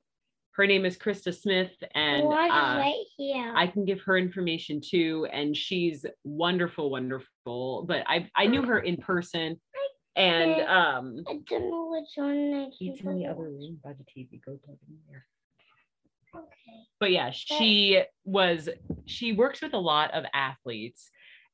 Her 0.54 0.68
name 0.68 0.86
is 0.86 0.98
Krista 0.98 1.34
Smith, 1.34 1.72
and 1.96 2.24
uh, 2.28 2.30
right 2.30 3.04
here. 3.18 3.54
I 3.56 3.66
can 3.68 3.84
give 3.86 4.00
her 4.02 4.18
information 4.18 4.80
too. 4.80 5.28
And 5.34 5.58
she's 5.58 6.06
wonderful, 6.24 6.92
wonderful. 6.92 7.86
But 7.88 8.04
I 8.08 8.30
I 8.36 8.46
knew 8.46 8.62
her 8.64 8.80
in 8.80 8.98
person, 8.98 9.60
and 10.16 10.62
um, 10.62 11.24
I 11.28 11.40
don't 11.50 11.70
know 11.72 11.88
which 11.92 12.10
one 12.16 12.54
I 12.54 12.68
it's 12.80 13.02
can 13.02 13.10
in 13.12 13.20
the 13.20 13.26
other 13.28 13.42
room 13.44 13.80
by 13.84 13.94
the 13.94 14.04
TV. 14.04 14.40
Go 14.46 14.60
plug 14.64 14.78
it 14.84 14.88
in 14.92 15.00
there. 15.10 15.26
Okay. 16.34 16.86
but 16.98 17.12
yeah 17.12 17.30
she 17.34 18.02
was 18.24 18.70
she 19.06 19.34
works 19.34 19.62
with 19.62 19.74
a 19.74 19.78
lot 19.78 20.14
of 20.14 20.24
athletes 20.34 21.12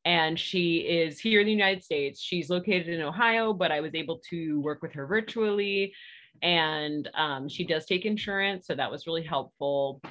and 0.07 0.39
she 0.39 0.77
is 0.77 1.19
here 1.19 1.41
in 1.41 1.45
the 1.45 1.51
united 1.51 1.83
states 1.83 2.21
she's 2.21 2.49
located 2.49 2.87
in 2.87 3.01
ohio 3.01 3.53
but 3.53 3.71
i 3.71 3.81
was 3.81 3.93
able 3.93 4.19
to 4.29 4.59
work 4.61 4.81
with 4.81 4.93
her 4.93 5.05
virtually 5.05 5.93
and 6.41 7.09
um, 7.15 7.49
she 7.49 7.65
does 7.65 7.85
take 7.85 8.05
insurance 8.05 8.65
so 8.67 8.73
that 8.73 8.89
was 8.89 9.05
really 9.05 9.23
helpful 9.23 10.01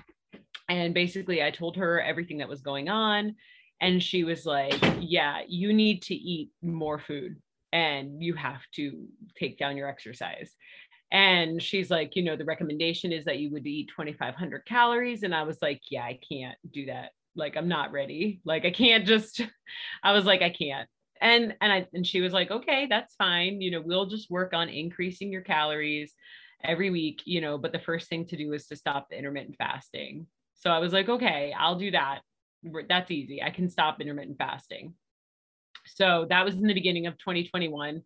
and 0.68 0.92
basically 0.92 1.42
i 1.42 1.50
told 1.50 1.76
her 1.76 2.00
everything 2.02 2.38
that 2.38 2.48
was 2.48 2.60
going 2.60 2.88
on 2.88 3.34
and 3.80 4.02
she 4.02 4.22
was 4.22 4.44
like 4.44 4.78
yeah 5.00 5.40
you 5.48 5.72
need 5.72 6.02
to 6.02 6.14
eat 6.14 6.50
more 6.62 6.98
food 6.98 7.36
and 7.72 8.22
you 8.22 8.34
have 8.34 8.60
to 8.74 9.06
take 9.38 9.58
down 9.58 9.76
your 9.76 9.88
exercise 9.88 10.54
and 11.12 11.62
she's 11.62 11.88
like, 11.88 12.16
you 12.16 12.24
know, 12.24 12.34
the 12.36 12.44
recommendation 12.44 13.12
is 13.12 13.24
that 13.26 13.38
you 13.38 13.50
would 13.52 13.64
eat 13.64 13.88
2,500 13.96 14.64
calories. 14.66 15.22
And 15.22 15.32
I 15.32 15.44
was 15.44 15.58
like, 15.62 15.80
yeah, 15.88 16.02
I 16.02 16.18
can't 16.28 16.58
do 16.72 16.86
that. 16.86 17.10
Like, 17.36 17.56
I'm 17.56 17.68
not 17.68 17.92
ready. 17.92 18.40
Like, 18.44 18.64
I 18.64 18.70
can't 18.70 19.06
just, 19.06 19.40
I 20.02 20.12
was 20.12 20.24
like, 20.24 20.42
I 20.42 20.50
can't. 20.50 20.88
And, 21.20 21.54
and 21.60 21.72
I, 21.72 21.86
and 21.94 22.06
she 22.06 22.20
was 22.20 22.32
like, 22.32 22.50
okay, 22.50 22.86
that's 22.88 23.14
fine. 23.14 23.60
You 23.60 23.70
know, 23.70 23.82
we'll 23.84 24.06
just 24.06 24.30
work 24.30 24.52
on 24.52 24.68
increasing 24.68 25.32
your 25.32 25.42
calories 25.42 26.12
every 26.62 26.90
week, 26.90 27.22
you 27.24 27.40
know, 27.40 27.58
but 27.58 27.72
the 27.72 27.78
first 27.78 28.08
thing 28.08 28.26
to 28.26 28.36
do 28.36 28.52
is 28.52 28.66
to 28.66 28.76
stop 28.76 29.08
the 29.08 29.18
intermittent 29.18 29.56
fasting. 29.56 30.26
So 30.54 30.70
I 30.70 30.78
was 30.78 30.92
like, 30.92 31.08
okay, 31.08 31.54
I'll 31.56 31.78
do 31.78 31.90
that. 31.92 32.20
That's 32.88 33.10
easy. 33.10 33.42
I 33.42 33.50
can 33.50 33.68
stop 33.68 34.00
intermittent 34.00 34.38
fasting. 34.38 34.94
So 35.86 36.26
that 36.30 36.44
was 36.44 36.54
in 36.54 36.66
the 36.66 36.74
beginning 36.74 37.06
of 37.06 37.18
2021. 37.18 38.02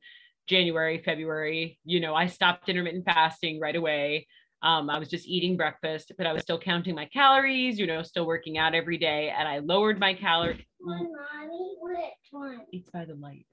January, 0.46 1.00
February, 1.04 1.78
you 1.84 2.00
know, 2.00 2.14
I 2.14 2.26
stopped 2.26 2.68
intermittent 2.68 3.04
fasting 3.04 3.60
right 3.60 3.76
away. 3.76 4.26
Um, 4.62 4.90
I 4.90 4.98
was 4.98 5.08
just 5.08 5.26
eating 5.26 5.56
breakfast, 5.56 6.12
but 6.18 6.26
I 6.26 6.32
was 6.32 6.42
still 6.42 6.58
counting 6.58 6.94
my 6.94 7.06
calories, 7.06 7.78
you 7.78 7.86
know, 7.86 8.02
still 8.02 8.26
working 8.26 8.58
out 8.58 8.74
every 8.74 8.98
day. 8.98 9.32
And 9.36 9.48
I 9.48 9.58
lowered 9.58 9.98
my 9.98 10.14
calorie. 10.14 10.66
One, 10.78 11.10
mommy, 11.12 11.76
which? 11.80 12.58
It's 12.72 12.90
by 12.90 13.04
the 13.06 13.14
light 13.14 13.46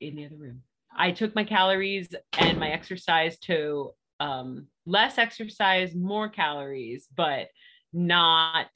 in 0.00 0.16
the 0.16 0.24
other 0.24 0.36
room. 0.36 0.62
I 0.96 1.12
took 1.12 1.34
my 1.34 1.44
calories 1.44 2.14
and 2.38 2.58
my 2.58 2.70
exercise 2.70 3.38
to 3.40 3.90
um, 4.18 4.66
less 4.86 5.18
exercise, 5.18 5.94
more 5.94 6.28
calories, 6.28 7.06
but 7.14 7.48
not 7.92 8.68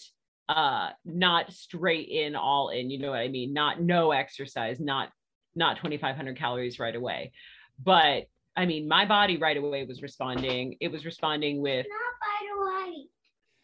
uh 0.49 0.91
not 1.05 1.53
straight 1.53 2.09
in 2.09 2.35
all 2.35 2.71
in 2.71 2.91
you 2.91 2.99
know 2.99 3.11
what 3.11 3.21
i 3.21 3.29
mean 3.29 3.53
not 3.53 3.81
no 3.81 4.11
exercise 4.11 4.81
not 4.81 5.11
not 5.55 5.77
2500 5.77 6.37
calories 6.37 6.81
right 6.81 6.97
away 6.97 7.31
but 7.83 8.25
i 8.57 8.65
mean 8.67 8.89
my 8.89 9.05
body 9.07 9.37
right 9.37 9.57
away 9.57 9.85
was 9.85 10.03
responding 10.03 10.77
it 10.81 10.89
was 10.91 11.05
responding 11.05 11.61
with 11.63 11.87
Not 11.89 12.15
by 12.21 12.47
the 12.49 12.71
light. 12.91 13.05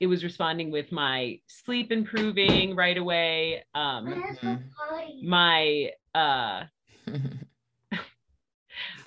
it 0.01 0.07
was 0.07 0.23
responding 0.25 0.71
with 0.71 0.91
my 0.93 1.41
sleep 1.47 1.91
improving 1.93 2.75
right 2.77 2.97
away 2.97 3.65
um 3.75 4.05
Where's 4.07 4.39
the 4.41 4.59
party? 4.77 5.21
my 5.25 5.91
uh 6.15 6.65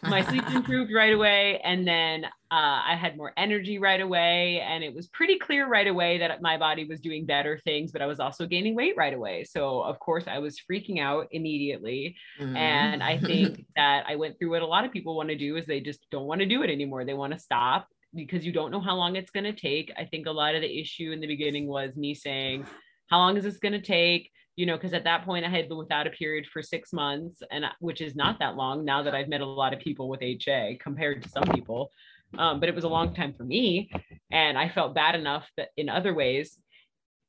my 0.09 0.23
sleep 0.23 0.43
improved 0.53 0.91
right 0.93 1.13
away 1.13 1.59
and 1.63 1.87
then 1.87 2.25
uh, 2.51 2.81
i 2.85 2.97
had 2.99 3.15
more 3.15 3.31
energy 3.37 3.77
right 3.79 4.01
away 4.01 4.59
and 4.61 4.83
it 4.83 4.93
was 4.93 5.07
pretty 5.07 5.37
clear 5.37 5.67
right 5.67 5.87
away 5.87 6.17
that 6.17 6.41
my 6.41 6.57
body 6.57 6.85
was 6.85 6.99
doing 6.99 7.25
better 7.25 7.59
things 7.63 7.91
but 7.91 8.01
i 8.01 8.05
was 8.05 8.19
also 8.19 8.45
gaining 8.45 8.75
weight 8.75 8.95
right 8.97 9.13
away. 9.13 9.43
So 9.43 9.81
of 9.81 9.99
course 9.99 10.25
i 10.27 10.39
was 10.39 10.59
freaking 10.59 10.99
out 10.99 11.27
immediately. 11.31 12.15
And 12.55 13.03
i 13.03 13.17
think 13.17 13.65
that 13.75 14.05
i 14.07 14.15
went 14.15 14.37
through 14.37 14.51
what 14.51 14.61
a 14.61 14.67
lot 14.67 14.85
of 14.85 14.91
people 14.91 15.15
want 15.15 15.29
to 15.29 15.37
do 15.37 15.57
is 15.57 15.65
they 15.65 15.79
just 15.79 16.05
don't 16.11 16.25
want 16.25 16.41
to 16.41 16.47
do 16.47 16.63
it 16.63 16.69
anymore. 16.69 17.05
They 17.05 17.13
want 17.13 17.33
to 17.33 17.39
stop 17.39 17.87
because 18.15 18.45
you 18.45 18.51
don't 18.51 18.71
know 18.71 18.81
how 18.81 18.95
long 18.95 19.15
it's 19.15 19.31
going 19.31 19.43
to 19.43 19.53
take. 19.53 19.91
I 19.97 20.05
think 20.05 20.25
a 20.25 20.31
lot 20.31 20.55
of 20.55 20.61
the 20.61 20.81
issue 20.81 21.11
in 21.11 21.19
the 21.19 21.27
beginning 21.27 21.67
was 21.67 21.95
me 21.95 22.15
saying 22.15 22.65
how 23.07 23.19
long 23.19 23.37
is 23.37 23.43
this 23.43 23.57
going 23.57 23.73
to 23.73 23.81
take 23.81 24.31
you 24.59 24.65
know 24.65 24.75
because 24.75 24.93
at 24.93 25.05
that 25.05 25.23
point 25.23 25.45
i 25.45 25.49
had 25.49 25.69
been 25.69 25.77
without 25.77 26.05
a 26.05 26.09
period 26.09 26.45
for 26.51 26.61
six 26.61 26.91
months 26.91 27.41
and 27.49 27.63
which 27.79 28.01
is 28.01 28.13
not 28.13 28.37
that 28.39 28.57
long 28.57 28.83
now 28.83 29.01
that 29.01 29.15
i've 29.15 29.29
met 29.29 29.39
a 29.39 29.45
lot 29.45 29.73
of 29.73 29.79
people 29.79 30.09
with 30.09 30.19
ha 30.21 30.71
compared 30.81 31.23
to 31.23 31.29
some 31.29 31.45
people 31.55 31.91
um, 32.37 32.59
but 32.59 32.67
it 32.67 32.75
was 32.75 32.83
a 32.83 32.89
long 32.89 33.15
time 33.15 33.33
for 33.33 33.45
me 33.45 33.89
and 34.31 34.57
i 34.57 34.67
felt 34.67 34.93
bad 34.93 35.15
enough 35.15 35.49
that 35.55 35.69
in 35.77 35.87
other 35.87 36.13
ways 36.13 36.59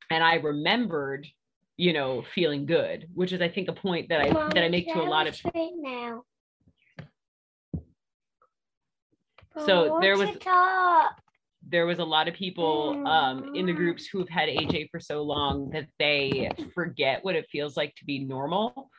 and 0.09 0.21
i 0.21 0.35
remembered 0.35 1.25
you 1.77 1.93
know 1.93 2.21
feeling 2.35 2.65
good 2.65 3.07
which 3.13 3.31
is 3.31 3.41
i 3.41 3.47
think 3.47 3.69
a 3.69 3.73
point 3.73 4.09
that 4.09 4.19
i 4.19 4.29
that 4.49 4.63
i 4.65 4.67
make 4.67 4.91
to 4.91 5.01
a 5.01 5.03
lot 5.15 5.25
of 5.25 5.33
straight 5.33 5.71
now. 5.77 6.23
So 9.65 9.99
there 10.01 10.17
was-? 10.17 10.37
There 11.71 11.85
was 11.85 11.99
a 11.99 12.03
lot 12.03 12.27
of 12.27 12.33
people 12.33 13.01
um, 13.07 13.55
in 13.55 13.65
the 13.65 13.73
groups 13.73 14.05
who 14.05 14.19
have 14.19 14.29
had 14.29 14.49
HA 14.49 14.89
for 14.91 14.99
so 14.99 15.21
long 15.21 15.69
that 15.71 15.87
they 15.99 16.51
forget 16.73 17.23
what 17.23 17.35
it 17.35 17.47
feels 17.49 17.77
like 17.77 17.95
to 17.95 18.05
be 18.05 18.19
normal. 18.19 18.89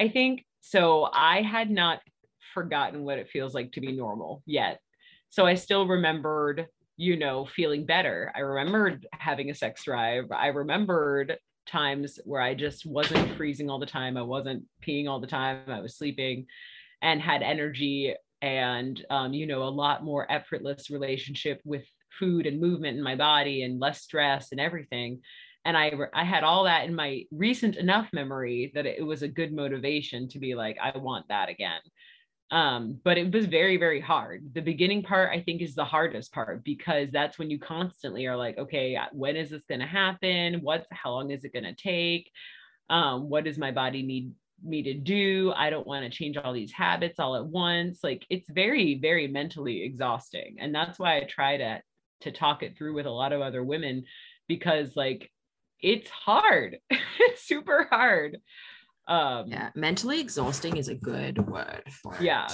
I 0.00 0.08
think 0.08 0.44
so. 0.60 1.08
I 1.12 1.42
had 1.42 1.70
not 1.70 2.00
forgotten 2.52 3.02
what 3.04 3.18
it 3.18 3.28
feels 3.28 3.54
like 3.54 3.72
to 3.72 3.80
be 3.80 3.92
normal 3.92 4.42
yet. 4.46 4.80
So 5.30 5.44
I 5.44 5.54
still 5.54 5.88
remembered, 5.88 6.68
you 6.96 7.16
know, 7.16 7.46
feeling 7.46 7.84
better. 7.84 8.32
I 8.36 8.40
remembered 8.40 9.06
having 9.12 9.50
a 9.50 9.54
sex 9.54 9.84
drive. 9.84 10.26
I 10.30 10.48
remembered 10.48 11.36
times 11.66 12.20
where 12.24 12.40
I 12.40 12.54
just 12.54 12.86
wasn't 12.86 13.36
freezing 13.36 13.68
all 13.68 13.80
the 13.80 13.86
time. 13.86 14.16
I 14.16 14.22
wasn't 14.22 14.64
peeing 14.86 15.08
all 15.08 15.20
the 15.20 15.26
time. 15.26 15.62
I 15.68 15.80
was 15.80 15.96
sleeping 15.96 16.46
and 17.02 17.20
had 17.20 17.42
energy 17.42 18.14
and 18.42 19.04
um, 19.10 19.32
you 19.32 19.46
know 19.46 19.62
a 19.62 19.70
lot 19.70 20.04
more 20.04 20.30
effortless 20.30 20.90
relationship 20.90 21.60
with 21.64 21.84
food 22.18 22.46
and 22.46 22.60
movement 22.60 22.96
in 22.96 23.02
my 23.02 23.16
body 23.16 23.62
and 23.62 23.80
less 23.80 24.02
stress 24.02 24.52
and 24.52 24.60
everything. 24.60 25.20
And 25.64 25.76
i 25.76 25.92
i 26.12 26.24
had 26.24 26.44
all 26.44 26.64
that 26.64 26.84
in 26.86 26.94
my 26.94 27.24
recent 27.30 27.76
enough 27.76 28.08
memory 28.12 28.72
that 28.74 28.86
it 28.86 29.04
was 29.04 29.22
a 29.22 29.28
good 29.28 29.52
motivation 29.52 30.28
to 30.28 30.38
be 30.38 30.54
like 30.54 30.76
i 30.82 30.96
want 30.96 31.26
that 31.28 31.48
again. 31.48 31.80
Um, 32.50 33.00
but 33.02 33.16
it 33.18 33.32
was 33.32 33.46
very 33.46 33.78
very 33.78 34.00
hard. 34.00 34.50
The 34.52 34.60
beginning 34.60 35.02
part 35.02 35.30
i 35.32 35.40
think 35.40 35.62
is 35.62 35.74
the 35.74 35.84
hardest 35.84 36.32
part 36.32 36.62
because 36.64 37.10
that's 37.10 37.38
when 37.38 37.50
you 37.50 37.58
constantly 37.58 38.26
are 38.26 38.36
like 38.36 38.58
okay 38.58 38.98
when 39.12 39.36
is 39.36 39.50
this 39.50 39.64
going 39.64 39.80
to 39.80 39.86
happen? 39.86 40.60
What's 40.62 40.86
how 40.92 41.12
long 41.12 41.30
is 41.30 41.44
it 41.44 41.52
going 41.52 41.64
to 41.64 41.74
take? 41.74 42.30
Um, 42.90 43.30
what 43.30 43.44
does 43.44 43.56
my 43.56 43.70
body 43.70 44.02
need 44.02 44.32
me 44.62 44.82
to 44.82 44.94
do? 44.94 45.52
I 45.56 45.70
don't 45.70 45.86
want 45.86 46.04
to 46.04 46.16
change 46.16 46.36
all 46.36 46.52
these 46.52 46.72
habits 46.72 47.18
all 47.18 47.36
at 47.36 47.46
once. 47.46 48.00
Like 48.04 48.26
it's 48.28 48.48
very 48.50 48.98
very 48.98 49.26
mentally 49.26 49.82
exhausting. 49.82 50.56
And 50.60 50.74
that's 50.74 50.98
why 50.98 51.16
i 51.16 51.24
try 51.24 51.56
to 51.56 51.80
to 52.24 52.32
talk 52.32 52.62
it 52.62 52.76
through 52.76 52.94
with 52.94 53.06
a 53.06 53.10
lot 53.10 53.32
of 53.32 53.40
other 53.40 53.62
women 53.64 54.04
because 54.48 54.94
like 54.96 55.30
it's 55.80 56.10
hard 56.10 56.78
it's 57.20 57.42
super 57.42 57.86
hard 57.90 58.38
um 59.08 59.44
Yeah, 59.48 59.70
mentally 59.74 60.20
exhausting 60.20 60.76
is 60.76 60.88
a 60.88 60.94
good 60.94 61.38
word 61.48 61.82
for 62.02 62.14
it. 62.16 62.22
Yeah. 62.22 62.46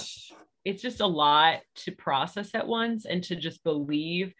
it's 0.64 0.82
just 0.82 1.00
a 1.00 1.06
lot 1.06 1.60
to 1.76 1.92
process 1.92 2.54
at 2.54 2.66
once 2.66 3.06
and 3.06 3.22
to 3.24 3.36
just 3.36 3.64
believe 3.64 4.32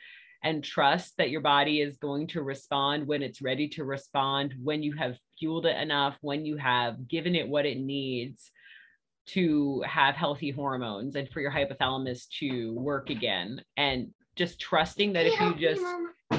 and 0.43 0.65
trust 0.65 1.15
that 1.19 1.31
your 1.31 1.43
body 1.43 1.81
is 1.83 1.99
going 1.99 2.27
to 2.29 2.43
respond 2.43 3.07
when 3.07 3.23
it's 3.23 3.43
ready 3.43 3.69
to 3.69 3.85
respond 3.85 4.55
when 4.63 4.83
you 4.83 4.95
have 4.97 5.17
fueled 5.39 5.67
it 5.67 5.77
enough 5.77 6.17
when 6.23 6.45
you 6.47 6.57
have 6.57 7.07
given 7.09 7.35
it 7.35 7.49
what 7.49 7.67
it 7.67 7.79
needs 7.79 8.51
to 9.27 9.83
have 9.87 10.15
healthy 10.17 10.51
hormones 10.51 11.15
and 11.15 11.29
for 11.29 11.41
your 11.41 11.53
hypothalamus 11.53 12.27
to 12.39 12.73
work 12.75 13.11
again 13.11 13.63
and 13.77 14.09
just 14.41 14.59
trusting 14.59 15.13
that 15.13 15.27
if 15.27 15.39
you 15.39 15.55
just 15.69 15.85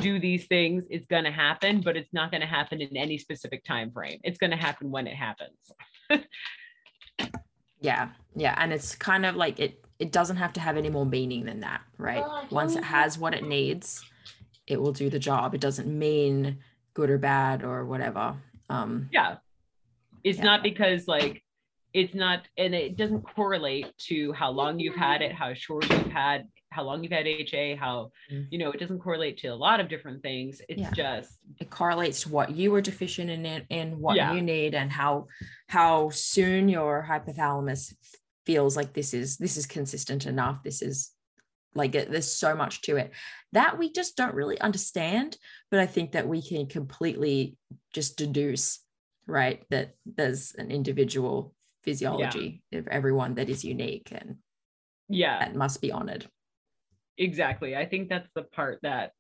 do 0.02 0.20
these 0.20 0.48
things 0.48 0.84
it's 0.90 1.06
going 1.06 1.24
to 1.24 1.32
happen 1.32 1.82
but 1.82 1.96
it's 1.96 2.12
not 2.14 2.32
going 2.32 2.42
to 2.42 2.48
happen 2.48 2.82
in 2.82 2.98
any 2.98 3.18
specific 3.18 3.64
time 3.64 3.92
frame 3.92 4.20
it's 4.24 4.40
going 4.40 4.50
to 4.50 4.58
happen 4.58 4.90
when 4.90 5.06
it 5.06 5.16
happens 5.16 5.60
Yeah, 7.84 8.10
yeah, 8.36 8.54
and 8.60 8.72
it's 8.72 8.94
kind 8.94 9.26
of 9.26 9.36
like 9.36 9.60
it. 9.60 9.84
It 9.98 10.12
doesn't 10.12 10.38
have 10.38 10.54
to 10.54 10.60
have 10.60 10.78
any 10.78 10.90
more 10.92 11.04
meaning 11.06 11.46
than 11.46 11.62
that, 11.62 11.82
right? 11.98 12.24
Oh, 12.24 12.46
Once 12.52 12.76
it 12.76 12.84
has 12.84 13.18
what 13.18 13.34
it 13.34 13.44
needs, 13.44 14.04
it 14.68 14.80
will 14.80 14.92
do 14.92 15.10
the 15.10 15.18
job. 15.18 15.56
It 15.56 15.62
doesn't 15.62 15.88
mean 15.88 16.60
good 16.94 17.10
or 17.10 17.18
bad 17.18 17.64
or 17.64 17.86
whatever. 17.86 18.36
Um, 18.70 19.10
yeah 19.12 19.38
it's 20.24 20.38
Yeah. 20.38 20.44
not 20.46 20.64
because 20.64 21.08
like 21.08 21.44
it's 21.94 22.14
not 22.14 22.48
and 22.58 22.74
it 22.76 22.96
doesn't 22.96 23.24
correlate 23.36 23.90
to 24.10 24.32
how 24.34 24.52
long 24.52 24.80
you've 24.80 24.96
had 24.96 25.22
it 25.22 25.34
how 25.34 25.54
short 25.54 25.90
you've 25.90 26.12
had 26.12 26.48
how 26.72 26.84
long 26.84 27.04
you've 27.04 27.12
had 27.12 27.28
ha 27.28 27.76
how 27.78 28.12
Mm. 28.32 28.48
you 28.50 28.58
know 28.58 28.72
it 28.72 28.80
doesn't 28.80 29.00
correlate 29.00 29.38
to 29.40 29.48
a 29.48 29.56
lot 29.68 29.80
of 29.80 29.90
different 29.90 30.24
things 30.24 30.62
it's 30.70 30.82
Yeah. 30.82 30.92
just 30.92 31.38
it 31.60 31.70
correlates 31.70 32.22
to 32.24 32.30
what 32.30 32.52
you 32.52 32.72
were 32.72 32.82
deficient 32.82 33.30
in 33.30 33.46
and 33.46 33.66
in 33.70 34.00
what 34.00 34.16
Yeah. 34.16 34.34
you 34.34 34.42
need 34.42 34.74
and 34.74 34.92
how 34.92 35.28
how 35.68 36.10
soon 36.10 36.70
your 36.70 37.06
hypothalamus 37.08 37.94
feels 38.46 38.76
like 38.76 38.94
this 38.94 39.14
is 39.14 39.38
this 39.38 39.58
is 39.58 39.66
consistent 39.68 40.26
enough 40.26 40.64
this 40.64 40.82
is 40.82 41.12
like 41.76 41.94
it, 41.96 42.10
there's 42.12 42.32
so 42.34 42.56
much 42.56 42.82
to 42.82 42.98
it 42.98 43.12
that 43.54 43.78
we 43.78 43.92
just 43.92 44.18
don't 44.18 44.34
really 44.34 44.60
understand 44.60 45.38
but 45.70 45.80
i 45.80 45.86
think 45.86 46.14
that 46.14 46.28
we 46.28 46.42
can 46.42 46.66
completely 46.68 47.56
just 47.94 48.18
deduce 48.18 48.80
right 49.28 49.64
that 49.70 49.94
there's 50.06 50.54
an 50.56 50.72
individual 50.72 51.54
physiology 51.84 52.64
of 52.74 52.88
everyone 52.88 53.36
that 53.36 53.50
is 53.50 53.64
unique 53.64 54.10
and 54.12 54.38
yeah 55.10 55.40
that 55.40 55.56
must 55.56 55.82
be 55.82 55.92
honored 55.92 56.28
exactly. 57.22 57.76
I 57.76 57.86
think 57.86 58.10
that's 58.10 58.30
the 58.36 58.44
part 58.44 58.80
that 58.84 59.14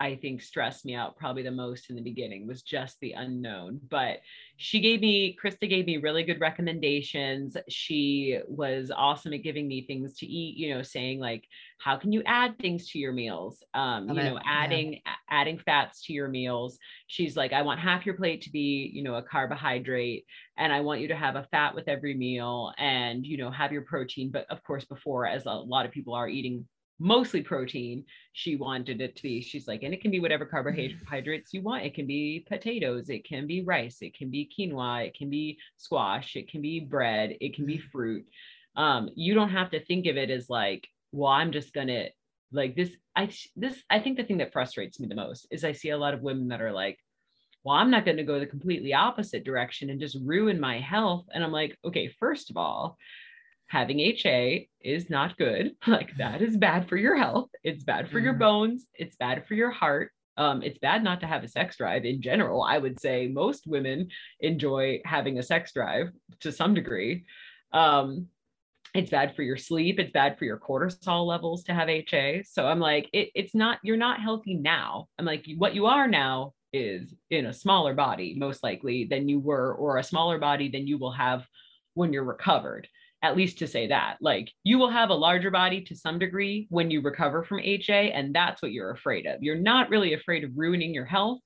i 0.00 0.14
think 0.14 0.40
stressed 0.40 0.84
me 0.84 0.94
out 0.94 1.16
probably 1.16 1.42
the 1.42 1.50
most 1.50 1.90
in 1.90 1.96
the 1.96 2.02
beginning 2.02 2.46
was 2.46 2.62
just 2.62 2.98
the 3.00 3.12
unknown. 3.12 3.80
But 3.90 4.18
she 4.56 4.80
gave 4.80 5.00
me 5.00 5.36
krista 5.42 5.68
gave 5.68 5.86
me 5.86 5.96
really 5.96 6.22
good 6.22 6.40
recommendations. 6.40 7.56
She 7.68 8.38
was 8.46 8.92
awesome 8.94 9.32
at 9.32 9.42
giving 9.42 9.66
me 9.66 9.86
things 9.86 10.14
to 10.18 10.26
eat 10.26 10.56
you 10.56 10.74
know 10.74 10.82
saying 10.82 11.18
like 11.20 11.44
how 11.80 11.96
can 11.96 12.12
you 12.12 12.22
add 12.26 12.58
things 12.58 12.90
to 12.90 12.98
your 12.98 13.12
meals? 13.12 13.62
Um 13.74 14.08
you 14.08 14.22
know 14.22 14.38
adding 14.46 15.00
a- 15.06 15.34
adding 15.34 15.58
fats 15.58 16.04
to 16.06 16.12
your 16.12 16.28
meals. 16.28 16.78
She's 17.08 17.36
like 17.36 17.52
i 17.52 17.62
want 17.62 17.80
half 17.80 18.06
your 18.06 18.16
plate 18.16 18.42
to 18.42 18.50
be 18.50 18.90
you 18.92 19.02
know 19.02 19.16
a 19.16 19.22
carbohydrate 19.22 20.24
and 20.56 20.72
i 20.72 20.80
want 20.80 21.00
you 21.00 21.08
to 21.08 21.16
have 21.16 21.36
a 21.36 21.48
fat 21.50 21.74
with 21.74 21.88
every 21.88 22.14
meal 22.14 22.72
and 22.78 23.26
you 23.26 23.36
know 23.36 23.50
have 23.50 23.72
your 23.72 23.82
protein. 23.82 24.30
But 24.30 24.46
of 24.50 24.62
course 24.62 24.84
before 24.84 25.26
as 25.26 25.46
a 25.46 25.52
lot 25.52 25.86
of 25.86 25.92
people 25.92 26.14
are 26.14 26.28
eating 26.28 26.66
mostly 26.98 27.42
protein 27.42 28.04
she 28.32 28.56
wanted 28.56 29.00
it 29.00 29.16
to 29.16 29.22
be. 29.22 29.40
She's 29.40 29.68
like 29.68 29.82
and 29.82 29.94
it 29.94 30.00
can 30.00 30.10
be 30.10 30.20
whatever 30.20 30.44
carbohydrates 30.44 31.52
you 31.52 31.62
want. 31.62 31.84
It 31.84 31.94
can 31.94 32.06
be 32.06 32.44
potatoes 32.48 33.08
it 33.08 33.24
can 33.24 33.46
be 33.46 33.62
rice 33.62 33.98
it 34.00 34.16
can 34.16 34.30
be 34.30 34.48
quinoa 34.58 35.06
it 35.06 35.14
can 35.14 35.30
be 35.30 35.58
squash 35.76 36.36
it 36.36 36.50
can 36.50 36.60
be 36.60 36.80
bread 36.80 37.36
it 37.40 37.54
can 37.54 37.66
be 37.66 37.78
fruit. 37.78 38.26
Um 38.76 39.10
you 39.14 39.34
don't 39.34 39.50
have 39.50 39.70
to 39.70 39.84
think 39.84 40.06
of 40.06 40.16
it 40.16 40.30
as 40.30 40.50
like 40.50 40.88
well 41.12 41.32
i'm 41.32 41.52
just 41.52 41.72
gonna 41.72 42.06
like 42.52 42.76
this 42.76 42.90
i 43.16 43.30
this 43.56 43.82
i 43.90 43.98
think 43.98 44.16
the 44.16 44.24
thing 44.24 44.38
that 44.38 44.52
frustrates 44.52 44.98
me 45.00 45.08
the 45.08 45.14
most 45.14 45.46
is 45.50 45.64
i 45.64 45.72
see 45.72 45.90
a 45.90 45.98
lot 45.98 46.14
of 46.14 46.22
women 46.22 46.48
that 46.48 46.62
are 46.62 46.72
like 46.72 46.98
well 47.64 47.76
i'm 47.76 47.90
not 47.90 48.04
going 48.04 48.16
to 48.16 48.22
go 48.22 48.38
the 48.38 48.46
completely 48.46 48.94
opposite 48.94 49.44
direction 49.44 49.90
and 49.90 50.00
just 50.00 50.18
ruin 50.24 50.60
my 50.60 50.80
health. 50.80 51.26
And 51.32 51.42
i'm 51.44 51.52
like 51.52 51.78
okay 51.84 52.08
first 52.18 52.50
of 52.50 52.56
all 52.56 52.96
having 53.68 54.00
HA 54.00 54.68
is 54.80 55.08
not 55.08 55.36
good. 55.38 55.74
Like 55.86 56.16
that 56.16 56.42
is 56.42 56.56
bad 56.56 56.88
for 56.88 56.96
your 56.96 57.16
health. 57.16 57.50
It's 57.62 57.84
bad 57.84 58.10
for 58.10 58.18
your 58.18 58.34
Mhm. 58.34 58.38
bones. 58.40 58.86
It's 58.94 59.16
bad 59.16 59.46
for 59.46 59.54
your 59.54 59.70
heart. 59.70 60.10
Um, 60.36 60.62
it's 60.62 60.78
bad 60.78 61.02
not 61.02 61.20
to 61.20 61.26
have 61.26 61.42
a 61.44 61.48
sex 61.48 61.76
drive 61.76 62.04
in 62.04 62.22
general. 62.22 62.62
I 62.62 62.78
would 62.78 63.00
say 63.00 63.26
most 63.28 63.66
women 63.66 64.08
enjoy 64.40 65.00
having 65.04 65.38
a 65.38 65.42
sex 65.42 65.72
drive 65.72 66.10
to 66.40 66.52
some 66.52 66.74
degree. 66.74 67.24
Um, 67.72 68.28
it's 68.94 69.10
bad 69.10 69.34
for 69.34 69.42
your 69.42 69.56
sleep. 69.56 69.98
It's 69.98 70.12
bad 70.12 70.38
for 70.38 70.44
your 70.44 70.58
cortisol 70.58 71.26
levels 71.26 71.64
to 71.64 71.74
have 71.74 71.88
HA. 71.88 72.42
So 72.44 72.66
I'm 72.66 72.78
like, 72.80 73.10
it, 73.12 73.30
it's 73.34 73.54
not, 73.54 73.78
you're 73.82 73.96
not 73.96 74.20
healthy 74.20 74.54
now. 74.54 75.08
I'm 75.18 75.26
like, 75.26 75.44
what 75.58 75.74
you 75.74 75.86
are 75.86 76.08
now 76.08 76.54
is 76.72 77.14
in 77.30 77.46
a 77.46 77.52
smaller 77.52 77.94
body, 77.94 78.34
most 78.38 78.62
likely 78.62 79.04
than 79.04 79.28
you 79.28 79.40
were, 79.40 79.74
or 79.74 79.98
a 79.98 80.04
smaller 80.04 80.38
body 80.38 80.68
than 80.70 80.86
you 80.86 80.98
will 80.98 81.12
have 81.12 81.46
when 81.94 82.12
you're 82.12 82.24
recovered 82.24 82.88
at 83.22 83.36
least 83.36 83.58
to 83.58 83.66
say 83.66 83.88
that 83.88 84.16
like 84.20 84.52
you 84.62 84.78
will 84.78 84.90
have 84.90 85.10
a 85.10 85.14
larger 85.14 85.50
body 85.50 85.80
to 85.80 85.96
some 85.96 86.18
degree 86.18 86.66
when 86.70 86.90
you 86.90 87.00
recover 87.00 87.44
from 87.44 87.60
HA 87.60 88.12
and 88.12 88.34
that's 88.34 88.62
what 88.62 88.72
you're 88.72 88.90
afraid 88.90 89.26
of. 89.26 89.42
You're 89.42 89.56
not 89.56 89.90
really 89.90 90.14
afraid 90.14 90.44
of 90.44 90.52
ruining 90.54 90.94
your 90.94 91.04
health. 91.04 91.40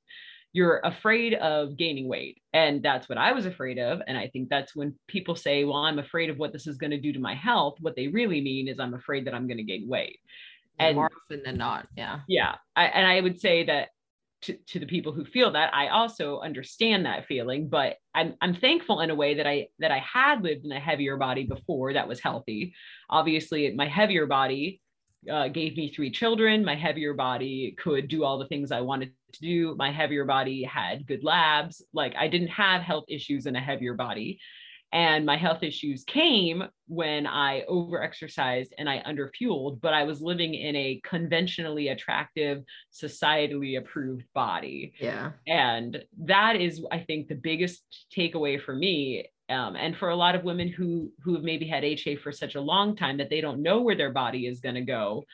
You're 0.52 0.80
afraid 0.84 1.32
of 1.34 1.78
gaining 1.78 2.08
weight. 2.08 2.42
And 2.52 2.82
that's 2.82 3.08
what 3.08 3.16
I 3.16 3.32
was 3.32 3.46
afraid 3.46 3.78
of 3.78 4.02
and 4.06 4.18
I 4.18 4.28
think 4.28 4.50
that's 4.50 4.76
when 4.76 4.94
people 5.08 5.34
say, 5.34 5.64
"Well, 5.64 5.78
I'm 5.78 5.98
afraid 5.98 6.28
of 6.28 6.38
what 6.38 6.52
this 6.52 6.66
is 6.66 6.76
going 6.76 6.90
to 6.90 7.00
do 7.00 7.12
to 7.12 7.18
my 7.20 7.34
health." 7.34 7.76
What 7.80 7.96
they 7.96 8.08
really 8.08 8.42
mean 8.42 8.68
is 8.68 8.78
I'm 8.78 8.94
afraid 8.94 9.26
that 9.26 9.34
I'm 9.34 9.46
going 9.46 9.58
to 9.58 9.62
gain 9.64 9.88
weight. 9.88 10.18
And- 10.78 10.96
more 10.96 11.10
often 11.24 11.42
than 11.44 11.56
not 11.56 11.86
yeah 11.96 12.20
Yeah. 12.28 12.56
I, 12.76 12.86
and 12.86 13.06
I 13.06 13.20
would 13.20 13.40
say 13.40 13.64
that 13.64 13.88
to, 14.42 14.56
to 14.68 14.78
the 14.78 14.86
people 14.86 15.12
who 15.12 15.24
feel 15.24 15.52
that, 15.52 15.74
I 15.74 15.88
also 15.88 16.40
understand 16.40 17.06
that 17.06 17.26
feeling, 17.26 17.68
but 17.68 17.96
I'm, 18.14 18.34
I'm 18.40 18.54
thankful 18.54 19.00
in 19.00 19.10
a 19.10 19.14
way 19.14 19.34
that 19.34 19.46
I 19.46 19.68
that 19.78 19.90
I 19.90 19.98
had 19.98 20.42
lived 20.42 20.64
in 20.64 20.72
a 20.72 20.80
heavier 20.80 21.16
body 21.16 21.44
before 21.44 21.92
that 21.92 22.08
was 22.08 22.20
healthy. 22.20 22.74
Obviously, 23.08 23.72
my 23.74 23.88
heavier 23.88 24.26
body 24.26 24.80
uh, 25.30 25.48
gave 25.48 25.76
me 25.76 25.92
three 25.92 26.10
children. 26.10 26.64
My 26.64 26.74
heavier 26.74 27.14
body 27.14 27.76
could 27.78 28.08
do 28.08 28.24
all 28.24 28.38
the 28.38 28.48
things 28.48 28.72
I 28.72 28.80
wanted 28.80 29.12
to 29.32 29.40
do. 29.40 29.74
My 29.76 29.92
heavier 29.92 30.24
body 30.24 30.64
had 30.64 31.06
good 31.06 31.24
labs. 31.24 31.82
Like 31.92 32.14
I 32.16 32.28
didn't 32.28 32.48
have 32.48 32.82
health 32.82 33.04
issues 33.08 33.46
in 33.46 33.56
a 33.56 33.60
heavier 33.60 33.94
body. 33.94 34.40
And 34.92 35.24
my 35.24 35.36
health 35.36 35.62
issues 35.62 36.04
came 36.04 36.64
when 36.86 37.26
I 37.26 37.64
overexercised 37.68 38.72
and 38.76 38.90
I 38.90 39.02
underfueled, 39.06 39.80
but 39.80 39.94
I 39.94 40.04
was 40.04 40.20
living 40.20 40.54
in 40.54 40.76
a 40.76 41.00
conventionally 41.02 41.88
attractive, 41.88 42.62
societally 42.92 43.78
approved 43.78 44.24
body. 44.34 44.92
yeah 45.00 45.32
And 45.46 46.04
that 46.24 46.56
is, 46.56 46.84
I 46.92 46.98
think, 47.00 47.28
the 47.28 47.34
biggest 47.34 47.82
takeaway 48.16 48.62
for 48.62 48.74
me. 48.74 49.26
Um, 49.48 49.76
and 49.76 49.96
for 49.96 50.10
a 50.10 50.16
lot 50.16 50.34
of 50.34 50.44
women 50.44 50.68
who 50.68 51.10
who 51.22 51.34
have 51.34 51.42
maybe 51.42 51.66
had 51.66 51.84
HA 51.84 52.16
for 52.16 52.32
such 52.32 52.54
a 52.54 52.60
long 52.60 52.94
time 52.94 53.16
that 53.18 53.30
they 53.30 53.40
don't 53.40 53.62
know 53.62 53.80
where 53.80 53.96
their 53.96 54.12
body 54.12 54.46
is 54.46 54.60
going 54.60 54.76
to 54.76 54.82
go, 54.82 55.24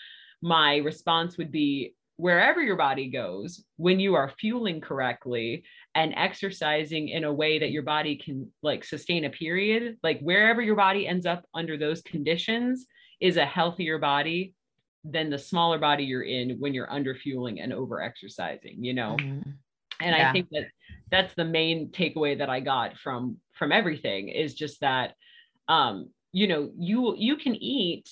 my 0.41 0.77
response 0.77 1.37
would 1.37 1.51
be 1.51 1.95
wherever 2.17 2.61
your 2.61 2.77
body 2.77 3.09
goes, 3.09 3.65
when 3.77 4.01
you 4.01 4.15
are 4.15 4.33
fueling 4.41 4.81
correctly 4.81 5.63
and 5.99 6.15
exercising 6.17 7.09
in 7.09 7.25
a 7.25 7.33
way 7.33 7.59
that 7.59 7.73
your 7.73 7.83
body 7.83 8.15
can 8.15 8.49
like 8.63 8.85
sustain 8.85 9.25
a 9.25 9.31
period, 9.31 9.97
like 10.05 10.21
wherever 10.21 10.63
your 10.63 10.77
body 10.77 11.09
ends 11.09 11.27
up 11.27 11.45
under 11.55 11.77
those 11.77 12.03
conditions 12.03 12.87
is 13.21 13.37
a 13.37 13.45
healthier 13.45 13.99
body 13.99 14.55
than 15.03 15.29
the 15.29 15.39
smaller 15.39 15.77
body 15.79 16.05
you're 16.05 16.23
in 16.23 16.51
when 16.61 16.73
you're 16.73 16.93
under 16.93 17.17
fueling 17.17 17.61
and 17.61 17.73
over 17.73 18.01
exercising, 18.01 18.77
you 18.85 18.95
know? 18.95 19.17
Mhm. 19.19 19.55
and 20.01 20.15
Yeah. 20.15 20.29
i 20.29 20.33
think 20.33 20.49
that 20.51 20.67
that's 21.11 21.35
the 21.35 21.45
main 21.45 21.91
takeaway 21.91 22.39
that 22.39 22.49
i 22.49 22.61
got 22.61 22.97
from 22.97 23.37
from 23.59 23.73
everything 23.73 24.29
is 24.29 24.55
just 24.55 24.81
that 24.81 25.15
um 25.67 25.95
you 26.31 26.47
know 26.47 26.71
you 26.79 27.17
you 27.17 27.35
can 27.37 27.57
eat 27.57 28.07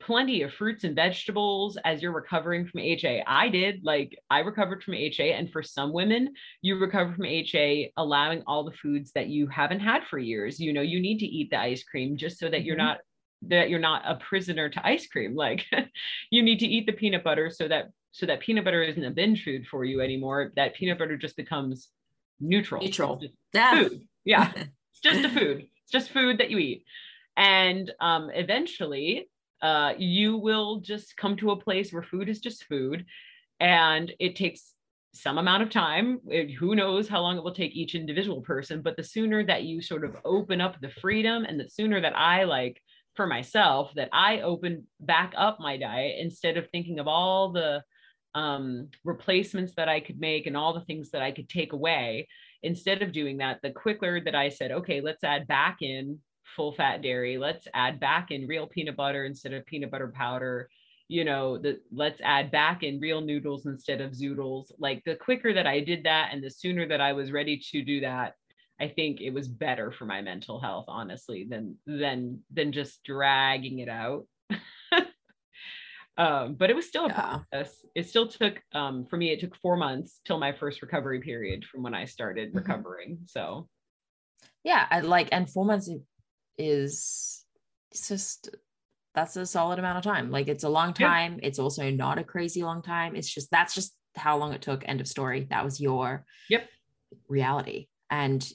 plenty 0.00 0.42
of 0.42 0.52
fruits 0.52 0.84
and 0.84 0.96
vegetables 0.96 1.76
as 1.84 2.00
you're 2.02 2.12
recovering 2.12 2.66
from 2.66 2.80
ha 2.80 3.22
i 3.26 3.48
did 3.48 3.80
like 3.84 4.18
i 4.30 4.38
recovered 4.40 4.82
from 4.82 4.94
ha 4.94 5.24
and 5.24 5.50
for 5.52 5.62
some 5.62 5.92
women 5.92 6.32
you 6.62 6.76
recover 6.76 7.14
from 7.14 7.24
ha 7.26 7.84
allowing 7.96 8.42
all 8.46 8.64
the 8.64 8.72
foods 8.82 9.12
that 9.12 9.28
you 9.28 9.46
haven't 9.46 9.80
had 9.80 10.02
for 10.04 10.18
years. 10.18 10.58
You 10.58 10.72
know 10.72 10.80
you 10.82 11.00
need 11.00 11.18
to 11.18 11.26
eat 11.26 11.50
the 11.50 11.58
ice 11.58 11.82
cream 11.84 12.16
just 12.16 12.38
so 12.38 12.48
that 12.48 12.64
you're 12.64 12.76
Mhm. 12.76 12.78
not 12.88 12.98
that 13.42 13.70
you're 13.70 13.78
not 13.78 14.02
a 14.06 14.16
prisoner 14.16 14.68
to 14.68 14.86
ice 14.86 15.06
cream. 15.06 15.34
Like 15.34 15.64
you 16.30 16.42
need 16.42 16.58
to 16.60 16.66
eat 16.66 16.84
the 16.86 16.92
peanut 16.92 17.24
butter 17.24 17.48
so 17.50 17.68
that 17.68 17.86
so 18.12 18.26
that 18.26 18.40
peanut 18.40 18.64
butter 18.64 18.82
isn't 18.82 19.04
a 19.04 19.10
binge 19.10 19.44
food 19.44 19.66
for 19.66 19.84
you 19.84 20.00
anymore. 20.02 20.52
That 20.56 20.74
peanut 20.74 20.98
butter 20.98 21.16
just 21.16 21.36
becomes 21.36 21.88
neutral. 22.40 22.82
Neutral. 22.82 23.22
yeah. 23.54 23.74
food. 23.82 24.00
Yeah. 24.24 24.52
It's 24.92 25.00
just 25.00 25.24
a 25.24 25.30
food. 25.30 25.66
It's 25.82 25.92
just 25.92 26.10
food 26.10 26.38
that 26.38 26.50
you 26.50 26.58
eat. 26.58 26.84
And 27.36 27.90
um 28.00 28.28
eventually 28.34 29.29
uh 29.62 29.92
you 29.98 30.36
will 30.36 30.80
just 30.80 31.16
come 31.16 31.36
to 31.36 31.50
a 31.50 31.60
place 31.60 31.92
where 31.92 32.02
food 32.02 32.28
is 32.28 32.40
just 32.40 32.64
food 32.64 33.04
and 33.60 34.12
it 34.18 34.36
takes 34.36 34.74
some 35.12 35.38
amount 35.38 35.62
of 35.62 35.70
time. 35.70 36.20
It- 36.28 36.52
who 36.52 36.74
knows 36.74 37.08
how 37.08 37.20
long 37.20 37.36
it 37.36 37.42
will 37.44 37.54
take 37.54 37.72
each 37.74 37.94
individual 37.94 38.40
person 38.42 38.80
but 38.82 38.96
the 38.96 39.04
sooner 39.04 39.44
that 39.44 39.64
you 39.64 39.82
sort 39.82 40.04
of 40.04 40.16
open 40.24 40.60
up 40.60 40.80
the 40.80 40.90
freedom 40.90 41.44
and 41.44 41.58
the 41.58 41.68
sooner 41.68 42.00
that 42.00 42.16
i 42.16 42.44
like 42.44 42.80
for 43.16 43.26
myself 43.26 43.92
that 43.96 44.08
i 44.12 44.40
open 44.40 44.86
back 45.00 45.34
up 45.36 45.58
my 45.60 45.76
diet 45.76 46.16
instead 46.20 46.56
of 46.56 46.68
thinking 46.68 46.98
of 47.00 47.08
all 47.08 47.52
the 47.52 47.82
um, 48.36 48.88
replacements 49.04 49.74
that 49.74 49.88
i 49.88 49.98
could 49.98 50.20
make 50.20 50.46
and 50.46 50.56
all 50.56 50.72
the 50.72 50.84
things 50.84 51.10
that 51.10 51.22
i 51.22 51.32
could 51.32 51.48
take 51.48 51.72
away 51.72 52.28
instead 52.62 53.02
of 53.02 53.12
doing 53.12 53.38
that 53.38 53.58
the 53.62 53.70
quicker 53.72 54.20
that 54.20 54.36
i 54.36 54.48
said 54.48 54.70
okay 54.70 55.00
let's 55.00 55.24
add 55.24 55.48
back 55.48 55.78
in 55.82 56.20
full 56.56 56.72
fat 56.72 57.02
dairy 57.02 57.38
let's 57.38 57.66
add 57.74 58.00
back 58.00 58.30
in 58.30 58.46
real 58.46 58.66
peanut 58.66 58.96
butter 58.96 59.24
instead 59.24 59.52
of 59.52 59.66
peanut 59.66 59.90
butter 59.90 60.12
powder. 60.14 60.68
You 61.08 61.24
know 61.24 61.58
the 61.58 61.80
let's 61.92 62.20
add 62.22 62.50
back 62.52 62.82
in 62.82 63.00
real 63.00 63.20
noodles 63.20 63.66
instead 63.66 64.00
of 64.00 64.12
zoodles. 64.12 64.70
Like 64.78 65.02
the 65.04 65.16
quicker 65.16 65.52
that 65.52 65.66
i 65.66 65.80
did 65.80 66.04
that 66.04 66.30
and 66.32 66.42
the 66.42 66.50
sooner 66.50 66.86
that 66.88 67.00
i 67.00 67.12
was 67.12 67.32
ready 67.32 67.58
to 67.72 67.82
do 67.82 68.00
that 68.02 68.34
i 68.80 68.86
think 68.88 69.20
it 69.20 69.30
was 69.30 69.48
better 69.48 69.90
for 69.90 70.04
my 70.06 70.22
mental 70.22 70.60
health 70.60 70.84
honestly 70.88 71.46
than 71.50 71.76
than 71.86 72.40
than 72.52 72.70
just 72.72 73.02
dragging 73.04 73.80
it 73.80 73.88
out. 73.88 74.26
Um 76.16 76.54
but 76.54 76.70
it 76.70 76.76
was 76.76 76.86
still 76.86 77.06
a 77.06 77.08
Yeah. 77.08 77.38
process. 77.50 77.84
It 77.94 78.08
still 78.08 78.28
took 78.28 78.60
um 78.72 79.06
for 79.06 79.16
me 79.16 79.30
it 79.32 79.40
took 79.40 79.56
four 79.56 79.76
months 79.76 80.20
till 80.24 80.38
my 80.38 80.52
first 80.52 80.82
recovery 80.82 81.20
period 81.20 81.64
from 81.64 81.82
when 81.82 81.94
i 81.94 82.04
started 82.04 82.52
Mhm. 82.52 82.56
recovering 82.56 83.18
so. 83.26 83.68
Yeah 84.64 84.86
I 84.90 85.00
like 85.00 85.28
and 85.32 85.48
four 85.48 85.64
months 85.64 85.88
is, 86.60 87.44
it's 87.90 88.08
just 88.08 88.50
that's 89.14 89.36
a 89.36 89.44
solid 89.46 89.78
amount 89.78 89.98
of 89.98 90.04
time. 90.04 90.30
Like 90.30 90.48
it's 90.48 90.64
a 90.64 90.68
long 90.68 90.92
time. 90.94 91.40
It's 91.42 91.58
also 91.58 91.90
not 91.90 92.18
a 92.18 92.24
crazy 92.24 92.62
long 92.62 92.82
time. 92.82 93.16
It's 93.16 93.28
just 93.28 93.50
that's 93.50 93.74
just 93.74 93.94
how 94.14 94.36
long 94.36 94.52
it 94.52 94.62
took. 94.62 94.86
End 94.86 95.00
of 95.00 95.08
story. 95.08 95.46
That 95.50 95.64
was 95.64 95.80
your 95.80 96.24
Yep. 96.48 96.68
reality. 97.28 97.88
And 98.10 98.48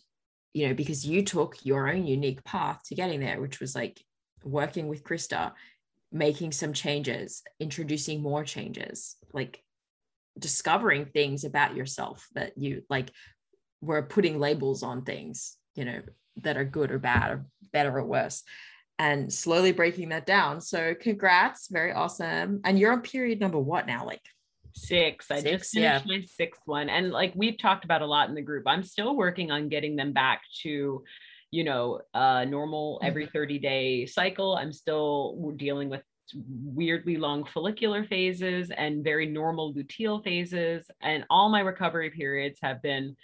you 0.53 0.67
know, 0.69 0.73
because 0.73 1.05
you 1.05 1.21
took 1.23 1.65
your 1.65 1.89
own 1.89 2.07
unique 2.07 2.43
path 2.45 2.81
to 2.85 2.95
getting 2.95 3.19
there, 3.19 3.41
which 3.41 3.59
was 3.59 3.75
like 3.75 4.01
working 4.43 4.87
with 4.87 5.03
Krista, 5.03 5.51
making 6.11 6.53
some 6.53 6.71
changes, 6.71 7.41
introducing 7.59 8.21
more 8.21 8.45
changes, 8.45 9.17
like 9.33 9.61
discovering 10.39 11.05
things 11.05 11.43
about 11.43 11.75
yourself 11.75 12.25
that 12.35 12.57
you 12.57 12.83
like 12.89 13.11
were 13.81 14.03
putting 14.03 14.39
labels 14.39 14.81
on 14.81 15.03
things, 15.03 15.57
you 15.75 15.83
know, 15.83 16.01
that 16.37 16.57
are 16.57 16.65
good 16.65 16.91
or 16.91 16.99
bad 16.99 17.31
or 17.31 17.45
better 17.71 17.97
or 17.97 18.03
worse 18.03 18.43
and 18.97 19.31
slowly 19.31 19.71
breaking 19.71 20.09
that 20.09 20.25
down. 20.25 20.61
So 20.61 20.95
congrats, 20.95 21.67
very 21.69 21.91
awesome. 21.91 22.61
And 22.63 22.79
you're 22.79 22.93
on 22.93 23.01
period 23.01 23.39
number 23.39 23.59
what 23.59 23.87
now? 23.87 24.05
Like 24.05 24.21
Six. 24.73 25.31
I 25.31 25.39
Six, 25.39 25.71
just 25.71 25.75
yeah. 25.75 25.99
finished 25.99 26.07
my 26.07 26.25
sixth 26.25 26.61
one. 26.65 26.89
And 26.89 27.11
like 27.11 27.33
we've 27.35 27.57
talked 27.57 27.85
about 27.85 28.01
a 28.01 28.05
lot 28.05 28.29
in 28.29 28.35
the 28.35 28.41
group, 28.41 28.63
I'm 28.67 28.83
still 28.83 29.15
working 29.15 29.51
on 29.51 29.69
getting 29.69 29.95
them 29.95 30.11
back 30.13 30.41
to, 30.63 31.03
you 31.51 31.63
know, 31.63 32.01
uh 32.13 32.45
normal 32.45 32.97
Mm-hmm. 32.99 33.07
every 33.07 33.25
30 33.27 33.59
day 33.59 34.05
cycle. 34.05 34.55
I'm 34.55 34.71
still 34.73 35.53
dealing 35.57 35.89
with 35.89 36.01
weirdly 36.33 37.17
long 37.17 37.45
follicular 37.45 38.03
phases 38.03 38.71
and 38.71 39.03
very 39.03 39.25
normal 39.27 39.73
luteal 39.73 40.23
phases. 40.23 40.89
And 41.01 41.23
all 41.29 41.49
my 41.49 41.59
recovery 41.59 42.09
periods 42.09 42.59
have 42.63 42.81
been 42.81 43.15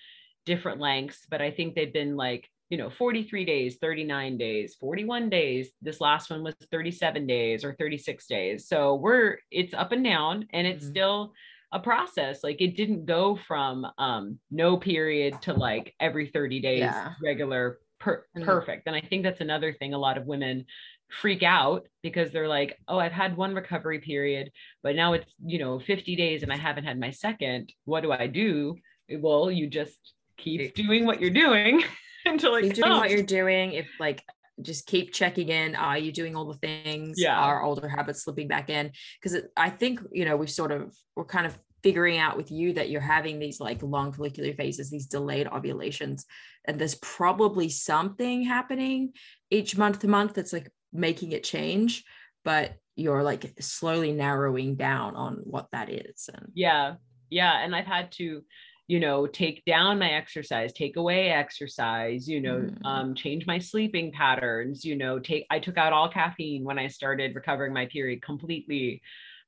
different 0.46 0.80
lengths, 0.80 1.26
but 1.30 1.42
I 1.42 1.52
think 1.52 1.76
they've 1.76 1.94
been 1.94 2.16
like, 2.16 2.48
you 2.72 2.78
know, 2.78 2.90
43 2.90 3.44
days, 3.44 3.76
39 3.82 4.38
days, 4.38 4.76
41 4.80 5.30
days. 5.30 5.72
This 5.82 6.00
last 6.00 6.30
one 6.30 6.42
was 6.42 6.56
37 6.72 7.28
days 7.28 7.66
or 7.66 7.76
36 7.78 8.26
days. 8.28 8.68
So 8.70 8.96
we're 8.96 9.40
it's 9.52 9.74
up 9.74 9.92
and 9.92 10.04
down 10.06 10.48
and 10.54 10.66
it's 10.66 10.86
Mhm. 10.86 10.90
still 10.90 11.34
a 11.74 11.80
process. 11.82 12.46
Like 12.46 12.62
it 12.62 12.78
didn't 12.78 13.06
go 13.06 13.36
from 13.36 13.86
um 13.98 14.40
no 14.50 14.78
period 14.78 15.42
to 15.42 15.54
like 15.54 15.94
every 16.00 16.28
30 16.28 16.62
days 16.62 16.80
Yeah. 16.80 17.14
regular 17.22 17.80
per- 18.00 18.26
perfect. 18.42 18.84
And 18.88 18.96
I 18.96 19.02
think 19.02 19.24
that's 19.24 19.42
another 19.42 19.74
thing 19.74 19.94
a 19.94 19.98
lot 20.00 20.18
of 20.18 20.26
women 20.26 20.66
freak 21.10 21.44
out 21.44 21.86
because 22.02 22.32
they're 22.32 22.48
like, 22.48 22.80
"Oh, 22.88 22.98
I've 23.00 23.12
had 23.12 23.36
one 23.36 23.54
recovery 23.54 24.00
period, 24.00 24.50
but 24.82 24.96
now 24.96 25.12
it's, 25.12 25.30
you 25.46 25.60
know, 25.60 25.78
50 25.78 26.16
days 26.16 26.42
and 26.42 26.54
I 26.54 26.58
haven't 26.58 26.86
had 26.86 26.98
my 26.98 27.12
second. 27.12 27.74
What 27.84 28.00
do 28.02 28.14
I 28.14 28.28
do?" 28.28 28.78
Well, 29.10 29.52
you 29.52 29.68
just 29.68 30.14
keep 30.38 30.74
doing 30.74 31.06
what 31.06 31.20
you're 31.20 31.30
doing 31.46 31.84
until 32.26 32.56
it 32.56 32.64
keep 32.64 32.74
doing 32.76 32.92
what 32.92 33.10
you're 33.10 33.24
doing. 33.24 33.74
If 33.74 33.88
like 34.00 34.24
just 34.62 34.86
keep 34.86 35.14
checking 35.14 35.50
in. 35.50 35.76
Are 35.76 35.98
you 35.98 36.12
doing 36.12 36.36
all 36.36 36.46
the 36.46 36.58
things? 36.58 37.20
Yeah. 37.20 37.38
Are 37.38 37.64
older 37.64 37.88
habits 37.88 38.24
slipping 38.24 38.48
back 38.48 38.70
in? 38.70 38.92
Because 39.22 39.42
I 39.58 39.70
think, 39.70 40.02
you 40.12 40.26
know, 40.26 40.38
we've 40.38 40.50
sort 40.52 40.72
of, 40.72 40.96
we're 41.16 41.26
kind 41.26 41.46
of 41.46 41.58
figuring 41.84 42.20
out 42.20 42.38
with 42.38 42.52
you 42.52 42.74
that 42.74 42.90
you're 42.90 43.02
having 43.02 43.40
these 43.40 43.60
like 43.60 43.82
long 43.82 44.14
follicular 44.14 44.54
phases, 44.54 44.90
these 44.90 45.08
delayed 45.08 45.48
ovulations. 45.48 46.26
And 46.66 46.78
there's 46.78 46.96
probably 46.96 47.70
something 47.70 48.44
happening 48.44 49.14
each 49.50 49.78
month 49.78 50.00
to 50.00 50.08
month 50.08 50.36
that's 50.36 50.54
like 50.54 50.70
making 50.94 51.32
it 51.32 51.44
change, 51.44 52.04
but 52.44 52.76
you're 52.96 53.24
like 53.24 53.56
slowly 53.60 54.12
narrowing 54.12 54.76
down 54.76 55.16
on 55.16 55.42
what 55.44 55.68
that 55.72 55.90
is. 55.90 56.30
And 56.32 56.52
Yeah. 56.54 56.96
Yeah. 57.30 57.64
And 57.64 57.76
I've 57.76 57.88
had 57.88 58.12
to, 58.14 58.44
you 58.88 59.00
know, 59.00 59.26
take 59.26 59.64
down 59.66 60.00
my 60.00 60.12
exercise, 60.12 60.74
take 60.74 60.98
away 60.98 61.30
exercise, 61.30 62.28
you 62.28 62.42
know, 62.42 62.60
Mm. 62.60 62.86
um, 62.86 63.16
change 63.16 63.46
my 63.46 63.58
sleeping 63.58 64.12
patterns, 64.12 64.84
you 64.84 64.96
know, 64.96 65.18
take, 65.20 65.46
I 65.50 65.60
took 65.60 65.78
out 65.78 65.94
all 65.94 66.10
caffeine 66.10 66.64
when 66.64 66.78
I 66.78 66.88
started 66.88 67.36
recovering 67.36 67.74
my 67.74 67.86
period 67.86 68.22
completely. 68.22 69.02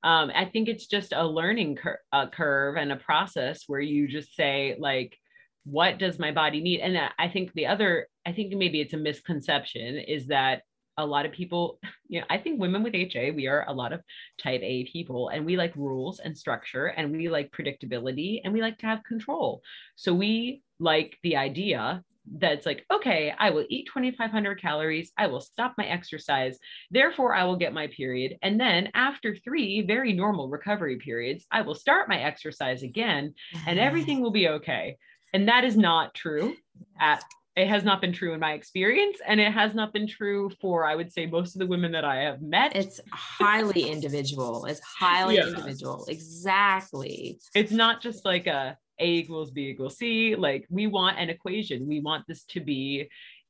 Um, 0.04 0.32
I 0.36 0.46
think 0.46 0.70
it's 0.70 0.88
just 0.88 1.14
a 1.14 1.26
learning 1.26 1.76
cur- 1.76 2.00
uh, 2.12 2.28
curve 2.30 2.78
and 2.78 2.92
a 2.92 2.98
process 2.98 3.64
where 3.68 3.82
you 3.82 4.08
just 4.08 4.36
say, 4.36 4.76
like, 4.80 5.18
what 5.66 5.98
does 5.98 6.20
my 6.20 6.32
body 6.32 6.62
need? 6.62 6.82
And 6.82 6.98
I- 6.98 7.12
I 7.18 7.28
think 7.30 7.54
the 7.54 7.68
other, 7.68 8.08
I 8.26 8.34
think 8.34 8.54
maybe 8.54 8.82
it's 8.82 8.94
a 8.94 8.98
misconception 8.98 9.98
is 9.98 10.28
that 10.28 10.64
a 10.98 11.06
lot 11.06 11.26
of 11.26 11.32
people, 11.32 11.80
you 12.08 12.20
know, 12.20 12.26
I 12.30 12.38
think 12.38 12.60
women 12.60 12.84
with 12.84 12.96
HA, 12.96 13.32
we 13.32 13.48
are 13.48 13.66
a 13.68 13.74
lot 13.74 13.94
of 13.94 14.02
type 14.38 14.62
A 14.64 14.86
people 14.86 15.30
and 15.30 15.46
we 15.46 15.58
like 15.58 15.76
rules 15.76 16.20
and 16.20 16.38
structure 16.38 16.88
and 16.88 17.12
we 17.12 17.30
like 17.30 17.52
predictability 17.52 18.42
and 18.44 18.54
we 18.54 18.62
like 18.62 18.78
to 18.80 18.86
have 18.86 19.04
control. 19.04 19.62
So 19.96 20.14
we 20.14 20.62
like 20.80 21.18
the 21.24 21.38
idea 21.38 22.04
that's 22.40 22.66
like, 22.66 22.86
okay, 22.92 23.34
I 23.38 23.50
will 23.50 23.66
eat 23.70 23.88
2,500 23.94 24.62
calories. 24.62 25.12
I 25.18 25.28
will 25.28 25.42
stop 25.42 25.74
my 25.78 25.86
exercise. 25.86 26.58
Therefore, 26.90 27.36
I 27.36 27.44
will 27.44 27.58
get 27.58 27.74
my 27.74 27.88
period. 27.88 28.38
And 28.42 28.60
then 28.60 28.90
after 28.94 29.36
three 29.36 29.82
very 29.82 30.14
normal 30.14 30.50
recovery 30.50 30.98
periods, 30.98 31.46
I 31.52 31.62
will 31.62 31.76
start 31.76 32.08
my 32.08 32.20
exercise 32.20 32.84
again 32.84 33.34
and 33.68 33.80
everything 33.80 34.22
will 34.22 34.32
be 34.32 34.48
okay. 34.48 34.98
And 35.34 35.48
that 35.50 35.64
is 35.64 35.76
not 35.76 36.14
true 36.14 36.56
at 37.00 37.24
it 37.56 37.68
has 37.68 37.84
not 37.84 38.02
been 38.02 38.12
true 38.14 38.34
in 38.34 38.40
my 38.40 38.54
experience 38.54 39.20
and 39.28 39.40
it 39.40 39.52
has 39.52 39.76
not 39.76 39.94
been 39.94 40.08
true 40.08 40.50
for 40.62 40.86
i 40.86 40.96
would 40.96 41.12
say 41.12 41.26
most 41.26 41.56
of 41.56 41.60
the 41.60 41.68
women 41.68 41.92
that 41.92 42.06
i 42.06 42.18
have 42.18 42.42
met 42.42 42.76
it's 42.76 43.00
highly 43.12 43.84
individual. 43.90 44.66
It's 44.66 44.82
highly 44.82 45.36
Yeah. 45.36 45.48
individual. 45.48 46.06
Exactly. 46.08 47.40
it's 47.56 47.72
not 47.72 48.02
just 48.02 48.26
like 48.26 48.48
a 48.48 48.78
a 49.00 49.06
equals 49.06 49.52
b 49.52 49.70
equals 49.70 49.98
c 49.98 50.36
like 50.36 50.66
we 50.70 50.88
want 50.88 51.18
an 51.18 51.30
equation 51.30 51.88
we 51.88 52.00
want 52.00 52.26
this 52.28 52.44
to 52.46 52.60
be 52.60 53.10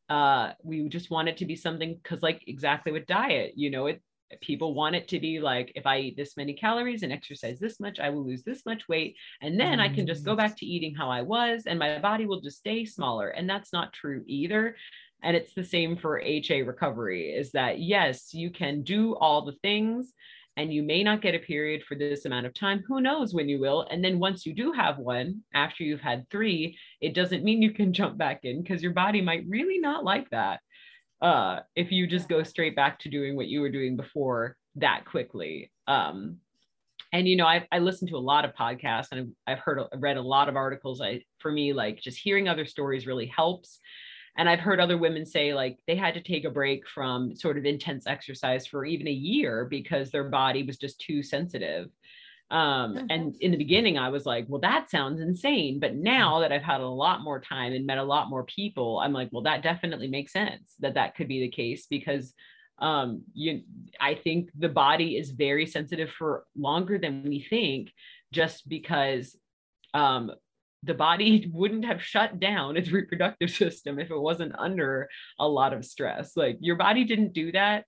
uh 0.10 0.51
we 0.64 0.88
just 0.89 1.10
want 1.12 1.28
it 1.28 1.38
to 1.38 1.45
be 1.45 1.56
something 1.56 1.95
because 2.01 2.22
like 2.22 2.43
exactly 2.47 2.91
with 2.91 3.06
diet 3.06 3.54
you 3.56 3.70
know 3.70 3.88
it 3.88 4.01
people 4.41 4.73
want 4.73 4.95
it 4.95 5.07
to 5.07 5.19
be 5.19 5.39
like 5.39 5.71
if 5.75 5.86
i 5.86 5.99
eat 5.99 6.17
this 6.17 6.38
many 6.38 6.53
calories 6.53 7.03
and 7.03 7.11
exercise 7.11 7.59
this 7.59 7.79
much 7.79 7.99
i 7.99 8.09
will 8.09 8.25
lose 8.25 8.43
this 8.43 8.65
much 8.65 8.88
weight 8.88 9.15
and 9.41 9.59
then 9.59 9.79
i 9.79 9.88
can 9.88 10.07
just 10.07 10.25
go 10.25 10.34
mm. 10.34 10.38
back 10.38 10.57
to 10.57 10.65
eating 10.65 10.93
how 10.95 11.09
i 11.09 11.21
was 11.21 11.63
and 11.65 11.79
my 11.79 11.99
body 11.99 12.25
will 12.25 12.41
just 12.41 12.57
stay 12.57 12.86
smaller 12.86 13.29
and 13.29 13.49
that's 13.49 13.73
not 13.73 13.93
true 13.93 14.23
either 14.27 14.75
and 15.21 15.38
it's 15.38 15.53
the 15.53 15.63
same 15.63 15.95
for 15.95 16.19
ha 16.19 16.55
recovery 16.65 17.31
is 17.31 17.51
that 17.51 17.79
yes 17.79 18.34
you 18.34 18.49
can 18.49 18.84
do 18.84 19.15
all 19.15 19.45
the 19.45 19.55
things 19.61 20.13
and 20.55 20.73
you 20.73 20.84
may 20.84 21.03
not 21.03 21.21
get 21.21 21.36
a 21.36 21.39
period 21.39 21.84
for 21.84 21.95
this 21.95 22.25
amount 22.25 22.45
of 22.45 22.53
time. 22.53 22.84
Who 22.88 23.01
knows 23.01 23.34
when 23.34 23.49
you 23.49 23.59
will? 23.59 23.88
And 23.89 24.03
then 24.03 24.19
once 24.19 24.45
you 24.45 24.53
do 24.53 24.71
have 24.71 24.97
one, 24.99 25.41
after 25.53 25.84
you've 25.84 26.01
had 26.01 26.29
three, 26.29 26.77
it 27.01 27.15
doesn't 27.15 27.43
mean 27.43 27.61
you 27.61 27.71
can 27.71 27.93
jump 27.93 28.17
back 28.17 28.41
in 28.43 28.61
because 28.61 28.84
your 28.84 28.93
body 28.93 29.21
might 29.21 29.45
really 29.47 29.79
not 29.79 30.03
like 30.03 30.29
that. 30.29 30.59
Uh, 31.24 31.61
if 31.76 31.91
you 31.91 32.05
just 32.05 32.28
go 32.28 32.43
straight 32.43 32.76
back 32.76 32.99
to 32.99 33.09
doing 33.09 33.36
what 33.36 33.47
you 33.47 33.61
were 33.61 33.71
doing 33.71 33.95
before 33.95 34.57
that 34.76 35.05
quickly. 35.05 35.71
Um, 35.88 36.38
and 37.13 37.28
you 37.28 37.38
know, 37.38 37.47
I, 37.47 37.65
I 37.71 37.80
listened 37.80 38.09
to 38.09 38.17
a 38.17 38.19
lot 38.19 38.43
of 38.43 38.53
podcasts 38.53 39.07
and 39.11 39.34
I've, 39.47 39.53
I've 39.53 39.63
heard, 39.63 39.80
I've 39.93 40.03
read 40.03 40.17
a 40.17 40.21
lot 40.21 40.49
of 40.49 40.57
articles. 40.57 40.99
I, 40.99 41.24
for 41.39 41.51
me, 41.51 41.71
like 41.71 42.01
just 42.01 42.19
hearing 42.19 42.49
other 42.49 42.65
stories 42.65 43.07
really 43.07 43.28
helps 43.28 43.80
and 44.38 44.49
i've 44.49 44.59
heard 44.59 44.80
other 44.80 44.97
women 44.97 45.26
say 45.26 45.53
like 45.53 45.78
they 45.88 45.95
had 45.95 46.13
to 46.13 46.21
take 46.21 46.45
a 46.45 46.49
break 46.49 46.88
from 46.88 47.36
sort 47.36 47.57
of 47.57 47.65
intense 47.65 48.07
exercise 48.07 48.65
for 48.65 48.86
even 48.86 49.07
a 49.07 49.11
year 49.11 49.65
because 49.69 50.09
their 50.09 50.30
body 50.30 50.63
was 50.63 50.78
just 50.78 50.99
too 50.99 51.21
sensitive 51.21 51.89
um, 52.54 52.95
Mhm. 52.95 53.08
and 53.10 53.36
in 53.41 53.51
the 53.51 53.58
beginning 53.58 53.97
i 53.97 54.10
was 54.10 54.26
like 54.26 54.45
well 54.47 54.62
that 54.62 54.89
sounds 54.89 55.20
insane 55.20 55.80
but 55.80 55.95
now 55.95 56.39
that 56.39 56.51
i've 56.51 56.62
had 56.62 56.82
a 56.82 56.88
lot 56.88 57.22
more 57.22 57.41
time 57.41 57.74
and 57.74 57.86
met 57.86 57.97
a 57.97 58.04
lot 58.04 58.30
more 58.30 58.43
people 58.45 58.99
i'm 58.99 59.12
like 59.12 59.30
well 59.32 59.41
that 59.43 59.64
definitely 59.64 60.08
makes 60.08 60.32
sense 60.32 60.76
that 60.80 60.93
that 60.93 61.16
could 61.16 61.28
be 61.28 61.39
the 61.41 61.49
case 61.49 61.88
because 61.88 62.34
um 62.80 63.24
you 63.34 63.62
i 63.99 64.14
think 64.14 64.49
the 64.58 64.70
body 64.70 65.18
is 65.18 65.32
very 65.32 65.66
sensitive 65.66 66.10
for 66.12 66.45
longer 66.56 66.97
than 66.97 67.24
we 67.24 67.39
think 67.49 67.91
just 68.32 68.70
because 68.70 69.36
um 69.93 70.32
the 70.84 70.93
body 70.93 71.49
wouldn't 71.54 71.86
have 71.86 72.04
shut 72.04 72.39
down 72.39 72.78
its 72.78 72.91
reproductive 72.91 73.49
system 73.64 73.99
if 73.99 74.12
it 74.12 74.20
wasn't 74.20 74.54
under 74.60 75.10
a 75.39 75.47
lot 75.47 75.74
of 75.74 75.86
stress. 75.86 76.36
Like 76.36 76.58
your 76.60 76.76
body 76.76 77.06
didn't 77.06 77.34
do 77.34 77.51
that 77.54 77.86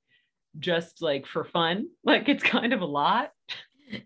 just 0.59 1.01
like 1.01 1.26
for 1.28 1.43
fun. 1.43 1.88
Like 2.05 2.30
it's 2.30 2.43
kind 2.43 2.72
of 2.74 2.82
a 2.82 2.86
lot. 2.86 3.32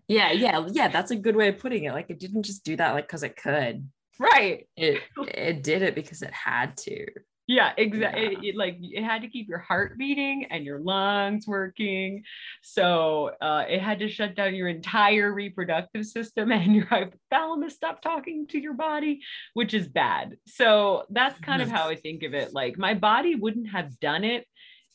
Yeah, 0.08 0.32
yeah, 0.32 0.66
yeah. 0.70 0.88
That's 0.88 1.10
a 1.10 1.16
good 1.16 1.36
way 1.36 1.48
of 1.48 1.58
putting 1.58 1.84
it. 1.84 1.92
Like 1.92 2.10
it 2.10 2.18
didn't 2.18 2.42
just 2.42 2.64
do 2.64 2.76
that 2.76 2.92
like 2.92 3.06
because 3.06 3.22
it 3.22 3.36
could. 3.36 3.88
Right. 4.18 4.66
It 4.76 5.00
it 5.16 5.62
did 5.62 5.82
it 5.82 5.94
because 5.94 6.22
it 6.22 6.32
had 6.32 6.76
to. 6.78 7.06
Yeah, 7.50 7.72
exactly. 7.76 8.38
Yeah. 8.42 8.52
Like 8.54 8.76
it 8.80 9.02
had 9.02 9.22
to 9.22 9.28
keep 9.28 9.48
your 9.48 9.58
heart 9.58 9.98
beating 9.98 10.46
and 10.50 10.64
your 10.64 10.78
lungs 10.78 11.48
working. 11.48 12.22
So 12.62 13.32
uh, 13.40 13.64
it 13.68 13.80
had 13.80 13.98
to 13.98 14.08
shut 14.08 14.36
down 14.36 14.54
your 14.54 14.68
entire 14.68 15.32
reproductive 15.32 16.06
system 16.06 16.52
and 16.52 16.76
your 16.76 16.86
hypothalamus 16.86 17.72
stopped 17.72 18.04
talking 18.04 18.46
to 18.48 18.60
your 18.60 18.74
body, 18.74 19.20
which 19.54 19.74
is 19.74 19.88
bad. 19.88 20.36
So 20.46 21.06
that's 21.10 21.40
kind 21.40 21.60
of 21.60 21.68
how 21.68 21.88
I 21.88 21.96
think 21.96 22.22
of 22.22 22.34
it. 22.34 22.54
Like 22.54 22.78
my 22.78 22.94
body 22.94 23.34
wouldn't 23.34 23.70
have 23.70 23.98
done 23.98 24.22
it 24.22 24.46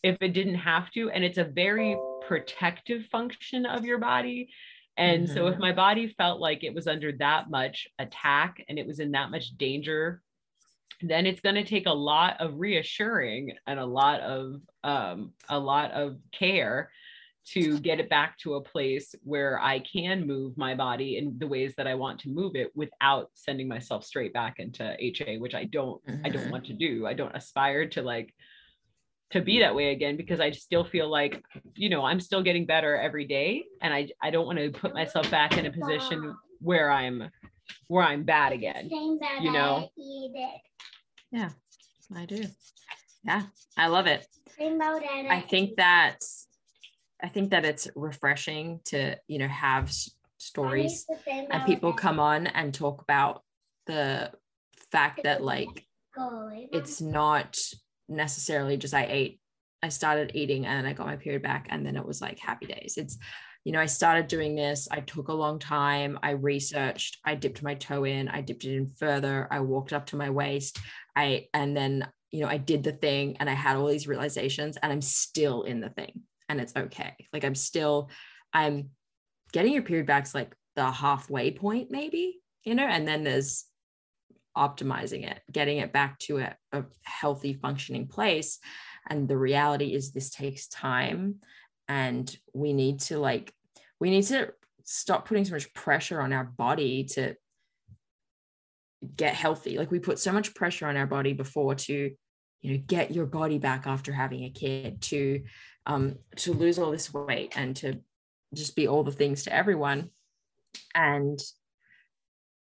if 0.01 0.15
it 0.21 0.29
didn't 0.29 0.55
have 0.55 0.89
to. 0.91 1.09
And 1.09 1.25
it's 1.25 1.37
a 1.37 1.43
very 1.43 1.97
protective 2.25 3.05
function 3.07 3.65
of 3.65 3.83
your 3.83 3.97
body. 3.97 4.49
And 4.97 5.29
so 5.29 5.47
if 5.47 5.57
Mhm. 5.57 5.59
my 5.59 5.73
body 5.73 6.07
felt 6.07 6.39
like 6.39 6.63
it 6.63 6.73
was 6.73 6.87
under 6.87 7.11
that 7.17 7.49
much 7.49 7.87
attack 7.99 8.63
and 8.69 8.79
it 8.79 8.87
was 8.87 8.99
in 8.99 9.11
that 9.11 9.31
much 9.31 9.49
danger 9.57 10.21
then 11.01 11.25
it's 11.25 11.41
going 11.41 11.55
to 11.55 11.63
take 11.65 11.85
a 11.87 11.93
lot 11.93 12.39
of 12.39 12.55
reassuring 12.57 13.51
and 13.67 13.79
a 13.79 13.85
lot 13.85 14.21
of 14.21 14.61
um, 14.83 15.33
a 15.49 15.59
lot 15.59 15.91
of 15.91 16.17
care 16.31 16.89
to 17.47 17.79
get 17.79 17.99
it 17.99 18.09
back 18.09 18.37
to 18.39 18.55
a 18.55 18.63
place 18.63 19.13
where 19.21 19.59
I 19.61 19.79
can 19.79 20.25
move 20.25 20.57
my 20.57 20.73
body 20.73 21.17
in 21.17 21.37
the 21.37 21.47
ways 21.47 21.75
that 21.77 21.87
I 21.87 21.95
want 21.95 22.19
to 22.21 22.29
move 22.29 22.55
it 22.55 22.71
without 22.75 23.29
sending 23.35 23.67
myself 23.67 24.03
straight 24.03 24.33
back 24.33 24.55
into 24.59 24.95
HA, 24.99 25.37
which 25.37 25.53
I 25.53 25.65
don't 25.65 26.01
I 26.23 26.29
don't 26.29 26.47
Mhm. 26.47 26.51
want 26.51 26.65
to 26.67 26.73
do. 26.73 27.05
I 27.05 27.13
don't 27.13 27.35
aspire 27.35 27.87
to 27.89 28.01
like 28.01 28.33
to 29.31 29.41
be 29.41 29.59
that 29.59 29.73
way 29.73 29.91
again 29.91 30.17
because 30.17 30.39
I 30.39 30.51
still 30.51 30.83
feel 30.83 31.09
like, 31.09 31.43
you 31.75 31.89
know, 31.89 32.05
I'm 32.05 32.19
still 32.19 32.43
getting 32.43 32.65
better 32.65 32.95
every 32.95 33.25
day 33.25 33.65
and 33.81 33.93
I 33.93 34.09
I 34.21 34.29
don't 34.29 34.45
want 34.45 34.59
to 34.59 34.69
put 34.71 34.93
myself 34.93 35.29
back 35.31 35.57
in 35.57 35.65
a 35.65 35.71
position 35.71 36.35
where 36.59 36.91
I'm 36.91 37.29
where 37.87 38.03
I'm 38.03 38.23
bad 38.23 38.51
again. 38.53 38.89
You 39.41 39.51
know. 39.51 39.75
I 39.75 39.89
eat. 39.97 40.31
I 42.15 42.25
do. 42.25 42.43
Yeah, 43.23 43.43
I 43.77 43.87
love 43.87 44.07
it. 44.07 44.25
I 45.31 45.41
think 45.41 45.77
that 45.77 46.19
I 47.21 47.29
think 47.29 47.49
that 47.51 47.65
it's 47.65 47.87
refreshing 47.95 48.81
to 48.85 49.17
you 49.27 49.39
know 49.39 49.47
have 49.47 49.91
stories 50.37 51.05
and 51.49 51.65
people 51.65 51.93
come 51.93 52.19
on 52.19 52.47
and 52.47 52.73
talk 52.73 53.01
about 53.01 53.43
the 53.87 54.31
fact 54.91 55.21
that 55.23 55.43
like 55.43 55.85
it's 56.71 57.01
not 57.01 57.57
necessarily 58.07 58.77
just 58.77 58.93
I 58.93 59.05
ate 59.09 59.39
I 59.81 59.89
started 59.89 60.31
eating 60.33 60.65
and 60.65 60.87
I 60.87 60.93
got 60.93 61.05
my 61.05 61.15
period 61.15 61.43
back 61.43 61.67
and 61.69 61.85
then 61.85 61.95
it 61.95 62.05
was 62.05 62.21
like 62.21 62.39
happy 62.39 62.65
days. 62.65 62.95
It's 62.97 63.17
you 63.63 63.71
know 63.71 63.79
I 63.79 63.87
started 63.87 64.27
doing 64.27 64.55
this 64.55 64.87
I 64.91 64.99
took 64.99 65.27
a 65.27 65.33
long 65.33 65.59
time 65.59 66.19
I 66.21 66.31
researched 66.31 67.17
I 67.25 67.35
dipped 67.35 67.63
my 67.63 67.75
toe 67.75 68.03
in 68.03 68.27
I 68.27 68.41
dipped 68.41 68.63
it 68.63 68.75
in 68.75 68.87
further 68.87 69.47
I 69.49 69.59
walked 69.59 69.91
up 69.91 70.05
to 70.07 70.15
my 70.15 70.29
waist 70.29 70.77
I 71.15 71.47
and 71.53 71.75
then 71.75 72.07
you 72.31 72.41
know 72.41 72.47
I 72.47 72.57
did 72.57 72.83
the 72.83 72.91
thing 72.91 73.37
and 73.39 73.49
I 73.49 73.53
had 73.53 73.75
all 73.75 73.87
these 73.87 74.07
realizations 74.07 74.77
and 74.77 74.91
I'm 74.91 75.01
still 75.01 75.63
in 75.63 75.79
the 75.81 75.89
thing 75.89 76.21
and 76.47 76.61
it's 76.61 76.75
okay. 76.75 77.15
Like 77.33 77.43
I'm 77.43 77.55
still 77.55 78.09
I'm 78.53 78.89
getting 79.51 79.73
your 79.73 79.83
period 79.83 80.05
back's 80.05 80.35
like 80.35 80.55
the 80.75 80.91
halfway 80.91 81.51
point 81.51 81.89
maybe, 81.89 82.39
you 82.63 82.75
know, 82.75 82.85
and 82.85 83.07
then 83.07 83.23
there's 83.23 83.65
optimizing 84.57 85.29
it, 85.29 85.41
getting 85.51 85.77
it 85.77 85.93
back 85.93 86.17
to 86.19 86.39
a, 86.39 86.55
a 86.71 86.83
healthy 87.03 87.53
functioning 87.53 88.07
place. 88.07 88.59
And 89.09 89.27
the 89.27 89.37
reality 89.37 89.93
is 89.93 90.11
this 90.11 90.29
takes 90.29 90.67
time 90.67 91.35
and 91.87 92.35
we 92.53 92.73
need 92.73 92.99
to 92.99 93.19
like 93.19 93.53
we 93.99 94.09
need 94.09 94.23
to 94.23 94.51
stop 94.83 95.27
putting 95.27 95.45
so 95.45 95.53
much 95.53 95.73
pressure 95.73 96.21
on 96.21 96.33
our 96.33 96.43
body 96.43 97.03
to 97.03 97.35
get 99.15 99.33
healthy. 99.35 99.77
Like 99.77 99.91
we 99.91 99.99
put 99.99 100.19
so 100.19 100.31
much 100.31 100.55
pressure 100.55 100.87
on 100.87 100.97
our 100.97 101.05
body 101.05 101.33
before 101.33 101.75
to, 101.75 102.11
you 102.61 102.71
know, 102.71 102.83
get 102.85 103.11
your 103.11 103.25
body 103.25 103.57
back 103.57 103.87
after 103.87 104.11
having 104.11 104.43
a 104.43 104.49
kid, 104.49 105.01
to 105.03 105.43
um, 105.85 106.15
to 106.37 106.53
lose 106.53 106.79
all 106.79 106.91
this 106.91 107.13
weight 107.13 107.53
and 107.55 107.75
to 107.77 107.99
just 108.53 108.75
be 108.75 108.87
all 108.87 109.03
the 109.03 109.11
things 109.11 109.43
to 109.43 109.53
everyone. 109.53 110.09
And 110.93 111.39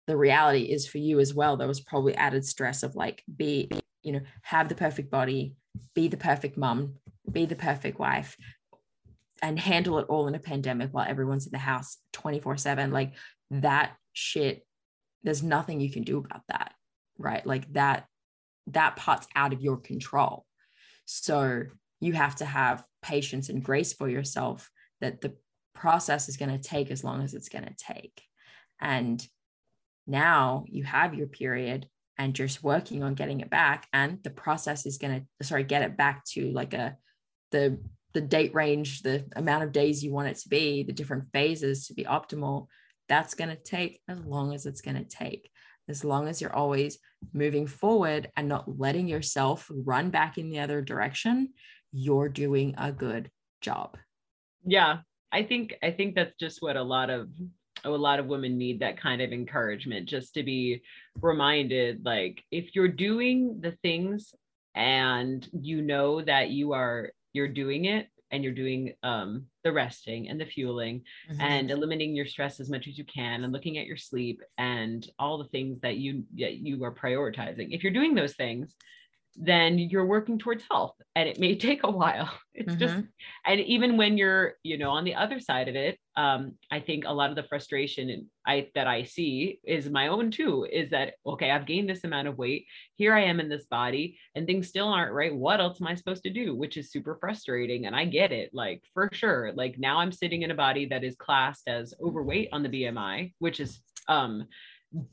the 0.08 0.16
reality 0.16 0.62
is 0.62 0.86
for 0.86 0.96
you 0.96 1.20
as 1.20 1.34
well, 1.34 1.56
there 1.56 1.68
was 1.68 1.82
probably 1.82 2.14
added 2.14 2.44
stress 2.44 2.82
of 2.82 2.96
like 2.96 3.22
be, 3.36 3.70
you 4.02 4.12
know, 4.12 4.22
have 4.40 4.70
the 4.70 4.74
perfect 4.74 5.10
body, 5.10 5.54
be 5.94 6.08
the 6.08 6.16
perfect 6.16 6.56
mum, 6.56 6.94
be 7.30 7.44
the 7.44 7.54
perfect 7.54 7.98
wife, 7.98 8.34
and 9.42 9.60
handle 9.60 9.98
it 9.98 10.06
all 10.08 10.26
in 10.26 10.34
a 10.34 10.38
pandemic 10.38 10.88
while 10.92 11.06
everyone's 11.06 11.44
in 11.44 11.52
the 11.52 11.58
house 11.58 11.98
24 12.14 12.56
7. 12.56 12.90
Like 12.90 13.12
that 13.50 13.92
shit, 14.14 14.66
there's 15.24 15.42
nothing 15.42 15.78
you 15.78 15.92
can 15.92 16.04
do 16.04 16.16
about 16.16 16.42
that. 16.48 16.72
Right. 17.18 17.46
Like 17.46 17.70
that, 17.74 18.06
that 18.68 18.96
part's 18.96 19.28
out 19.36 19.52
of 19.52 19.60
your 19.60 19.76
control. 19.76 20.46
So 21.04 21.64
you 22.00 22.14
have 22.14 22.36
to 22.36 22.46
have 22.46 22.82
patience 23.02 23.50
and 23.50 23.62
grace 23.62 23.92
for 23.92 24.08
yourself 24.08 24.70
that 25.02 25.20
the 25.20 25.34
process 25.74 26.30
is 26.30 26.38
going 26.38 26.58
to 26.58 26.68
take 26.68 26.90
as 26.90 27.04
long 27.04 27.22
as 27.22 27.34
it's 27.34 27.50
going 27.50 27.64
to 27.64 27.74
take. 27.76 28.22
And 28.80 29.22
now 30.08 30.64
you 30.66 30.84
have 30.84 31.14
your 31.14 31.26
period 31.26 31.86
and 32.16 32.34
just 32.34 32.64
working 32.64 33.02
on 33.02 33.14
getting 33.14 33.40
it 33.40 33.50
back 33.50 33.86
and 33.92 34.18
the 34.24 34.30
process 34.30 34.86
is 34.86 34.98
going 34.98 35.20
to 35.20 35.46
sorry 35.46 35.62
get 35.62 35.82
it 35.82 35.96
back 35.96 36.24
to 36.24 36.50
like 36.50 36.74
a 36.74 36.96
the 37.52 37.78
the 38.14 38.20
date 38.20 38.54
range 38.54 39.02
the 39.02 39.24
amount 39.36 39.62
of 39.62 39.70
days 39.70 40.02
you 40.02 40.12
want 40.12 40.28
it 40.28 40.36
to 40.36 40.48
be 40.48 40.82
the 40.82 40.92
different 40.92 41.24
phases 41.32 41.86
to 41.86 41.94
be 41.94 42.04
optimal 42.04 42.66
that's 43.08 43.34
going 43.34 43.48
to 43.48 43.56
take 43.56 44.00
as 44.06 44.20
long 44.24 44.54
as 44.54 44.66
it's 44.66 44.82
going 44.82 44.96
to 44.96 45.04
take. 45.04 45.50
As 45.88 46.04
long 46.04 46.28
as 46.28 46.40
you're 46.40 46.54
always 46.54 46.98
moving 47.32 47.66
forward 47.66 48.30
and 48.36 48.46
not 48.46 48.78
letting 48.78 49.08
yourself 49.08 49.70
run 49.70 50.10
back 50.10 50.36
in 50.36 50.50
the 50.50 50.60
other 50.60 50.82
direction 50.82 51.54
you're 51.90 52.28
doing 52.28 52.74
a 52.76 52.92
good 52.92 53.30
job. 53.62 53.96
Yeah 54.64 54.98
i 55.30 55.42
think 55.42 55.74
i 55.82 55.90
think 55.90 56.14
that's 56.14 56.34
just 56.40 56.62
what 56.62 56.76
a 56.76 56.82
lot 56.82 57.10
of 57.10 57.28
a 57.84 57.90
lot 57.90 58.18
of 58.18 58.26
women 58.26 58.58
need 58.58 58.80
that 58.80 59.00
kind 59.00 59.22
of 59.22 59.32
encouragement 59.32 60.08
just 60.08 60.34
to 60.34 60.42
be 60.42 60.82
reminded 61.20 62.04
like 62.04 62.42
if 62.50 62.74
you're 62.74 62.88
doing 62.88 63.60
the 63.60 63.72
things 63.82 64.34
and 64.74 65.48
you 65.52 65.82
know 65.82 66.22
that 66.22 66.50
you 66.50 66.72
are 66.72 67.10
you're 67.32 67.48
doing 67.48 67.86
it 67.86 68.08
and 68.30 68.44
you're 68.44 68.52
doing 68.52 68.92
um, 69.02 69.46
the 69.64 69.72
resting 69.72 70.28
and 70.28 70.38
the 70.38 70.44
fueling 70.44 71.02
and 71.40 71.70
eliminating 71.70 72.14
your 72.14 72.26
stress 72.26 72.60
as 72.60 72.68
much 72.68 72.86
as 72.86 72.98
you 72.98 73.04
can 73.04 73.42
and 73.42 73.52
looking 73.52 73.78
at 73.78 73.86
your 73.86 73.96
sleep 73.96 74.42
and 74.58 75.08
all 75.18 75.38
the 75.38 75.48
things 75.48 75.80
that 75.80 75.96
you 75.96 76.24
that 76.36 76.54
you 76.54 76.82
are 76.84 76.94
prioritizing 76.94 77.68
if 77.70 77.82
you're 77.82 77.92
doing 77.92 78.14
those 78.14 78.34
things 78.34 78.74
then 79.40 79.78
you're 79.78 80.04
working 80.04 80.38
towards 80.38 80.64
health 80.70 80.94
and 81.14 81.28
it 81.28 81.38
may 81.38 81.54
take 81.58 81.84
a 81.84 81.90
while. 81.90 82.30
It's 82.54 82.74
just 82.74 82.96
and 83.46 83.60
even 83.60 83.96
when 83.96 84.18
you're 84.18 84.54
you 84.62 84.78
know 84.78 84.90
on 84.90 85.04
the 85.04 85.14
other 85.14 85.38
side 85.40 85.68
of 85.68 85.76
it 85.76 85.98
um, 86.18 86.54
i 86.72 86.80
think 86.80 87.04
a 87.06 87.12
lot 87.12 87.30
of 87.30 87.36
the 87.36 87.44
frustration 87.44 88.28
i 88.44 88.66
that 88.74 88.88
i 88.88 89.04
see 89.04 89.60
is 89.64 89.88
my 89.88 90.08
own 90.08 90.32
too 90.32 90.66
is 90.70 90.90
that 90.90 91.14
okay 91.24 91.52
i've 91.52 91.64
gained 91.64 91.88
this 91.88 92.02
amount 92.02 92.26
of 92.26 92.36
weight 92.36 92.66
here 92.96 93.14
i 93.14 93.22
am 93.22 93.38
in 93.38 93.48
this 93.48 93.66
body 93.66 94.18
and 94.34 94.44
things 94.44 94.66
still 94.66 94.88
aren't 94.88 95.12
right 95.12 95.34
what 95.34 95.60
else 95.60 95.80
am 95.80 95.86
i 95.86 95.94
supposed 95.94 96.24
to 96.24 96.30
do? 96.30 96.56
Which 96.56 96.76
is 96.76 96.90
super 96.90 97.16
frustrating 97.20 97.86
and 97.86 97.94
i 97.94 98.04
get 98.04 98.32
it 98.32 98.50
like 98.52 98.82
for 98.92 99.08
sure 99.12 99.52
like 99.54 99.78
now 99.78 99.98
i'm 99.98 100.10
sitting 100.10 100.42
in 100.42 100.50
a 100.50 100.56
body 100.56 100.86
that 100.86 101.04
is 101.04 101.14
classed 101.14 101.68
as 101.68 101.94
overweight 102.02 102.48
on 102.52 102.64
the 102.64 102.68
bmi 102.68 103.32
which 103.38 103.60
is 103.60 103.80
um 104.08 104.46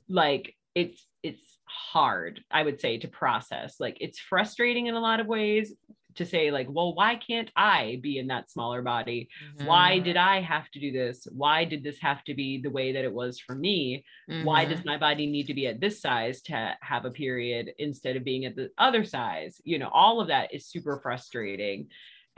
like 0.10 0.56
it's 0.74 1.06
it's 1.22 1.60
hard 1.66 2.42
i 2.50 2.64
would 2.64 2.82
say 2.82 2.98
to 2.98 3.08
process 3.08 3.76
like 3.80 3.98
it's 4.02 4.20
frustrating 4.20 4.88
in 4.88 4.96
a 4.96 5.00
lot 5.00 5.20
of 5.20 5.28
ways 5.28 5.74
to 6.16 6.26
say 6.26 6.52
like 6.52 6.68
well 6.70 6.94
why 6.96 7.16
can't 7.16 7.52
i 7.56 8.00
be 8.02 8.18
in 8.18 8.28
that 8.28 8.50
smaller 8.52 8.82
body? 8.82 9.30
Why 9.58 10.00
did 10.00 10.18
i 10.18 10.42
have 10.42 10.70
to 10.72 10.80
do 10.80 10.92
this? 10.92 11.28
Why 11.32 11.66
did 11.66 11.84
this 11.84 12.00
have 12.02 12.24
to 12.26 12.34
be 12.34 12.62
the 12.62 12.70
way 12.70 12.92
that 12.94 13.04
it 13.04 13.14
was 13.14 13.40
for 13.40 13.56
me? 13.56 14.04
Why 14.40 14.66
Mm-hmm. 14.66 14.72
does 14.74 14.86
my 14.86 14.98
body 14.98 15.28
need 15.28 15.48
to 15.48 15.54
be 15.54 15.68
at 15.68 15.80
this 15.80 16.02
size 16.02 16.42
to 16.44 16.76
have 16.82 17.06
a 17.06 17.12
period 17.12 17.72
instead 17.80 18.16
of 18.16 18.24
being 18.24 18.46
at 18.46 18.56
the 18.56 18.70
other 18.78 19.04
size? 19.06 19.62
You 19.64 19.80
know 19.80 19.90
all 19.90 20.20
of 20.22 20.28
that 20.28 20.54
is 20.54 20.68
super 20.68 21.00
frustrating. 21.02 21.88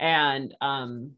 And 0.00 0.54
um 0.60 1.12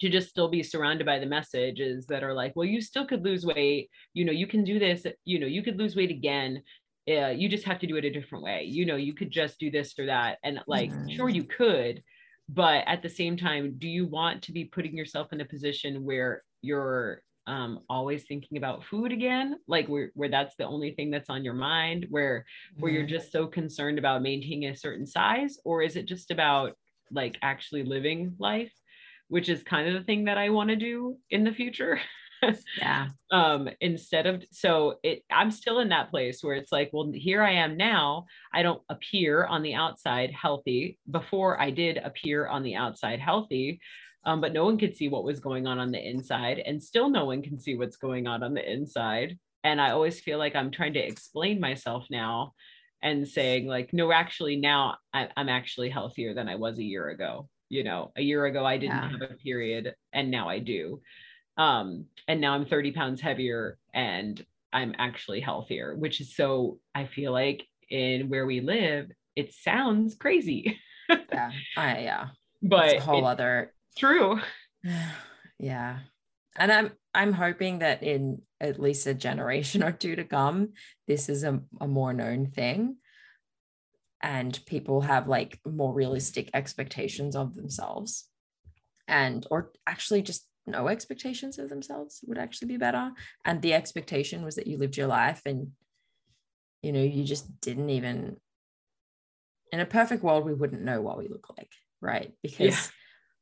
to 0.00 0.08
just 0.08 0.30
still 0.30 0.48
be 0.48 0.62
surrounded 0.62 1.06
by 1.06 1.18
the 1.18 1.26
messages 1.26 2.06
that 2.06 2.24
are 2.24 2.34
like 2.34 2.54
well 2.56 2.64
you 2.66 2.80
still 2.80 3.06
could 3.06 3.22
lose 3.24 3.46
weight. 3.46 3.88
You 4.14 4.24
know 4.24 4.32
you 4.32 4.46
can 4.46 4.64
do 4.64 4.78
this. 4.78 5.06
You 5.24 5.38
know 5.38 5.46
you 5.46 5.62
could 5.62 5.78
lose 5.78 5.94
weight 5.96 6.10
again 6.10 6.62
uh, 7.08 7.28
you 7.28 7.48
just 7.48 7.64
have 7.64 7.78
to 7.80 7.86
do 7.86 7.96
it 7.96 8.04
a 8.04 8.10
different 8.10 8.44
way 8.44 8.62
you 8.64 8.86
know 8.86 8.96
you 8.96 9.14
could 9.14 9.30
just 9.30 9.58
do 9.58 9.70
this 9.70 9.98
or 9.98 10.06
that 10.06 10.38
and 10.44 10.60
like 10.66 10.90
Mhm. 10.90 11.08
sure 11.08 11.28
you 11.28 11.44
could 11.44 12.02
but 12.48 12.84
at 12.86 13.02
the 13.02 13.08
same 13.08 13.36
time 13.36 13.74
do 13.78 13.88
you 13.88 14.06
want 14.06 14.42
to 14.42 14.52
be 14.52 14.64
putting 14.64 14.96
yourself 14.96 15.32
in 15.32 15.40
a 15.40 15.44
position 15.44 16.04
where 16.04 16.42
you're 16.60 17.22
um, 17.48 17.80
always 17.88 18.24
thinking 18.24 18.56
about 18.56 18.84
food 18.84 19.10
again 19.12 19.56
like 19.66 19.88
where, 19.88 20.12
where 20.14 20.28
that's 20.28 20.54
the 20.56 20.64
only 20.64 20.92
thing 20.92 21.10
that's 21.10 21.28
on 21.30 21.44
your 21.44 21.54
mind 21.54 22.06
where 22.08 22.44
where 22.78 22.92
you're 22.92 23.02
Mhm. 23.02 23.08
just 23.08 23.32
so 23.32 23.48
concerned 23.48 23.98
about 23.98 24.22
maintaining 24.22 24.68
a 24.70 24.76
certain 24.76 25.06
size 25.06 25.58
or 25.64 25.82
is 25.82 25.96
it 25.96 26.06
just 26.06 26.30
about 26.30 26.76
like 27.10 27.36
actually 27.42 27.82
living 27.82 28.36
life 28.38 28.72
which 29.28 29.48
is 29.48 29.64
kind 29.64 29.88
of 29.88 29.94
the 29.94 30.04
thing 30.04 30.24
that 30.26 30.38
i 30.38 30.50
want 30.50 30.70
to 30.70 30.76
do 30.76 31.18
in 31.30 31.42
the 31.42 31.52
future 31.52 32.00
yeah. 32.78 33.08
Um 33.30 33.68
instead 33.80 34.26
of 34.26 34.44
so 34.50 34.96
it 35.02 35.22
i'm 35.30 35.50
still 35.50 35.78
in 35.78 35.88
that 35.88 36.10
place 36.10 36.44
where 36.44 36.54
it's 36.54 36.70
like 36.70 36.90
well 36.92 37.10
here 37.14 37.42
i 37.42 37.52
am 37.52 37.76
now. 37.78 38.26
I 38.52 38.62
don't 38.62 38.82
appear 38.90 39.46
on 39.46 39.62
the 39.62 39.74
outside 39.74 40.30
healthy. 40.32 40.98
Before 41.10 41.60
i 41.60 41.70
did 41.70 41.96
appear 41.98 42.46
on 42.46 42.62
the 42.62 42.74
outside 42.76 43.20
healthy 43.20 43.80
um, 44.24 44.40
but 44.40 44.52
no 44.52 44.64
one 44.64 44.78
could 44.78 44.94
see 44.96 45.08
what 45.08 45.24
was 45.24 45.40
going 45.40 45.66
on 45.66 45.78
on 45.78 45.90
the 45.90 46.08
inside 46.08 46.58
and 46.60 46.80
still 46.82 47.08
no 47.10 47.24
one 47.24 47.42
can 47.42 47.58
see 47.58 47.74
what's 47.74 47.96
going 47.96 48.26
on 48.28 48.42
on 48.44 48.54
the 48.54 48.72
inside. 48.72 49.38
And 49.64 49.80
i 49.80 49.90
always 49.90 50.20
feel 50.20 50.38
like 50.38 50.54
i'm 50.54 50.70
trying 50.70 50.92
to 50.94 51.00
explain 51.00 51.58
myself 51.60 52.06
now 52.10 52.52
and 53.02 53.26
saying 53.26 53.66
like 53.66 53.92
no 53.92 54.12
actually 54.12 54.56
now 54.56 54.96
I, 55.14 55.28
i'm 55.36 55.48
actually 55.48 55.88
healthier 55.90 56.34
than 56.34 56.48
i 56.48 56.54
was 56.56 56.78
a 56.78 56.84
year 56.84 57.08
ago. 57.08 57.48
You 57.70 57.84
know 57.84 58.12
a 58.16 58.22
year 58.22 58.44
ago 58.44 58.66
i 58.66 58.76
didn't 58.76 58.96
Yeah. 58.96 59.08
have 59.10 59.22
a 59.22 59.34
period 59.34 59.94
and 60.12 60.30
now 60.30 60.48
i 60.50 60.58
do 60.58 61.00
um 61.56 62.06
and 62.28 62.40
now 62.40 62.54
i'm 62.54 62.64
30 62.64 62.92
pounds 62.92 63.20
heavier 63.20 63.78
and 63.92 64.44
i'm 64.72 64.94
actually 64.98 65.40
healthier 65.40 65.94
which 65.94 66.20
is 66.20 66.34
so 66.34 66.78
i 66.94 67.04
feel 67.04 67.32
like 67.32 67.66
in 67.92 68.28
where 68.28 68.46
we 68.46 68.60
live, 68.60 69.10
it 69.36 69.52
sounds 69.52 70.14
crazy, 70.14 70.78
yeah 71.08 71.50
I, 71.76 71.98
yeah. 71.98 72.28
But 72.62 72.88
it's 72.88 73.02
a 73.02 73.06
whole 73.06 73.26
other 73.26 73.72
true. 73.96 74.40
yeah. 75.58 75.98
And 76.56 76.72
i'm 76.72 76.92
i'm 77.14 77.32
hoping 77.32 77.78
that 77.80 78.02
in 78.02 78.42
at 78.60 78.80
least 78.80 79.06
a 79.06 79.14
generation 79.14 79.82
or 79.82 79.92
two 79.92 80.16
to 80.16 80.24
come 80.24 80.70
this 81.06 81.28
is 81.28 81.44
a, 81.44 81.60
a 81.80 81.88
more 81.88 82.12
known 82.12 82.46
thing 82.46 82.96
and 84.22 84.58
people 84.66 85.00
have 85.00 85.28
like 85.28 85.58
more 85.66 85.92
realistic 85.92 86.50
expectations 86.54 87.34
of 87.34 87.54
themselves. 87.54 88.28
And 89.08 89.46
or 89.50 89.72
actually 89.86 90.22
just 90.22 90.46
no 90.66 90.88
expectations 90.88 91.58
of 91.58 91.68
themselves 91.68 92.20
would 92.26 92.38
actually 92.38 92.68
be 92.68 92.76
better. 92.76 93.10
And 93.44 93.60
the 93.60 93.74
expectation 93.74 94.44
was 94.44 94.56
that 94.56 94.66
you 94.66 94.78
lived 94.78 94.96
your 94.96 95.08
life 95.08 95.42
and 95.46 95.72
you 96.82 96.92
know 96.92 97.02
you 97.02 97.24
just 97.24 97.60
didn't 97.60 97.90
even 97.90 98.36
in 99.70 99.80
a 99.80 99.86
perfect 99.86 100.22
world 100.22 100.44
we 100.44 100.52
wouldn't 100.52 100.82
know 100.82 101.00
what 101.00 101.16
we 101.18 101.28
look 101.28 101.46
like 101.56 101.70
right? 102.02 102.32
Because 102.42 102.66
Yeah. 102.66 102.76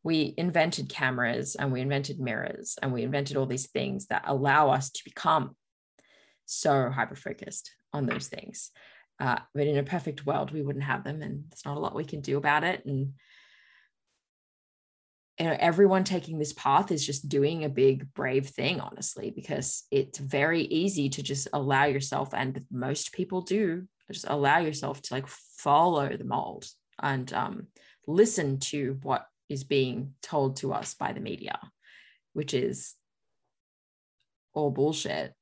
we 0.04 0.34
invented 0.36 0.88
cameras 0.88 1.56
and 1.56 1.72
we 1.72 1.80
invented 1.80 2.20
mirrors 2.20 2.78
and 2.80 2.92
we 2.92 3.02
invented 3.02 3.36
all 3.36 3.46
these 3.46 3.70
things 3.70 4.06
that 4.06 4.22
allow 4.26 4.70
us 4.70 4.90
to 4.90 5.04
become 5.04 5.56
so 6.44 6.90
hyper 6.90 7.16
focused 7.16 7.70
on 7.92 8.06
those 8.06 8.28
things. 8.28 8.70
Uh, 9.18 9.38
but 9.54 9.66
in 9.66 9.78
a 9.78 9.82
perfect 9.82 10.24
world 10.26 10.52
we 10.52 10.62
wouldn't 10.62 10.84
have 10.84 11.04
them 11.04 11.22
and 11.22 11.44
there's 11.50 11.64
not 11.64 11.76
a 11.76 11.80
lot 11.80 11.94
we 11.94 12.04
can 12.04 12.20
do 12.20 12.36
about 12.36 12.62
it. 12.64 12.84
And 12.84 13.14
you 15.40 15.46
know 15.46 15.56
everyone 15.58 16.04
taking 16.04 16.38
this 16.38 16.52
path 16.52 16.92
is 16.92 17.04
just 17.04 17.28
doing 17.28 17.64
a 17.64 17.68
big 17.68 18.12
brave 18.14 18.46
thing 18.46 18.78
honestly 18.78 19.32
because 19.34 19.84
it's 19.90 20.18
very 20.18 20.62
easy 20.62 21.08
to 21.08 21.22
just 21.22 21.48
allow 21.52 21.84
yourself 21.84 22.32
and 22.34 22.64
most 22.70 23.12
people 23.12 23.40
do 23.40 23.86
just 24.12 24.26
allow 24.28 24.58
yourself 24.58 25.00
to 25.00 25.14
like 25.14 25.26
follow 25.26 26.16
the 26.16 26.24
mold 26.24 26.66
and 27.02 27.32
um, 27.32 27.68
listen 28.06 28.58
to 28.58 28.98
what 29.02 29.24
is 29.48 29.64
being 29.64 30.14
told 30.20 30.56
to 30.56 30.72
us 30.72 30.94
by 30.94 31.12
the 31.12 31.20
media 31.20 31.58
which 32.32 32.54
is 32.54 32.94
all 34.52 34.70
bullshit. 34.70 35.34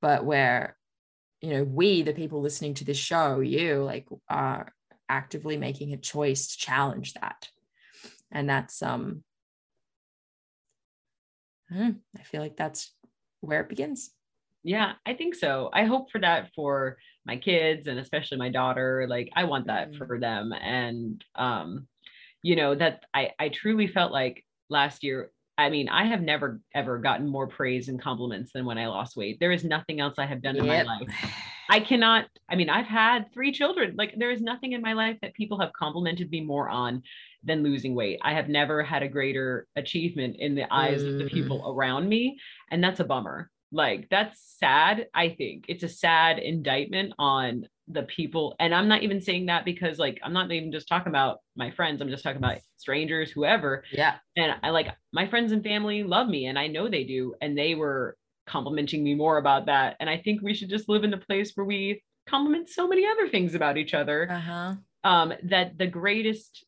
But 0.00 0.24
where 0.24 0.76
you 1.40 1.50
know 1.50 1.64
we 1.64 2.02
the 2.02 2.12
people 2.12 2.40
listening 2.40 2.74
to 2.74 2.84
this 2.84 2.96
show 2.96 3.40
you 3.40 3.82
like 3.82 4.06
are 4.28 4.72
actively 5.08 5.56
making 5.58 5.92
a 5.92 5.98
choice 5.98 6.48
to 6.48 6.58
challenge 6.58 7.14
that. 7.14 7.48
And 8.30 8.48
that's 8.48 8.82
um 8.82 9.22
I, 11.70 11.94
I 12.18 12.22
feel 12.22 12.40
like 12.40 12.56
that's 12.56 12.94
where 13.40 13.60
it 13.60 13.68
begins 13.68 14.14
Yeah, 14.62 14.94
I 15.04 15.14
think 15.14 15.34
so. 15.34 15.70
I 15.74 15.84
hope 15.84 16.10
for 16.10 16.20
that 16.20 16.50
for 16.54 16.96
my 17.26 17.36
kids 17.36 17.86
and 17.86 17.98
especially 17.98 18.38
my 18.38 18.48
daughter. 18.50 19.06
Like 19.08 19.30
I 19.36 19.44
want 19.44 19.66
that 19.66 19.92
Mhm. 19.92 19.98
for 19.98 20.18
them. 20.18 20.52
And 20.52 21.22
um, 21.34 21.88
you 22.42 22.56
know, 22.56 22.74
that 22.74 23.04
I 23.14 23.32
I 23.38 23.48
truly 23.50 23.88
felt 23.88 24.12
like 24.12 24.44
last 24.70 25.02
year. 25.04 25.32
I 25.58 25.70
mean, 25.70 25.88
I 25.88 26.06
have 26.06 26.22
never 26.22 26.62
ever 26.74 26.98
gotten 26.98 27.28
more 27.28 27.48
praise 27.48 27.88
and 27.88 28.00
compliments 28.02 28.52
than 28.52 28.66
when 28.66 28.78
I 28.78 28.88
lost 28.88 29.16
weight. 29.16 29.38
There 29.40 29.52
is 29.52 29.64
nothing 29.64 30.00
else 30.00 30.18
I 30.18 30.26
have 30.26 30.42
done 30.42 30.56
in 30.56 30.66
my 30.66 30.82
life. 30.82 31.10
I 31.68 31.80
cannot, 31.80 32.26
I 32.48 32.56
mean, 32.56 32.68
I've 32.70 32.86
had 32.86 33.32
three 33.32 33.52
children. 33.52 33.94
Like 33.96 34.14
there 34.16 34.30
is 34.30 34.40
nothing 34.40 34.72
in 34.72 34.82
my 34.82 34.92
life 34.92 35.18
that 35.22 35.34
people 35.34 35.58
have 35.60 35.72
complimented 35.72 36.30
me 36.30 36.40
more 36.40 36.68
on 36.68 37.02
than 37.42 37.62
losing 37.62 37.94
weight. 37.94 38.20
I 38.22 38.32
have 38.34 38.48
never 38.48 38.82
had 38.82 39.02
a 39.02 39.08
greater 39.08 39.66
achievement 39.76 40.36
in 40.38 40.54
the 40.54 40.72
eyes 40.72 41.02
of 41.04 41.16
the 41.18 41.24
Mm. 41.24 41.32
people 41.32 41.74
around 41.74 42.08
me. 42.08 42.38
And 42.70 42.82
that's 42.82 43.00
a 43.00 43.04
bummer. 43.04 43.50
Like 43.72 44.08
that's 44.10 44.40
sad, 44.58 45.08
I 45.14 45.30
think. 45.30 45.64
It's 45.68 45.82
a 45.82 45.88
sad 45.88 46.38
indictment 46.38 47.12
on 47.18 47.66
the 47.88 48.04
people. 48.04 48.54
And 48.60 48.74
I'm 48.74 48.88
not 48.88 49.02
even 49.02 49.20
saying 49.20 49.46
that 49.46 49.64
because 49.64 49.98
like 49.98 50.20
I'm 50.22 50.32
not 50.32 50.50
even 50.52 50.72
just 50.72 50.88
talking 50.88 51.08
about 51.10 51.40
my 51.56 51.70
friends. 51.70 52.00
I'm 52.00 52.08
just 52.08 52.22
talking 52.22 52.38
about 52.38 52.58
strangers, 52.76 53.30
whoever 53.30 53.82
yeah 53.92 54.16
and 54.36 54.54
I 54.62 54.70
like 54.70 54.88
my 55.12 55.26
friends 55.26 55.52
and 55.52 55.62
family 55.62 56.02
love 56.02 56.28
me 56.28 56.46
and 56.46 56.58
I 56.58 56.66
know 56.66 56.88
they 56.88 57.04
do 57.04 57.34
and 57.40 57.56
they 57.56 57.74
were 57.74 58.16
complimenting 58.46 59.02
me 59.02 59.14
more 59.14 59.38
about 59.38 59.66
that. 59.66 59.96
And 60.00 60.08
I 60.08 60.18
think 60.18 60.42
we 60.42 60.54
should 60.54 60.70
just 60.70 60.88
live 60.88 61.04
in 61.04 61.14
a 61.14 61.18
place 61.18 61.52
where 61.54 61.64
we 61.64 62.02
compliment 62.26 62.68
so 62.68 62.88
many 62.88 63.06
other 63.06 63.28
things 63.28 63.54
about 63.54 63.76
each 63.76 63.94
other 63.94 64.30
uh-huh. 64.30 64.74
um 65.04 65.32
that 65.42 65.76
the 65.76 65.86
greatest 65.86 66.64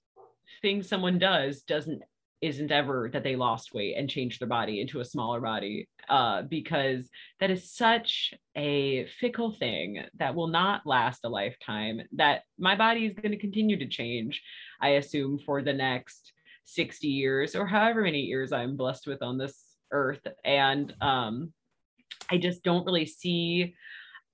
thing 0.62 0.82
someone 0.82 1.18
does 1.18 1.62
doesn't 1.62 2.02
isn't 2.42 2.70
ever 2.70 3.08
that 3.10 3.24
they 3.24 3.34
lost 3.34 3.72
weight 3.72 3.94
and 3.96 4.10
changed 4.10 4.38
their 4.40 4.48
body 4.48 4.82
into 4.82 5.00
a 5.00 5.04
smaller 5.04 5.40
body 5.40 5.88
uh 6.10 6.42
because 6.42 7.08
that 7.40 7.50
is 7.50 7.72
such 7.72 8.34
a 8.54 9.06
fickle 9.18 9.50
thing 9.50 10.02
that 10.18 10.34
will 10.34 10.46
not 10.46 10.82
last 10.84 11.20
a 11.24 11.28
lifetime 11.28 12.02
that 12.12 12.42
my 12.58 12.76
body 12.76 13.06
is 13.06 13.14
going 13.14 13.32
to 13.32 13.38
continue 13.38 13.78
to 13.78 13.88
change 13.88 14.42
i 14.82 14.90
assume 14.90 15.38
for 15.38 15.62
the 15.62 15.72
next 15.72 16.32
60 16.64 17.08
years 17.08 17.54
or 17.54 17.66
however 17.66 18.02
many 18.02 18.20
years 18.20 18.52
i'm 18.52 18.76
blessed 18.76 19.06
with 19.06 19.22
on 19.22 19.38
this 19.38 19.76
earth. 19.90 20.26
And 20.44 20.94
um 21.00 21.52
i 22.30 22.36
just 22.38 22.62
don't 22.62 22.84
really 22.86 23.06
see 23.06 23.74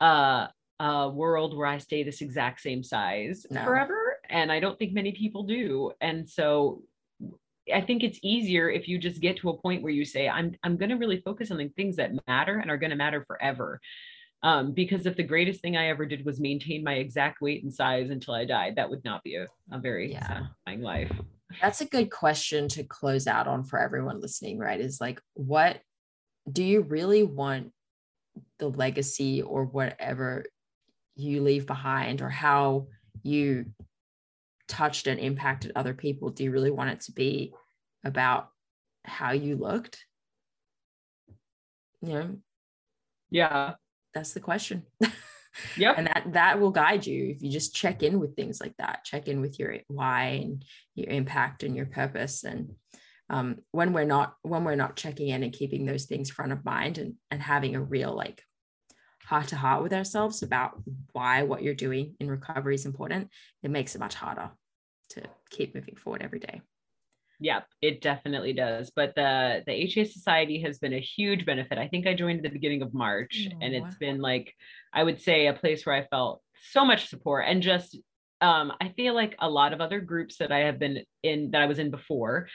uh 0.01 0.47
a 0.80 1.09
world 1.09 1.57
where 1.57 1.68
I 1.68 1.78
stay 1.78 2.03
this 2.03 2.22
exact 2.22 2.61
same 2.61 2.82
size 2.82 3.47
No. 3.53 3.62
forever. 3.62 4.16
And 4.28 4.51
I 4.51 4.59
don't 4.59 4.76
think 4.80 4.93
many 4.93 5.12
people 5.12 5.45
do. 5.45 5.93
And 6.01 6.28
so 6.28 6.82
I 7.72 7.80
think 7.82 8.03
it's 8.03 8.18
easier 8.20 8.68
if 8.68 8.88
you 8.88 8.99
just 8.99 9.20
get 9.20 9.36
to 9.36 9.51
a 9.51 9.57
point 9.57 9.84
where 9.84 9.93
you 9.93 10.05
say, 10.05 10.28
I'm 10.28 10.57
I'm 10.64 10.76
gonna 10.76 10.97
really 10.97 11.20
focus 11.20 11.53
on 11.53 11.59
the 11.59 11.68
things 11.76 11.95
that 11.97 12.11
matter 12.26 12.59
and 12.59 12.68
are 12.68 12.78
gonna 12.78 12.97
matter 12.97 13.22
forever. 13.28 13.80
Um, 14.43 14.72
because 14.72 15.07
if 15.07 15.14
the 15.14 15.22
greatest 15.22 15.61
thing 15.61 15.76
I 15.76 15.86
ever 15.86 16.05
did 16.05 16.24
was 16.26 16.40
maintain 16.40 16.82
my 16.82 16.95
exact 16.95 17.40
weight 17.40 17.62
and 17.62 17.72
size 17.72 18.11
until 18.11 18.34
I 18.34 18.45
died, 18.45 18.74
that 18.74 18.90
would 18.90 19.05
not 19.05 19.22
be 19.22 19.36
a, 19.36 19.47
a 19.70 19.78
very 19.78 20.11
Yeah. 20.11 20.26
satisfying 20.26 20.82
life. 20.82 21.12
that's 21.61 21.80
a 21.80 21.86
good 21.86 22.11
question 22.11 22.66
to 22.70 22.82
close 22.82 23.28
out 23.28 23.47
on 23.47 23.62
for 23.62 23.78
everyone 23.78 24.20
listening 24.20 24.59
right 24.59 24.80
is 24.80 25.01
like 25.01 25.20
what 25.34 25.78
do 26.51 26.64
you 26.64 26.80
really 26.80 27.22
want 27.22 27.70
the 28.59 28.68
legacy 28.68 29.43
or 29.43 29.64
whatever 29.64 30.45
you 31.16 31.43
leave 31.43 31.66
behind 31.66 32.22
or 32.22 32.28
how 32.28 32.87
you 33.22 33.66
touched 34.68 35.07
and 35.07 35.20
impacted 35.20 35.72
other 35.76 35.93
people 35.93 36.30
do 36.30 36.45
you 36.45 36.51
really 36.51 36.70
want 36.70 36.91
it 36.91 37.01
to 37.01 37.12
be 37.12 37.53
about 38.05 38.49
how 39.05 39.33
you 39.33 39.57
looked? 39.57 40.05
You 42.01 42.12
know? 42.12 42.37
Yeah. 43.30 43.74
that's 44.14 44.33
the 44.33 44.41
question. 44.41 44.85
Yeah. 45.76 45.95
And 45.97 46.07
that 46.07 46.24
that 46.33 46.61
will 46.61 46.70
guide 46.70 47.07
you 47.07 47.26
if 47.26 47.43
you 47.43 47.51
just 47.51 47.74
check 47.74 48.03
in 48.03 48.18
with 48.18 48.35
things 48.35 48.61
like 48.61 48.74
that 48.78 49.05
check 49.05 49.28
in 49.28 49.41
with 49.41 49.59
your 49.59 49.76
why 49.89 50.41
and 50.43 50.64
your 50.95 51.11
impact 51.11 51.62
and 51.62 51.76
your 51.76 51.87
purpose 51.87 52.45
and 52.45 52.74
um, 53.31 53.59
when 53.70 53.93
we're 53.93 54.05
not 54.05 54.35
when 54.43 54.64
we're 54.64 54.75
not 54.75 54.97
checking 54.97 55.29
in 55.29 55.43
and 55.43 55.53
keeping 55.53 55.87
those 55.87 56.05
things 56.05 56.31
front 56.31 56.53
of 56.53 56.64
mind 56.64 56.99
and 56.99 57.14
and 57.31 57.43
having 57.43 57.75
a 57.75 57.83
real 57.83 58.14
like 58.14 58.43
heart 59.25 59.49
to 59.49 59.57
heart 59.57 59.83
with 59.83 59.93
ourselves 59.93 60.43
about 60.43 60.83
why 61.12 61.43
what 61.43 61.62
you're 61.62 61.75
doing 61.75 62.14
in 62.20 62.29
recovery 62.29 62.75
is 62.75 62.87
important 62.87 63.29
it 63.62 63.70
makes 63.70 63.95
it 63.95 64.01
much 64.01 64.14
harder 64.14 64.51
to 65.09 65.23
keep 65.51 65.75
moving 65.75 65.97
forward 65.97 66.23
every 66.23 66.41
day 66.41 66.61
Yep, 67.43 67.66
it 67.83 68.01
definitely 68.01 68.53
does. 68.53 68.93
But 68.95 69.16
the 69.16 69.64
the 69.66 69.73
HA 69.73 70.05
Society 70.05 70.62
has 70.62 70.79
been 70.79 70.93
a 70.93 71.01
huge 71.01 71.45
benefit. 71.45 71.77
I 71.77 71.89
think 71.89 72.07
I 72.07 72.14
joined 72.14 72.39
at 72.39 72.45
the 72.45 72.51
beginning 72.51 72.83
of 72.83 72.95
March, 72.95 73.49
and 73.61 73.75
Aw. 73.75 73.79
it's 73.79 73.97
been 73.97 74.20
like 74.20 74.55
I 74.93 75.03
would 75.03 75.20
say 75.20 75.49
a 75.49 75.53
place 75.53 75.85
where 75.85 75.97
I 75.97 76.07
felt 76.07 76.41
so 76.70 76.85
much 76.85 77.09
support 77.09 77.47
and 77.49 77.61
just 77.61 77.99
um, 78.41 78.73
I 78.81 78.91
feel 78.91 79.14
like 79.14 79.37
a 79.41 79.51
lot 79.51 79.73
of 79.73 79.81
other 79.81 80.01
groups 80.01 80.39
that 80.39 80.53
I 80.53 80.61
have 80.61 80.79
been 80.79 81.05
in 81.23 81.51
that 81.51 81.62
I 81.62 81.66
was 81.66 81.79
in 81.79 81.91
before. 81.91 82.49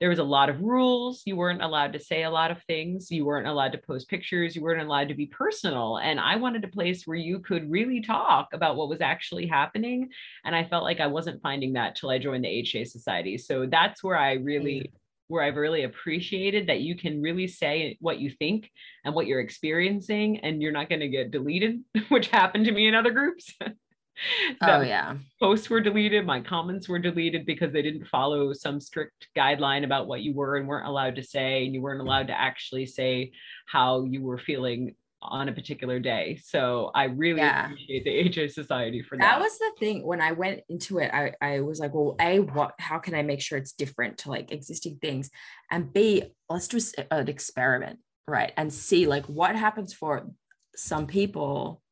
There 0.00 0.08
was 0.08 0.18
a 0.18 0.24
lot 0.24 0.48
of 0.48 0.60
rules. 0.62 1.22
You 1.26 1.36
weren't 1.36 1.62
allowed 1.62 1.92
to 1.92 2.00
say 2.00 2.22
a 2.22 2.30
lot 2.30 2.50
of 2.50 2.62
things. 2.64 3.10
You 3.10 3.26
weren't 3.26 3.46
allowed 3.46 3.72
to 3.72 3.78
post 3.78 4.08
pictures. 4.08 4.56
You 4.56 4.62
weren't 4.62 4.80
allowed 4.80 5.08
to 5.08 5.14
be 5.14 5.26
personal. 5.26 5.98
And 5.98 6.18
I 6.18 6.36
wanted 6.36 6.64
a 6.64 6.68
place 6.68 7.06
where 7.06 7.18
you 7.18 7.40
could 7.40 7.70
really 7.70 8.00
talk 8.00 8.48
about 8.52 8.76
what 8.76 8.88
was 8.88 9.00
actually 9.00 9.46
happening 9.46 10.08
and 10.44 10.54
i 10.54 10.64
felt 10.64 10.84
like 10.84 11.00
i 11.00 11.06
wasn't 11.06 11.42
finding 11.42 11.72
that 11.74 11.96
till 11.96 12.10
i 12.10 12.18
joined 12.18 12.44
the 12.44 12.70
ha 12.72 12.84
society 12.84 13.36
so 13.38 13.66
that's 13.66 14.02
where 14.02 14.16
i 14.16 14.32
really 14.32 14.90
where 15.28 15.42
i've 15.42 15.56
really 15.56 15.84
appreciated 15.84 16.66
that 16.66 16.80
you 16.80 16.96
can 16.96 17.20
really 17.20 17.46
say 17.46 17.96
what 18.00 18.18
you 18.18 18.30
think 18.30 18.70
and 19.04 19.14
what 19.14 19.26
you're 19.26 19.40
experiencing 19.40 20.38
and 20.40 20.62
you're 20.62 20.72
not 20.72 20.88
going 20.88 21.00
to 21.00 21.08
get 21.08 21.30
deleted 21.30 21.80
which 22.08 22.28
happened 22.28 22.64
to 22.64 22.72
me 22.72 22.86
in 22.86 22.94
other 22.94 23.12
groups 23.12 23.54
oh 24.62 24.80
yeah. 24.80 25.16
posts 25.40 25.70
were 25.70 25.80
deleted 25.80 26.26
my 26.26 26.40
comments 26.40 26.88
were 26.88 26.98
deleted 26.98 27.46
because 27.46 27.72
they 27.72 27.82
didn't 27.82 28.06
follow 28.06 28.52
some 28.52 28.80
strict 28.80 29.28
guideline 29.36 29.84
about 29.84 30.06
what 30.06 30.22
you 30.22 30.34
were 30.34 30.56
and 30.56 30.68
weren't 30.68 30.86
allowed 30.86 31.16
to 31.16 31.22
say 31.22 31.64
and 31.64 31.74
you 31.74 31.80
weren't 31.80 32.00
allowed 32.00 32.26
to 32.26 32.38
actually 32.38 32.86
say 32.86 33.30
how 33.66 34.04
you 34.04 34.22
were 34.22 34.38
feeling 34.38 34.94
on 35.22 35.50
a 35.50 35.52
particular 35.52 35.98
day. 35.98 36.40
So 36.42 36.90
i 36.94 37.04
really 37.04 37.40
Yeah. 37.40 37.66
appreciate 37.66 38.04
the 38.04 38.40
ha 38.42 38.48
society 38.48 39.02
for 39.02 39.18
that, 39.18 39.38
that. 39.38 39.40
was 39.40 39.58
the 39.58 39.72
thing 39.78 40.06
when 40.06 40.20
i 40.20 40.32
went 40.32 40.60
into 40.70 40.98
it 40.98 41.10
i, 41.12 41.32
I 41.42 41.60
was 41.60 41.78
like 41.78 41.92
well 41.94 42.16
a 42.20 42.40
what 42.40 42.72
how 42.78 42.98
can 42.98 43.14
i 43.14 43.22
make 43.22 43.42
sure 43.42 43.58
it's 43.58 43.72
different 43.72 44.18
to 44.18 44.30
like 44.30 44.50
existing 44.50 44.98
things? 45.02 45.30
And 45.70 45.92
b 45.92 46.24
let's 46.48 46.68
do 46.68 46.78
uh, 46.98 47.04
an 47.10 47.28
experiment 47.28 47.98
right 48.26 48.52
and 48.56 48.72
see 48.72 49.06
like 49.06 49.26
what 49.26 49.56
happens 49.56 49.92
for 49.92 50.26
some 50.74 51.06
people 51.06 51.82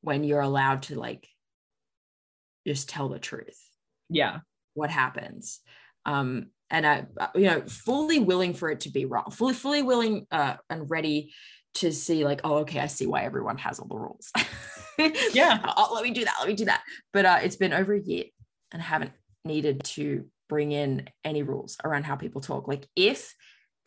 when 0.00 0.24
you're 0.24 0.40
allowed 0.40 0.82
to 0.84 0.98
like 0.98 1.28
just 2.66 2.88
tell 2.88 3.08
the 3.08 3.18
truth. 3.18 3.58
Yeah. 4.08 4.40
what 4.74 4.90
happens? 4.90 5.60
Um 6.06 6.50
and 6.70 6.86
i 6.86 7.04
you 7.34 7.46
know 7.46 7.60
fully 7.62 8.18
willing 8.18 8.54
for 8.54 8.70
it 8.70 8.80
to 8.80 8.90
be 8.90 9.04
wrong 9.04 9.30
fully 9.30 9.54
fully 9.54 9.82
willing 9.82 10.26
uh 10.30 10.54
and 10.70 10.88
ready 10.88 11.32
to 11.74 11.92
see 11.92 12.24
like 12.24 12.40
oh 12.44 12.58
okay 12.58 12.80
i 12.80 12.86
see 12.86 13.06
why 13.06 13.22
everyone 13.22 13.58
has 13.58 13.78
all 13.78 13.88
the 13.88 13.96
rules. 13.96 14.30
Yeah. 15.32 15.58
oh, 15.78 15.92
let 15.94 16.04
me 16.04 16.10
do 16.10 16.26
that 16.26 16.36
let 16.40 16.48
me 16.48 16.54
do 16.54 16.66
that. 16.66 16.82
But 17.14 17.24
uh 17.24 17.38
it's 17.42 17.56
been 17.56 17.72
over 17.72 17.94
a 17.94 18.00
year 18.02 18.24
and 18.70 18.82
I 18.82 18.84
haven't 18.84 19.12
needed 19.46 19.82
to 19.84 20.26
bring 20.46 20.72
in 20.72 21.08
any 21.24 21.42
rules 21.42 21.78
around 21.82 22.02
how 22.02 22.16
people 22.16 22.42
talk. 22.42 22.68
Like 22.68 22.86
if 22.94 23.34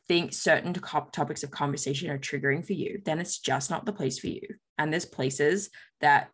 think 0.08 0.34
certain 0.34 0.74
topics 0.74 1.44
of 1.44 1.52
conversation 1.52 2.10
are 2.10 2.18
triggering 2.18 2.66
for 2.66 2.74
you 2.74 3.00
then 3.06 3.20
it's 3.20 3.38
just 3.38 3.70
not 3.70 3.86
the 3.86 3.94
place 3.94 4.18
for 4.18 4.28
you. 4.28 4.42
And 4.80 4.92
there's 4.92 5.06
places 5.06 5.70
that 6.02 6.30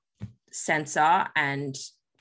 censor 0.53 1.27
and 1.35 1.75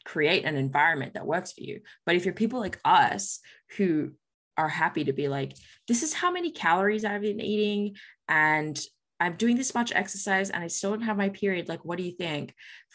create 0.09 0.47
an 0.47 0.57
environment 0.57 1.13
that 1.15 1.27
works 1.27 1.53
for 1.53 1.61
you. 1.61 1.81
But 2.07 2.17
if 2.17 2.25
you're 2.25 2.33
people 2.33 2.61
like 2.61 2.81
us 2.83 3.41
who 3.77 4.13
are 4.57 4.69
happy 4.69 5.05
to 5.05 5.13
be 5.13 5.29
like, 5.29 5.53
this 5.87 6.03
is 6.03 6.15
how 6.15 6.33
many 6.33 6.51
calories 6.51 7.05
I've 7.05 7.21
been 7.21 7.41
eating, 7.41 7.97
and 8.27 8.81
I'm 9.21 9.37
doing 9.37 9.57
this 9.57 9.75
much 9.75 9.93
exercise, 9.93 10.49
and 10.49 10.65
I 10.65 10.69
still 10.69 10.91
don't 10.93 11.03
have 11.03 11.19
my 11.19 11.29
period. 11.29 11.69
Like, 11.69 11.85
what 11.85 11.99
do 11.99 12.05
you 12.05 12.13
think? 12.13 12.55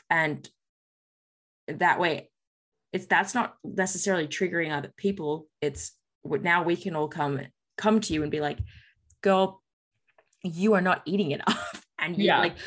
And 0.10 0.50
that 1.68 2.00
way, 2.00 2.32
it's 2.92 3.06
that's 3.06 3.36
not 3.36 3.56
necessarily 3.64 4.28
triggering 4.28 4.76
other 4.76 4.92
people. 4.98 5.48
It's 5.62 5.92
what 6.24 6.42
now 6.42 6.64
we 6.64 6.76
can 6.76 6.96
all 6.96 7.08
come 7.08 7.42
come 7.78 8.00
to 8.02 8.14
you 8.14 8.24
and 8.24 8.32
be 8.32 8.40
like, 8.40 8.58
girl, 9.22 9.62
you 10.44 10.74
are 10.74 10.82
not 10.82 11.04
eating 11.06 11.32
enough. 11.32 11.86
And 12.00 12.18
you 12.18 12.26
Yeah. 12.26 12.40
like 12.40 12.58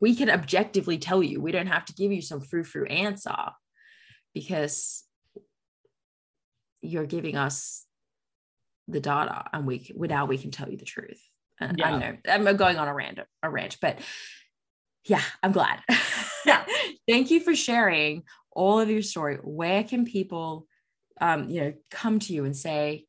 we 0.00 0.14
can 0.14 0.30
objectively 0.30 0.98
tell 0.98 1.20
you. 1.20 1.40
We 1.40 1.50
don't 1.50 1.66
have 1.66 1.84
to 1.86 1.94
give 1.94 2.12
you 2.12 2.22
some 2.22 2.40
frou-frou 2.40 2.84
answer 2.86 3.34
because 4.34 5.04
you're 6.82 7.06
giving 7.06 7.36
us 7.36 7.86
the 8.88 9.00
data 9.00 9.44
and 9.52 9.66
we 9.66 9.90
now 9.96 10.26
we 10.26 10.36
can 10.36 10.50
tell 10.50 10.68
you 10.68 10.76
the 10.76 10.84
truth. 10.84 11.20
And 11.60 11.80
I 11.82 11.90
Yeah. 11.90 11.98
know 11.98 12.16
I'm 12.50 12.56
going 12.56 12.76
on 12.76 12.88
a 12.88 12.94
rant, 12.94 13.20
a 13.42 13.48
rant, 13.50 13.78
but 13.80 14.00
yeah, 15.06 15.22
I'm 15.42 15.52
glad. 15.52 15.80
Yeah. 16.44 16.64
Thank 17.08 17.30
you 17.30 17.40
for 17.40 17.54
sharing 17.54 18.24
all 18.50 18.80
of 18.80 18.90
your 18.90 19.02
story. 19.02 19.36
Where 19.42 19.84
can 19.84 20.04
people, 20.04 20.66
um, 21.20 21.48
you 21.48 21.60
know, 21.60 21.72
come 21.90 22.18
to 22.20 22.32
you 22.32 22.44
and 22.44 22.56
say, 22.56 23.06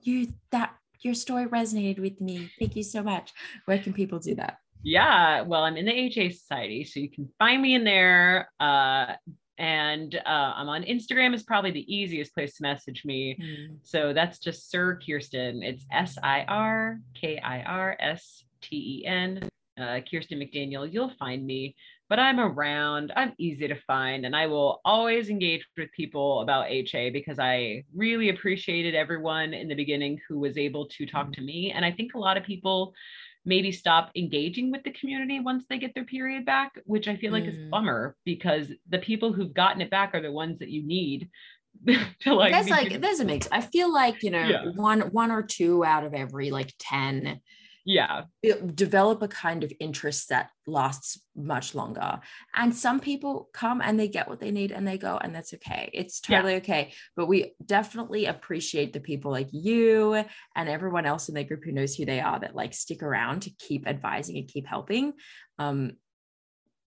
you 0.00 0.32
that 0.50 0.74
your 1.00 1.14
story 1.14 1.46
resonated 1.46 1.98
with 1.98 2.20
me. 2.20 2.50
Thank 2.58 2.76
you 2.76 2.82
so 2.82 3.02
much. 3.02 3.32
Where 3.66 3.78
can 3.78 3.92
people 3.92 4.18
do 4.18 4.34
that? 4.36 4.58
Yeah, 4.82 5.42
well, 5.42 5.64
I'm 5.64 5.76
in 5.76 5.86
the 5.86 5.92
HA 5.92 6.30
Society, 6.30 6.84
so 6.84 7.00
you 7.00 7.10
can 7.10 7.28
find 7.38 7.60
me 7.62 7.74
in 7.74 7.84
there. 7.84 8.50
Uh, 8.60 9.14
and 9.58 10.14
uh, 10.26 10.52
I'm 10.56 10.68
on 10.68 10.82
Instagram 10.82 11.34
is 11.34 11.42
probably 11.42 11.70
the 11.70 11.94
easiest 11.94 12.34
place 12.34 12.56
to 12.56 12.62
message 12.62 13.04
me. 13.04 13.36
So 13.82 14.12
that's 14.12 14.38
just 14.38 14.70
Sir 14.70 14.98
Kirsten. 15.04 15.62
It's 15.62 15.86
S 15.92 16.18
I 16.22 16.44
R 16.48 16.98
K 17.14 17.38
I 17.38 17.62
R 17.62 17.96
S 18.00 18.44
T 18.60 19.02
E 19.02 19.06
N. 19.06 19.48
Uh, 19.76 19.98
Kirsten 20.08 20.38
McDaniel. 20.38 20.90
You'll 20.90 21.12
find 21.18 21.44
me, 21.44 21.74
but 22.08 22.20
I'm 22.20 22.38
around. 22.38 23.12
I'm 23.16 23.32
easy 23.38 23.66
to 23.66 23.74
find, 23.88 24.24
and 24.24 24.36
I 24.36 24.46
will 24.46 24.80
always 24.84 25.30
engage 25.30 25.66
with 25.76 25.90
people 25.90 26.42
about 26.42 26.70
HA 26.70 27.10
because 27.10 27.40
I 27.40 27.82
really 27.92 28.28
appreciated 28.28 28.94
everyone 28.94 29.52
in 29.52 29.66
the 29.66 29.74
beginning 29.74 30.20
who 30.28 30.38
was 30.38 30.56
able 30.56 30.86
to 30.90 31.06
talk 31.06 31.32
to 31.32 31.40
me. 31.40 31.72
And 31.72 31.84
I 31.84 31.90
think 31.90 32.14
a 32.14 32.20
lot 32.20 32.36
of 32.36 32.44
people 32.44 32.94
maybe 33.44 33.70
stop 33.72 34.10
engaging 34.16 34.70
with 34.70 34.82
the 34.84 34.90
community 34.92 35.40
once 35.40 35.64
they 35.68 35.78
get 35.78 35.94
their 35.94 36.04
period 36.04 36.44
back, 36.46 36.72
which 36.84 37.08
I 37.08 37.16
feel 37.16 37.32
like 37.32 37.44
is 37.44 37.56
a 37.56 37.58
Mm. 37.58 37.70
bummer 37.70 38.16
because 38.24 38.72
the 38.88 38.98
people 38.98 39.32
who've 39.32 39.52
gotten 39.52 39.82
it 39.82 39.90
back 39.90 40.14
are 40.14 40.22
the 40.22 40.32
ones 40.32 40.58
that 40.60 40.70
you 40.70 40.82
need 40.86 41.28
to 42.20 42.34
like. 42.34 42.64
be 42.64 42.70
like 42.70 43.00
there's 43.00 43.20
a 43.20 43.24
mix. 43.24 43.48
I 43.50 43.60
feel 43.60 43.92
like 43.92 44.22
you 44.22 44.30
know 44.30 44.48
Yeah. 44.48 44.64
one 44.76 45.00
one 45.12 45.30
or 45.30 45.42
two 45.42 45.84
out 45.84 46.04
of 46.04 46.14
every 46.14 46.50
like 46.50 46.72
ten 46.78 47.40
yeah, 47.86 48.22
develop 48.74 49.20
a 49.22 49.28
kind 49.28 49.62
of 49.62 49.72
interest 49.78 50.30
that 50.30 50.48
lasts 50.66 51.20
much 51.36 51.74
longer. 51.74 52.20
And 52.54 52.74
some 52.74 52.98
people 52.98 53.50
come 53.52 53.82
and 53.82 54.00
they 54.00 54.08
get 54.08 54.26
what 54.28 54.40
they 54.40 54.50
need 54.50 54.72
and 54.72 54.88
they 54.88 54.96
go, 54.96 55.18
and 55.22 55.34
that's 55.34 55.52
okay. 55.54 55.90
It's 55.92 56.20
Yeah. 56.26 56.36
totally 56.38 56.54
okay. 56.56 56.92
But 57.14 57.26
we 57.26 57.52
definitely 57.64 58.24
appreciate 58.26 58.92
the 58.94 59.00
people 59.00 59.30
like 59.30 59.48
you 59.52 60.14
and 60.56 60.68
everyone 60.68 61.04
else 61.04 61.28
in 61.28 61.34
the 61.34 61.44
group 61.44 61.62
who 61.64 61.72
knows 61.72 61.94
who 61.94 62.06
they 62.06 62.20
are 62.20 62.40
that 62.40 62.54
like 62.56 62.72
stick 62.72 63.02
around 63.02 63.40
to 63.42 63.50
keep 63.58 63.86
advising 63.86 64.38
and 64.38 64.48
keep 64.48 64.66
helping. 64.66 65.12
Um, 65.58 65.92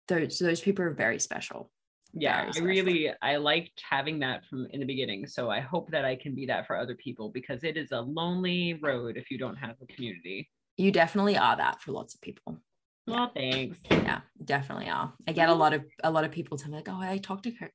those 0.09 0.39
those 0.41 0.61
people 0.61 0.85
are 0.85 0.93
very 0.95 1.21
special. 1.21 1.71
yeah. 2.13 2.51
I 2.53 2.59
really 2.59 3.13
I 3.23 3.37
liked 3.37 3.81
having 3.89 4.19
that 4.21 4.45
from 4.47 4.67
in 4.73 4.81
the 4.81 4.87
beginning. 4.87 5.29
So 5.29 5.49
I 5.51 5.61
hope 5.61 5.93
that 5.93 6.05
I 6.05 6.17
can 6.17 6.35
be 6.35 6.47
that 6.47 6.67
for 6.67 6.77
other 6.77 6.97
people 6.97 7.29
because 7.29 7.63
it 7.63 7.77
is 7.77 7.93
a 7.93 8.01
lonely 8.01 8.75
road 8.83 9.17
if 9.17 9.31
you 9.31 9.39
don't 9.39 9.55
have 9.57 9.77
a 9.81 9.87
community. 9.87 10.51
You 10.81 10.91
definitely 10.91 11.37
are 11.37 11.57
that 11.57 11.81
for 11.81 11.93
lots 11.93 12.15
of 12.15 12.21
people. 12.21 12.59
Well, 13.07 13.31
thanks. 13.35 13.79
yeah 13.91 14.21
definitely 14.45 14.89
are. 14.89 15.13
I 15.27 15.33
get 15.33 15.49
a 15.49 15.55
lot 15.55 15.73
of 15.73 15.85
a 16.03 16.11
lot 16.11 16.25
of 16.25 16.31
people 16.31 16.57
tell 16.57 16.71
me 16.71 16.77
like 16.77 16.89
oh 16.89 17.01
i 17.01 17.19
talked 17.19 17.45
to 17.45 17.51
her 17.61 17.71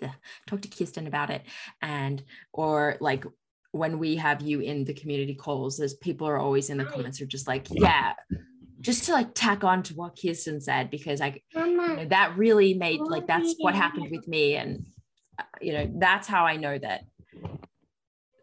yeah, 0.00 0.12
talk 0.46 0.62
to 0.62 0.68
kirsten 0.68 1.06
about 1.06 1.30
it. 1.30 1.42
And 1.82 2.22
or 2.52 2.96
like 3.00 3.24
when 3.72 3.98
we 3.98 4.16
have 4.16 4.40
you 4.40 4.60
in 4.60 4.84
the 4.84 4.94
community 4.94 5.34
calls 5.34 5.76
there's 5.76 5.94
people 5.94 6.26
are 6.26 6.38
always 6.38 6.70
in 6.70 6.78
the 6.78 6.84
comments 6.84 7.20
are 7.20 7.26
just 7.26 7.46
like 7.46 7.66
yeah 7.70 8.14
just 8.80 9.04
to 9.04 9.12
like 9.12 9.34
tack 9.34 9.62
on 9.62 9.82
to 9.82 9.94
what 9.94 10.18
kirsten 10.20 10.58
said 10.58 10.88
because 10.88 11.20
like 11.20 11.44
you 11.54 11.76
know, 11.76 12.06
that 12.06 12.34
really 12.38 12.72
made 12.72 13.00
like 13.00 13.26
that's 13.26 13.56
what 13.58 13.74
happened 13.74 14.08
with 14.10 14.26
me 14.26 14.56
and 14.56 14.86
uh, 15.38 15.42
you 15.60 15.74
know 15.74 15.90
that's 15.96 16.26
how 16.26 16.46
i 16.46 16.56
know 16.56 16.78
that 16.78 17.02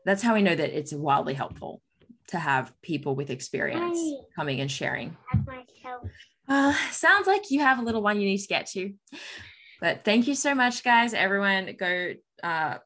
that's 0.05 0.21
how 0.21 0.35
i 0.35 0.41
know 0.41 0.55
that 0.55 0.77
it's 0.77 0.93
wildly 0.93 1.33
helpful 1.33 1.81
to 2.27 2.39
have 2.39 2.73
people 2.81 3.15
with 3.15 3.29
experience 3.29 3.97
Right. 3.97 4.17
coming 4.35 4.59
and 4.61 4.71
sharing 4.71 5.15
At 5.33 5.39
uh, 6.47 6.73
sounds 6.91 7.27
like 7.27 7.49
you 7.49 7.59
have 7.61 7.79
a 7.79 7.81
little 7.81 8.01
one 8.03 8.19
you 8.21 8.27
need 8.27 8.37
to 8.37 8.47
get 8.47 8.67
to. 8.67 8.93
But 9.81 10.03
thank 10.05 10.27
you 10.27 10.35
so 10.35 10.53
much, 10.53 10.83
guys. 10.83 11.13
Everyone, 11.13 11.75
go 11.77 12.13
uh, 12.43 12.77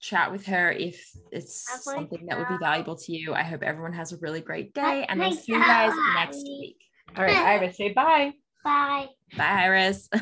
chat 0.00 0.30
with 0.30 0.46
her 0.46 0.70
if 0.70 1.02
it's 1.32 1.68
Have 1.70 1.80
something 1.80 2.26
that 2.26 2.38
would 2.38 2.48
be 2.48 2.58
valuable 2.58 2.96
to 2.96 3.12
you. 3.12 3.32
I 3.34 3.42
hope 3.42 3.62
everyone 3.62 3.94
has 3.94 4.12
a 4.12 4.18
really 4.18 4.40
great 4.40 4.74
day, 4.74 4.80
Have 4.80 5.06
and 5.08 5.22
I'll 5.22 5.32
see 5.32 5.52
you 5.52 5.58
guys 5.60 5.92
next 6.14 6.42
week. 6.42 6.76
All 7.16 7.24
right, 7.24 7.36
Iris, 7.36 7.76
say 7.78 7.92
bye. 7.92 8.32
Bye. 8.62 9.08
Bye, 9.36 9.64
Iris. 9.64 10.08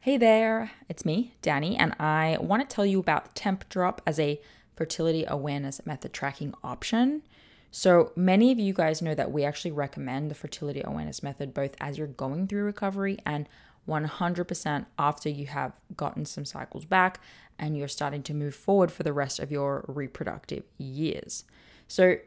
Hey 0.00 0.18
there, 0.18 0.70
it's 0.86 1.06
me, 1.06 1.32
Dani, 1.42 1.76
and 1.78 1.94
I 1.98 2.36
want 2.38 2.60
to 2.68 2.74
tell 2.74 2.84
you 2.84 3.00
about 3.00 3.34
Tempdrop 3.34 4.00
as 4.06 4.20
a 4.20 4.38
fertility 4.76 5.24
awareness 5.26 5.84
method 5.86 6.12
tracking 6.12 6.54
option. 6.62 7.22
So, 7.70 8.12
many 8.14 8.52
of 8.52 8.58
you 8.58 8.72
guys 8.72 9.02
know 9.02 9.14
that 9.14 9.32
we 9.32 9.44
actually 9.44 9.72
recommend 9.72 10.30
the 10.30 10.34
fertility 10.34 10.82
awareness 10.84 11.22
method 11.22 11.52
both 11.52 11.74
as 11.80 11.98
you're 11.98 12.06
going 12.06 12.46
through 12.46 12.64
recovery 12.64 13.18
and 13.26 13.48
100% 13.88 14.86
after 14.98 15.28
you 15.28 15.46
have 15.46 15.72
gotten 15.96 16.24
some 16.24 16.44
cycles 16.44 16.84
back 16.84 17.20
and 17.58 17.76
you're 17.76 17.88
starting 17.88 18.22
to 18.22 18.34
move 18.34 18.54
forward 18.54 18.90
for 18.90 19.02
the 19.02 19.12
rest 19.12 19.38
of 19.38 19.50
your 19.50 19.84
reproductive 19.88 20.64
years. 20.78 21.44
So, 21.88 22.18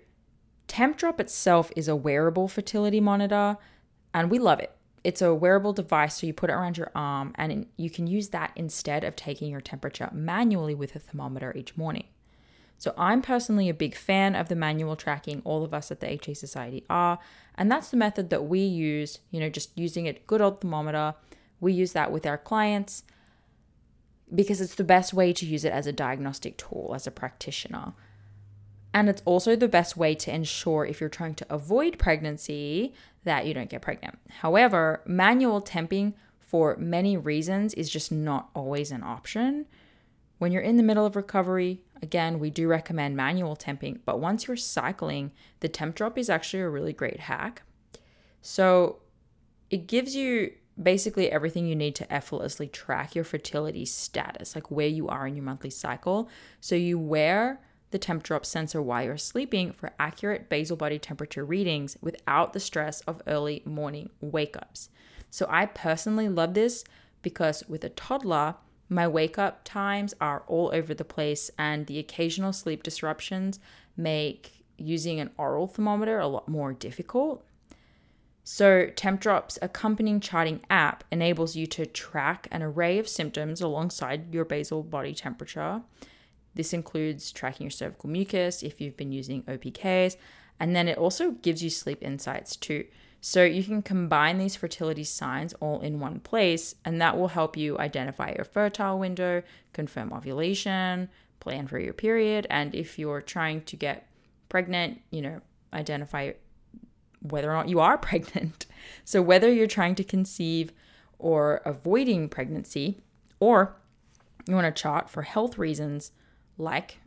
Tempdrop 0.68 1.20
itself 1.20 1.72
is 1.76 1.88
a 1.88 1.96
wearable 1.96 2.48
fertility 2.48 3.00
monitor, 3.00 3.58
and 4.14 4.30
we 4.30 4.38
love 4.38 4.60
it. 4.60 4.74
It's 5.04 5.22
a 5.22 5.34
wearable 5.34 5.72
device, 5.72 6.18
so 6.18 6.28
you 6.28 6.34
put 6.34 6.50
it 6.50 6.54
around 6.54 6.78
your 6.78 6.92
arm, 6.94 7.32
and 7.36 7.68
you 7.78 7.90
can 7.90 8.08
use 8.08 8.30
that 8.30 8.52
instead 8.56 9.06
of 9.06 9.16
taking 9.16 9.50
your 9.50 9.62
temperature 9.62 10.10
manually 10.12 10.76
with 10.76 10.96
a 10.96 11.00
thermometer 11.00 11.54
each 11.56 11.78
morning. 11.78 12.06
So, 12.78 12.94
I'm 12.98 13.22
personally 13.22 13.70
a 13.70 13.74
big 13.74 13.96
fan 13.96 14.36
of 14.36 14.50
the 14.50 14.56
manual 14.56 14.96
tracking, 14.96 15.42
all 15.44 15.64
of 15.64 15.74
us 15.74 15.92
at 15.92 16.00
the 16.00 16.12
HA 16.12 16.36
Society 16.36 16.86
are, 16.90 17.20
and 17.56 17.72
that's 17.72 17.90
the 17.90 17.98
method 17.98 18.30
that 18.30 18.46
we 18.46 18.60
use, 18.60 19.20
you 19.32 19.40
know, 19.40 19.50
just 19.50 19.78
using 19.78 20.08
a 20.08 20.14
good 20.14 20.42
old 20.42 20.62
thermometer. 20.62 21.16
We 21.60 21.74
use 21.74 21.94
that 21.94 22.12
with 22.12 22.26
our 22.26 22.38
clients 22.38 23.04
because 24.34 24.62
it's 24.62 24.76
the 24.76 24.84
best 24.84 25.14
way 25.14 25.34
to 25.34 25.46
use 25.46 25.64
it 25.66 25.72
as 25.72 25.88
a 25.88 25.94
diagnostic 25.94 26.58
tool 26.58 26.92
as 26.94 27.08
a 27.08 27.12
practitioner. 27.12 27.94
And 28.94 29.10
it's 29.10 29.22
also 29.26 29.56
the 29.56 29.68
best 29.68 29.96
way 29.96 30.16
to 30.16 30.34
ensure 30.34 30.86
if 30.86 31.00
you're 31.00 31.10
trying 31.10 31.36
to 31.36 31.46
avoid 31.54 32.00
pregnancy 32.00 32.94
that 33.24 33.46
you 33.46 33.54
don't 33.54 33.70
get 33.70 33.82
pregnant. 33.82 34.18
However, 34.42 35.02
manual 35.06 35.62
temping 35.62 36.14
for 36.40 36.76
many 36.78 37.18
reasons 37.18 37.74
is 37.74 37.90
just 37.90 38.12
not 38.12 38.50
always 38.56 38.92
an 38.92 39.04
option. 39.04 39.66
When 40.40 40.52
you're 40.52 40.62
in 40.62 40.78
the 40.78 40.84
middle 40.84 41.06
of 41.06 41.16
recovery, 41.16 41.82
again, 42.02 42.40
we 42.40 42.50
do 42.50 42.68
recommend 42.68 43.16
manual 43.16 43.56
temping, 43.56 44.00
but 44.06 44.20
once 44.20 44.48
you're 44.48 44.58
cycling, 44.58 45.32
the 45.60 45.70
Tempdrop 45.70 46.18
is 46.18 46.30
actually 46.30 46.62
a 46.62 46.70
really 46.70 46.94
great 46.94 47.22
hack. 47.22 47.64
So 48.42 49.00
it 49.70 49.88
gives 49.88 50.16
you 50.16 50.54
basically 50.82 51.32
everything 51.32 51.66
you 51.66 51.76
need 51.76 51.96
to 51.96 52.14
effortlessly 52.14 52.68
track 52.68 53.16
your 53.16 53.24
fertility 53.24 53.86
status, 53.86 54.56
like 54.56 54.70
where 54.70 54.88
you 54.88 55.08
are 55.08 55.28
in 55.28 55.36
your 55.36 55.44
monthly 55.44 55.70
cycle. 55.70 56.30
So 56.62 56.76
you 56.76 57.00
wear 57.00 57.60
the 57.92 58.00
Tempdrop 58.00 58.46
sensor 58.46 58.82
while 58.82 59.04
you're 59.04 59.18
sleeping 59.18 59.72
for 59.72 59.94
accurate 60.00 60.50
basal 60.50 60.78
body 60.78 61.00
temperature 61.00 61.46
readings 61.46 61.98
without 62.02 62.54
the 62.54 62.60
stress 62.60 63.02
of 63.02 63.22
early 63.28 63.64
morning 63.66 64.10
wake 64.22 64.58
ups. 64.58 64.90
So 65.30 65.48
I 65.50 65.66
personally 65.66 66.30
love 66.30 66.54
this 66.54 66.84
because 67.22 67.64
with 67.68 67.84
a 67.84 67.90
toddler, 67.90 68.56
my 68.90 69.08
wake 69.08 69.38
up 69.38 69.64
times 69.64 70.14
are 70.22 70.44
all 70.48 70.72
over 70.74 70.94
the 70.94 71.04
place, 71.04 71.52
and 71.58 71.88
the 71.88 72.00
occasional 72.00 72.54
sleep 72.54 72.84
disruptions 72.84 73.60
make 73.96 74.64
using 74.78 75.20
an 75.20 75.32
oral 75.38 75.68
thermometer 75.68 76.20
a 76.20 76.28
lot 76.28 76.48
more 76.48 76.74
difficult. 76.74 77.44
So, 78.44 78.88
Tempdrop's 78.96 79.60
accompanying 79.62 80.22
charting 80.22 80.62
app 80.70 81.04
enables 81.12 81.58
you 81.58 81.68
to 81.68 81.86
track 81.86 82.48
an 82.50 82.64
array 82.64 82.98
of 82.98 83.10
symptoms 83.10 83.60
alongside 83.60 84.34
your 84.34 84.46
basal 84.46 84.84
body 84.84 85.14
temperature. 85.14 85.82
This 86.56 86.72
includes 86.72 87.32
tracking 87.34 87.66
your 87.66 87.72
cervical 87.72 88.10
mucus 88.10 88.64
if 88.64 88.80
you've 88.80 88.96
been 88.96 89.12
using 89.12 89.44
OPKs, 89.44 90.16
and 90.62 90.74
then 90.74 90.88
it 90.88 90.98
also 90.98 91.32
gives 91.32 91.62
you 91.62 91.70
sleep 91.70 92.02
insights 92.02 92.56
too. 92.56 92.86
So 93.28 93.44
you 93.44 93.62
can 93.62 93.82
combine 93.82 94.38
these 94.38 94.56
fertility 94.56 95.04
signs 95.04 95.54
all 95.56 95.82
in 95.82 96.00
one 96.00 96.22
place, 96.22 96.76
and 96.86 97.02
that 97.02 97.18
will 97.18 97.28
help 97.28 97.58
you 97.58 97.78
identify 97.78 98.32
your 98.34 98.46
fertile 98.46 98.98
window, 98.98 99.44
confirm 99.74 100.14
ovulation, 100.14 101.10
plan 101.42 101.68
for 101.68 101.78
your 101.78 101.92
period, 101.92 102.48
and 102.50 102.74
if 102.74 102.98
you're 102.98 103.22
trying 103.22 103.64
to 103.64 103.76
get 103.76 104.08
pregnant, 104.48 105.02
you 105.12 105.22
know, 105.22 105.42
identify 105.74 106.32
whether 107.20 107.52
or 107.52 107.54
not 107.54 107.68
you 107.68 107.82
are 107.82 107.98
pregnant. 108.10 108.66
So 109.04 109.22
whether 109.22 109.52
you're 109.52 109.68
trying 109.68 109.96
to 109.96 110.06
conceive 110.06 110.72
or 111.20 111.58
avoiding 111.66 112.30
pregnancy, 112.30 113.02
or 113.42 113.76
you 114.48 114.56
want 114.56 114.74
to 114.74 114.82
chart 114.82 115.10
for 115.10 115.24
health 115.24 115.58
reasons 115.58 116.14
like 116.58 117.00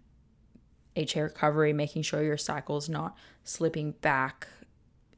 HA 0.96 1.22
recovery, 1.22 1.72
making 1.72 2.02
sure 2.02 2.22
your 2.22 2.36
cycle 2.36 2.76
is 2.76 2.90
not 2.90 3.16
slipping 3.42 3.92
back 4.02 4.48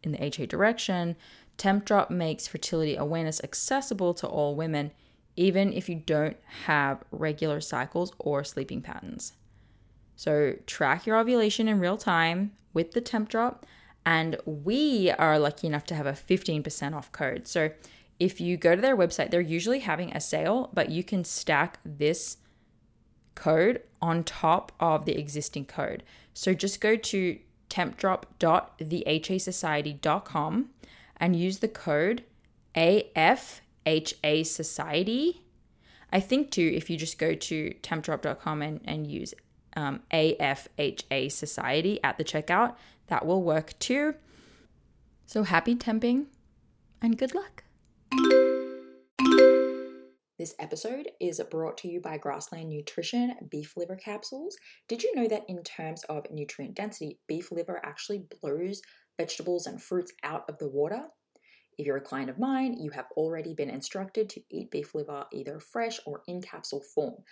in 0.02 0.12
the 0.12 0.24
HA 0.24 0.46
direction, 0.46 1.16
Tempdrop 1.58 2.10
makes 2.10 2.46
fertility 2.46 2.96
awareness 2.96 3.40
accessible 3.42 4.14
to 4.14 4.26
all 4.26 4.54
women, 4.54 4.90
even 5.36 5.72
if 5.72 5.88
you 5.88 5.96
don't 5.96 6.36
have 6.64 7.02
regular 7.10 7.60
cycles 7.60 8.12
or 8.18 8.44
sleeping 8.44 8.80
patterns. 8.80 9.34
So, 10.16 10.56
track 10.66 11.06
your 11.06 11.18
ovulation 11.18 11.68
in 11.68 11.80
real 11.80 11.96
time 11.96 12.52
with 12.72 12.92
the 12.92 13.00
Tempdrop, 13.00 13.62
and 14.04 14.36
we 14.44 15.10
are 15.10 15.38
lucky 15.38 15.66
enough 15.66 15.84
to 15.86 15.94
have 15.94 16.06
a 16.06 16.12
15% 16.12 16.94
off 16.94 17.10
code. 17.12 17.48
So, 17.48 17.70
if 18.20 18.40
you 18.40 18.56
go 18.56 18.76
to 18.76 18.82
their 18.82 18.96
website, 18.96 19.30
they're 19.30 19.40
usually 19.40 19.80
having 19.80 20.12
a 20.12 20.20
sale, 20.20 20.70
but 20.72 20.90
you 20.90 21.02
can 21.02 21.24
stack 21.24 21.78
this 21.84 22.36
code 23.34 23.82
on 24.00 24.22
top 24.22 24.72
of 24.78 25.06
the 25.06 25.18
existing 25.18 25.64
code. 25.64 26.02
So, 26.34 26.54
just 26.54 26.80
go 26.80 26.96
to 26.96 27.38
tempdrop.thehasociety.com 27.72 30.70
and 31.16 31.34
use 31.34 31.58
the 31.58 31.68
code 31.68 32.22
AFHA 32.74 34.46
Society. 34.46 35.42
I 36.12 36.20
think 36.20 36.50
too, 36.50 36.70
if 36.74 36.90
you 36.90 36.98
just 36.98 37.18
go 37.18 37.34
to 37.34 37.74
tempdrop.com 37.82 38.60
and, 38.60 38.82
and 38.84 39.06
use 39.06 39.32
um, 39.74 40.00
AFHA 40.12 41.32
Society 41.32 41.98
at 42.04 42.18
the 42.18 42.24
checkout, 42.24 42.74
that 43.06 43.24
will 43.24 43.42
work 43.42 43.78
too. 43.78 44.16
So 45.24 45.44
happy 45.44 45.74
temping 45.74 46.26
and 47.00 47.16
good 47.16 47.34
luck. 47.34 47.64
This 50.42 50.56
episode 50.58 51.08
is 51.20 51.40
brought 51.52 51.78
to 51.78 51.88
you 51.88 52.00
by 52.00 52.18
Grassland 52.18 52.68
Nutrition 52.68 53.32
beef 53.48 53.76
liver 53.76 53.94
capsules. 53.94 54.56
Did 54.88 55.04
you 55.04 55.14
know 55.14 55.28
that 55.28 55.44
in 55.46 55.62
terms 55.62 56.02
of 56.08 56.26
nutrient 56.32 56.74
density, 56.74 57.20
beef 57.28 57.52
liver 57.52 57.80
actually 57.86 58.24
blows 58.40 58.82
vegetables 59.16 59.68
and 59.68 59.80
fruits 59.80 60.12
out 60.24 60.42
of 60.48 60.58
the 60.58 60.66
water? 60.66 61.04
If 61.78 61.86
you're 61.86 61.98
a 61.98 62.00
client 62.00 62.28
of 62.28 62.40
mine, 62.40 62.76
you 62.80 62.90
have 62.90 63.06
already 63.16 63.54
been 63.54 63.70
instructed 63.70 64.28
to 64.30 64.40
eat 64.50 64.72
beef 64.72 64.96
liver 64.96 65.26
either 65.32 65.60
fresh 65.60 66.00
or 66.06 66.22
in 66.26 66.42
capsule 66.42 66.82
form. 66.92 67.22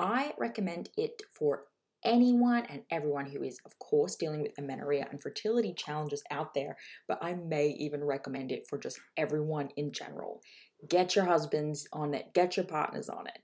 I 0.00 0.32
recommend 0.36 0.90
it 0.96 1.22
for 1.38 1.66
anyone 2.04 2.64
and 2.68 2.82
everyone 2.90 3.26
who 3.26 3.42
is, 3.42 3.58
of 3.64 3.78
course, 3.78 4.16
dealing 4.16 4.42
with 4.42 4.58
amenorrhea 4.58 5.06
and 5.10 5.22
fertility 5.22 5.72
challenges 5.72 6.22
out 6.30 6.54
there, 6.54 6.76
but 7.08 7.18
I 7.22 7.34
may 7.34 7.68
even 7.78 8.02
recommend 8.04 8.52
it 8.52 8.66
for 8.68 8.76
just 8.76 8.98
everyone 9.16 9.68
in 9.76 9.92
general. 9.92 10.40
Get 10.88 11.16
your 11.16 11.24
husbands 11.24 11.88
on 11.92 12.14
it, 12.14 12.34
get 12.34 12.56
your 12.56 12.66
partners 12.66 13.08
on 13.08 13.26
it. 13.26 13.38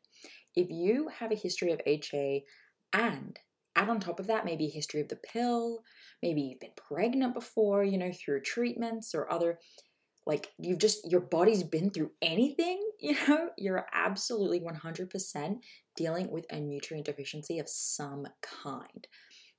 If 0.55 0.69
you 0.71 1.09
have 1.19 1.33
a 1.33 1.37
history 1.37 1.73
of 1.73 1.81
HA 1.87 2.45
and 2.93 3.39
add 3.75 3.89
on 3.89 4.01
top 4.01 4.21
of 4.21 4.27
that 4.27 4.45
maybe 4.45 4.67
a 4.67 4.71
history 4.71 5.01
of 5.01 5.09
the 5.09 5.17
pill, 5.17 5.83
maybe 6.23 6.43
you've 6.43 6.61
been 6.61 6.71
pregnant 6.77 7.35
before, 7.35 7.85
you 7.85 7.99
know, 7.99 8.13
through 8.13 8.43
treatments 8.43 9.15
or 9.15 9.31
other 9.33 9.59
like 10.27 10.49
you've 10.59 10.79
just 10.79 11.11
your 11.11 11.21
body's 11.21 11.63
been 11.63 11.91
through 11.91 12.11
anything, 12.21 12.81
you 13.01 13.17
know, 13.27 13.51
you're 13.59 13.87
absolutely 13.93 14.61
100% 14.61 15.57
dealing 15.97 16.31
with 16.31 16.47
a 16.51 16.61
nutrient 16.61 17.07
deficiency 17.07 17.59
of 17.59 17.69
some 17.69 18.27
kind. 18.41 19.07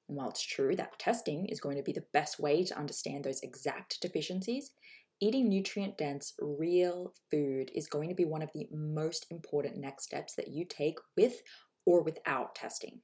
And 0.07 0.17
while 0.17 0.30
it's 0.30 0.45
true 0.45 0.76
that 0.76 0.99
testing 0.99 1.47
is 1.47 1.59
going 1.59 1.78
to 1.78 1.84
be 1.84 1.93
the 1.93 2.05
best 2.13 2.39
way 2.39 2.63
to 2.63 2.78
understand 2.78 3.24
those 3.24 3.41
exact 3.41 3.99
deficiencies, 4.01 4.71
Eating 5.24 5.47
nutrient 5.47 5.97
dense, 5.97 6.34
real 6.38 7.13
food 7.32 7.71
is 7.74 7.88
going 7.88 8.09
to 8.09 8.13
be 8.13 8.26
one 8.26 8.41
of 8.41 8.51
the 8.53 8.67
most 8.74 9.26
important 9.32 9.78
next 9.78 10.03
steps 10.03 10.36
that 10.36 10.49
you 10.49 10.65
take 10.65 10.97
with 11.15 11.41
or 11.86 12.03
without 12.03 12.55
testing. 12.55 12.99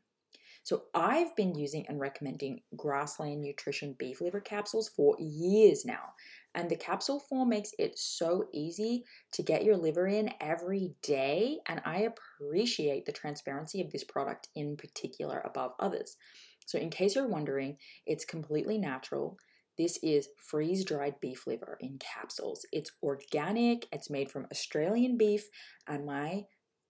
So, 0.63 0.83
I've 0.93 1.33
been 1.37 1.55
using 1.55 1.87
and 1.87 1.97
recommending 1.97 2.59
Grassland 2.75 3.41
Nutrition 3.41 3.95
beef 3.97 4.19
liver 4.19 4.41
capsules 4.41 4.89
for 4.89 5.15
years 5.17 5.85
now. 5.85 6.11
And 6.53 6.69
the 6.69 6.75
capsule 6.75 7.21
form 7.21 7.47
makes 7.47 7.71
it 7.79 7.97
so 7.97 8.49
easy 8.51 9.05
to 9.31 9.41
get 9.41 9.63
your 9.63 9.77
liver 9.77 10.05
in 10.05 10.29
every 10.41 10.95
day. 11.01 11.59
And 11.69 11.81
I 11.85 12.09
appreciate 12.41 13.05
the 13.05 13.13
transparency 13.13 13.79
of 13.79 13.93
this 13.93 14.03
product 14.03 14.49
in 14.57 14.75
particular 14.75 15.41
above 15.45 15.71
others. 15.79 16.17
So, 16.65 16.77
in 16.77 16.89
case 16.89 17.15
you're 17.15 17.29
wondering, 17.29 17.77
it's 18.05 18.25
completely 18.25 18.77
natural. 18.77 19.37
This 19.79 19.97
is 20.03 20.27
freeze 20.35 20.83
dried 20.83 21.21
beef 21.21 21.47
liver 21.47 21.77
in 21.79 21.99
capsules. 21.99 22.65
It's 22.73 22.91
organic, 23.01 23.87
it's 23.93 24.09
made 24.09 24.29
from 24.29 24.45
Australian 24.51 25.17
beef, 25.17 25.47
and 25.87 26.05
my 26.05 26.43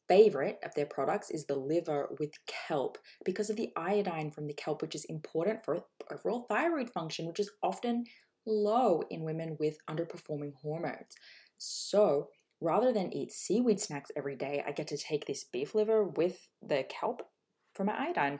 favorite 0.08 0.58
of 0.66 0.74
their 0.74 0.88
products 0.88 1.30
is 1.30 1.46
the 1.46 1.56
liver 1.56 2.10
with 2.20 2.32
kelp 2.48 2.98
because 3.24 3.52
of 3.52 3.58
the 3.58 3.70
iodine 3.76 4.32
from 4.32 4.48
the 4.48 4.56
kelp, 4.56 4.82
which 4.82 4.96
is 4.96 5.06
important 5.06 5.64
for 5.64 5.84
overall 6.12 6.48
thyroid 6.50 6.90
function, 6.90 7.28
which 7.28 7.40
is 7.40 7.52
often 7.62 8.06
low 8.48 9.04
in 9.12 9.24
women 9.24 9.56
with 9.60 9.78
underperforming 9.88 10.54
hormones. 10.60 11.14
So, 11.60 12.30
rather 12.60 12.92
than 12.92 13.14
eat 13.14 13.32
seaweed 13.32 13.80
snacks 13.80 14.10
every 14.18 14.36
day, 14.36 14.64
I 14.66 14.72
get 14.72 14.88
to 14.88 14.98
take 14.98 15.28
this 15.28 15.44
beef 15.44 15.76
liver 15.76 16.06
with 16.06 16.50
the 16.68 16.84
kelp 16.90 17.22
for 17.76 17.84
my 17.84 18.08
iodine. 18.08 18.40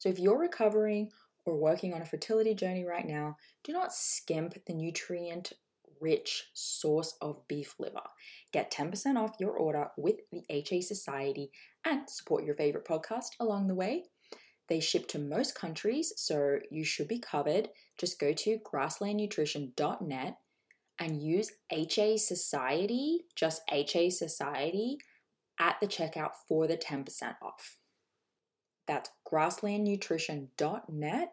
So, 0.00 0.10
if 0.10 0.18
you're 0.18 0.38
recovering 0.38 1.08
or 1.48 1.56
working 1.56 1.94
on 1.94 2.02
a 2.02 2.06
fertility 2.06 2.54
journey 2.54 2.84
right 2.84 3.06
now, 3.06 3.36
do 3.64 3.72
not 3.72 3.92
skimp 3.92 4.54
the 4.66 4.74
nutrient 4.74 5.52
rich 6.00 6.44
source 6.54 7.14
of 7.20 7.46
beef 7.48 7.74
liver. 7.78 8.02
Get 8.52 8.70
10% 8.70 9.16
off 9.16 9.36
your 9.40 9.52
order 9.52 9.88
with 9.96 10.16
the 10.30 10.44
HA 10.48 10.82
Society 10.82 11.50
and 11.84 12.08
support 12.08 12.44
your 12.44 12.54
favorite 12.54 12.86
podcast 12.86 13.30
along 13.40 13.68
the 13.68 13.74
way. 13.74 14.04
They 14.68 14.80
ship 14.80 15.08
to 15.08 15.18
most 15.18 15.54
countries, 15.54 16.12
so 16.16 16.58
you 16.70 16.84
should 16.84 17.08
be 17.08 17.18
covered. 17.18 17.70
Just 17.96 18.20
go 18.20 18.34
to 18.34 18.58
grasslandnutrition.net 18.58 20.36
and 20.98 21.22
use 21.22 21.52
HA 21.70 22.18
Society, 22.18 23.24
just 23.34 23.62
HA 23.70 24.10
Society, 24.10 24.98
at 25.58 25.80
the 25.80 25.86
checkout 25.86 26.32
for 26.46 26.66
the 26.66 26.76
10% 26.76 27.06
off. 27.42 27.78
That's 28.86 29.08
grasslandnutrition.net 29.30 31.32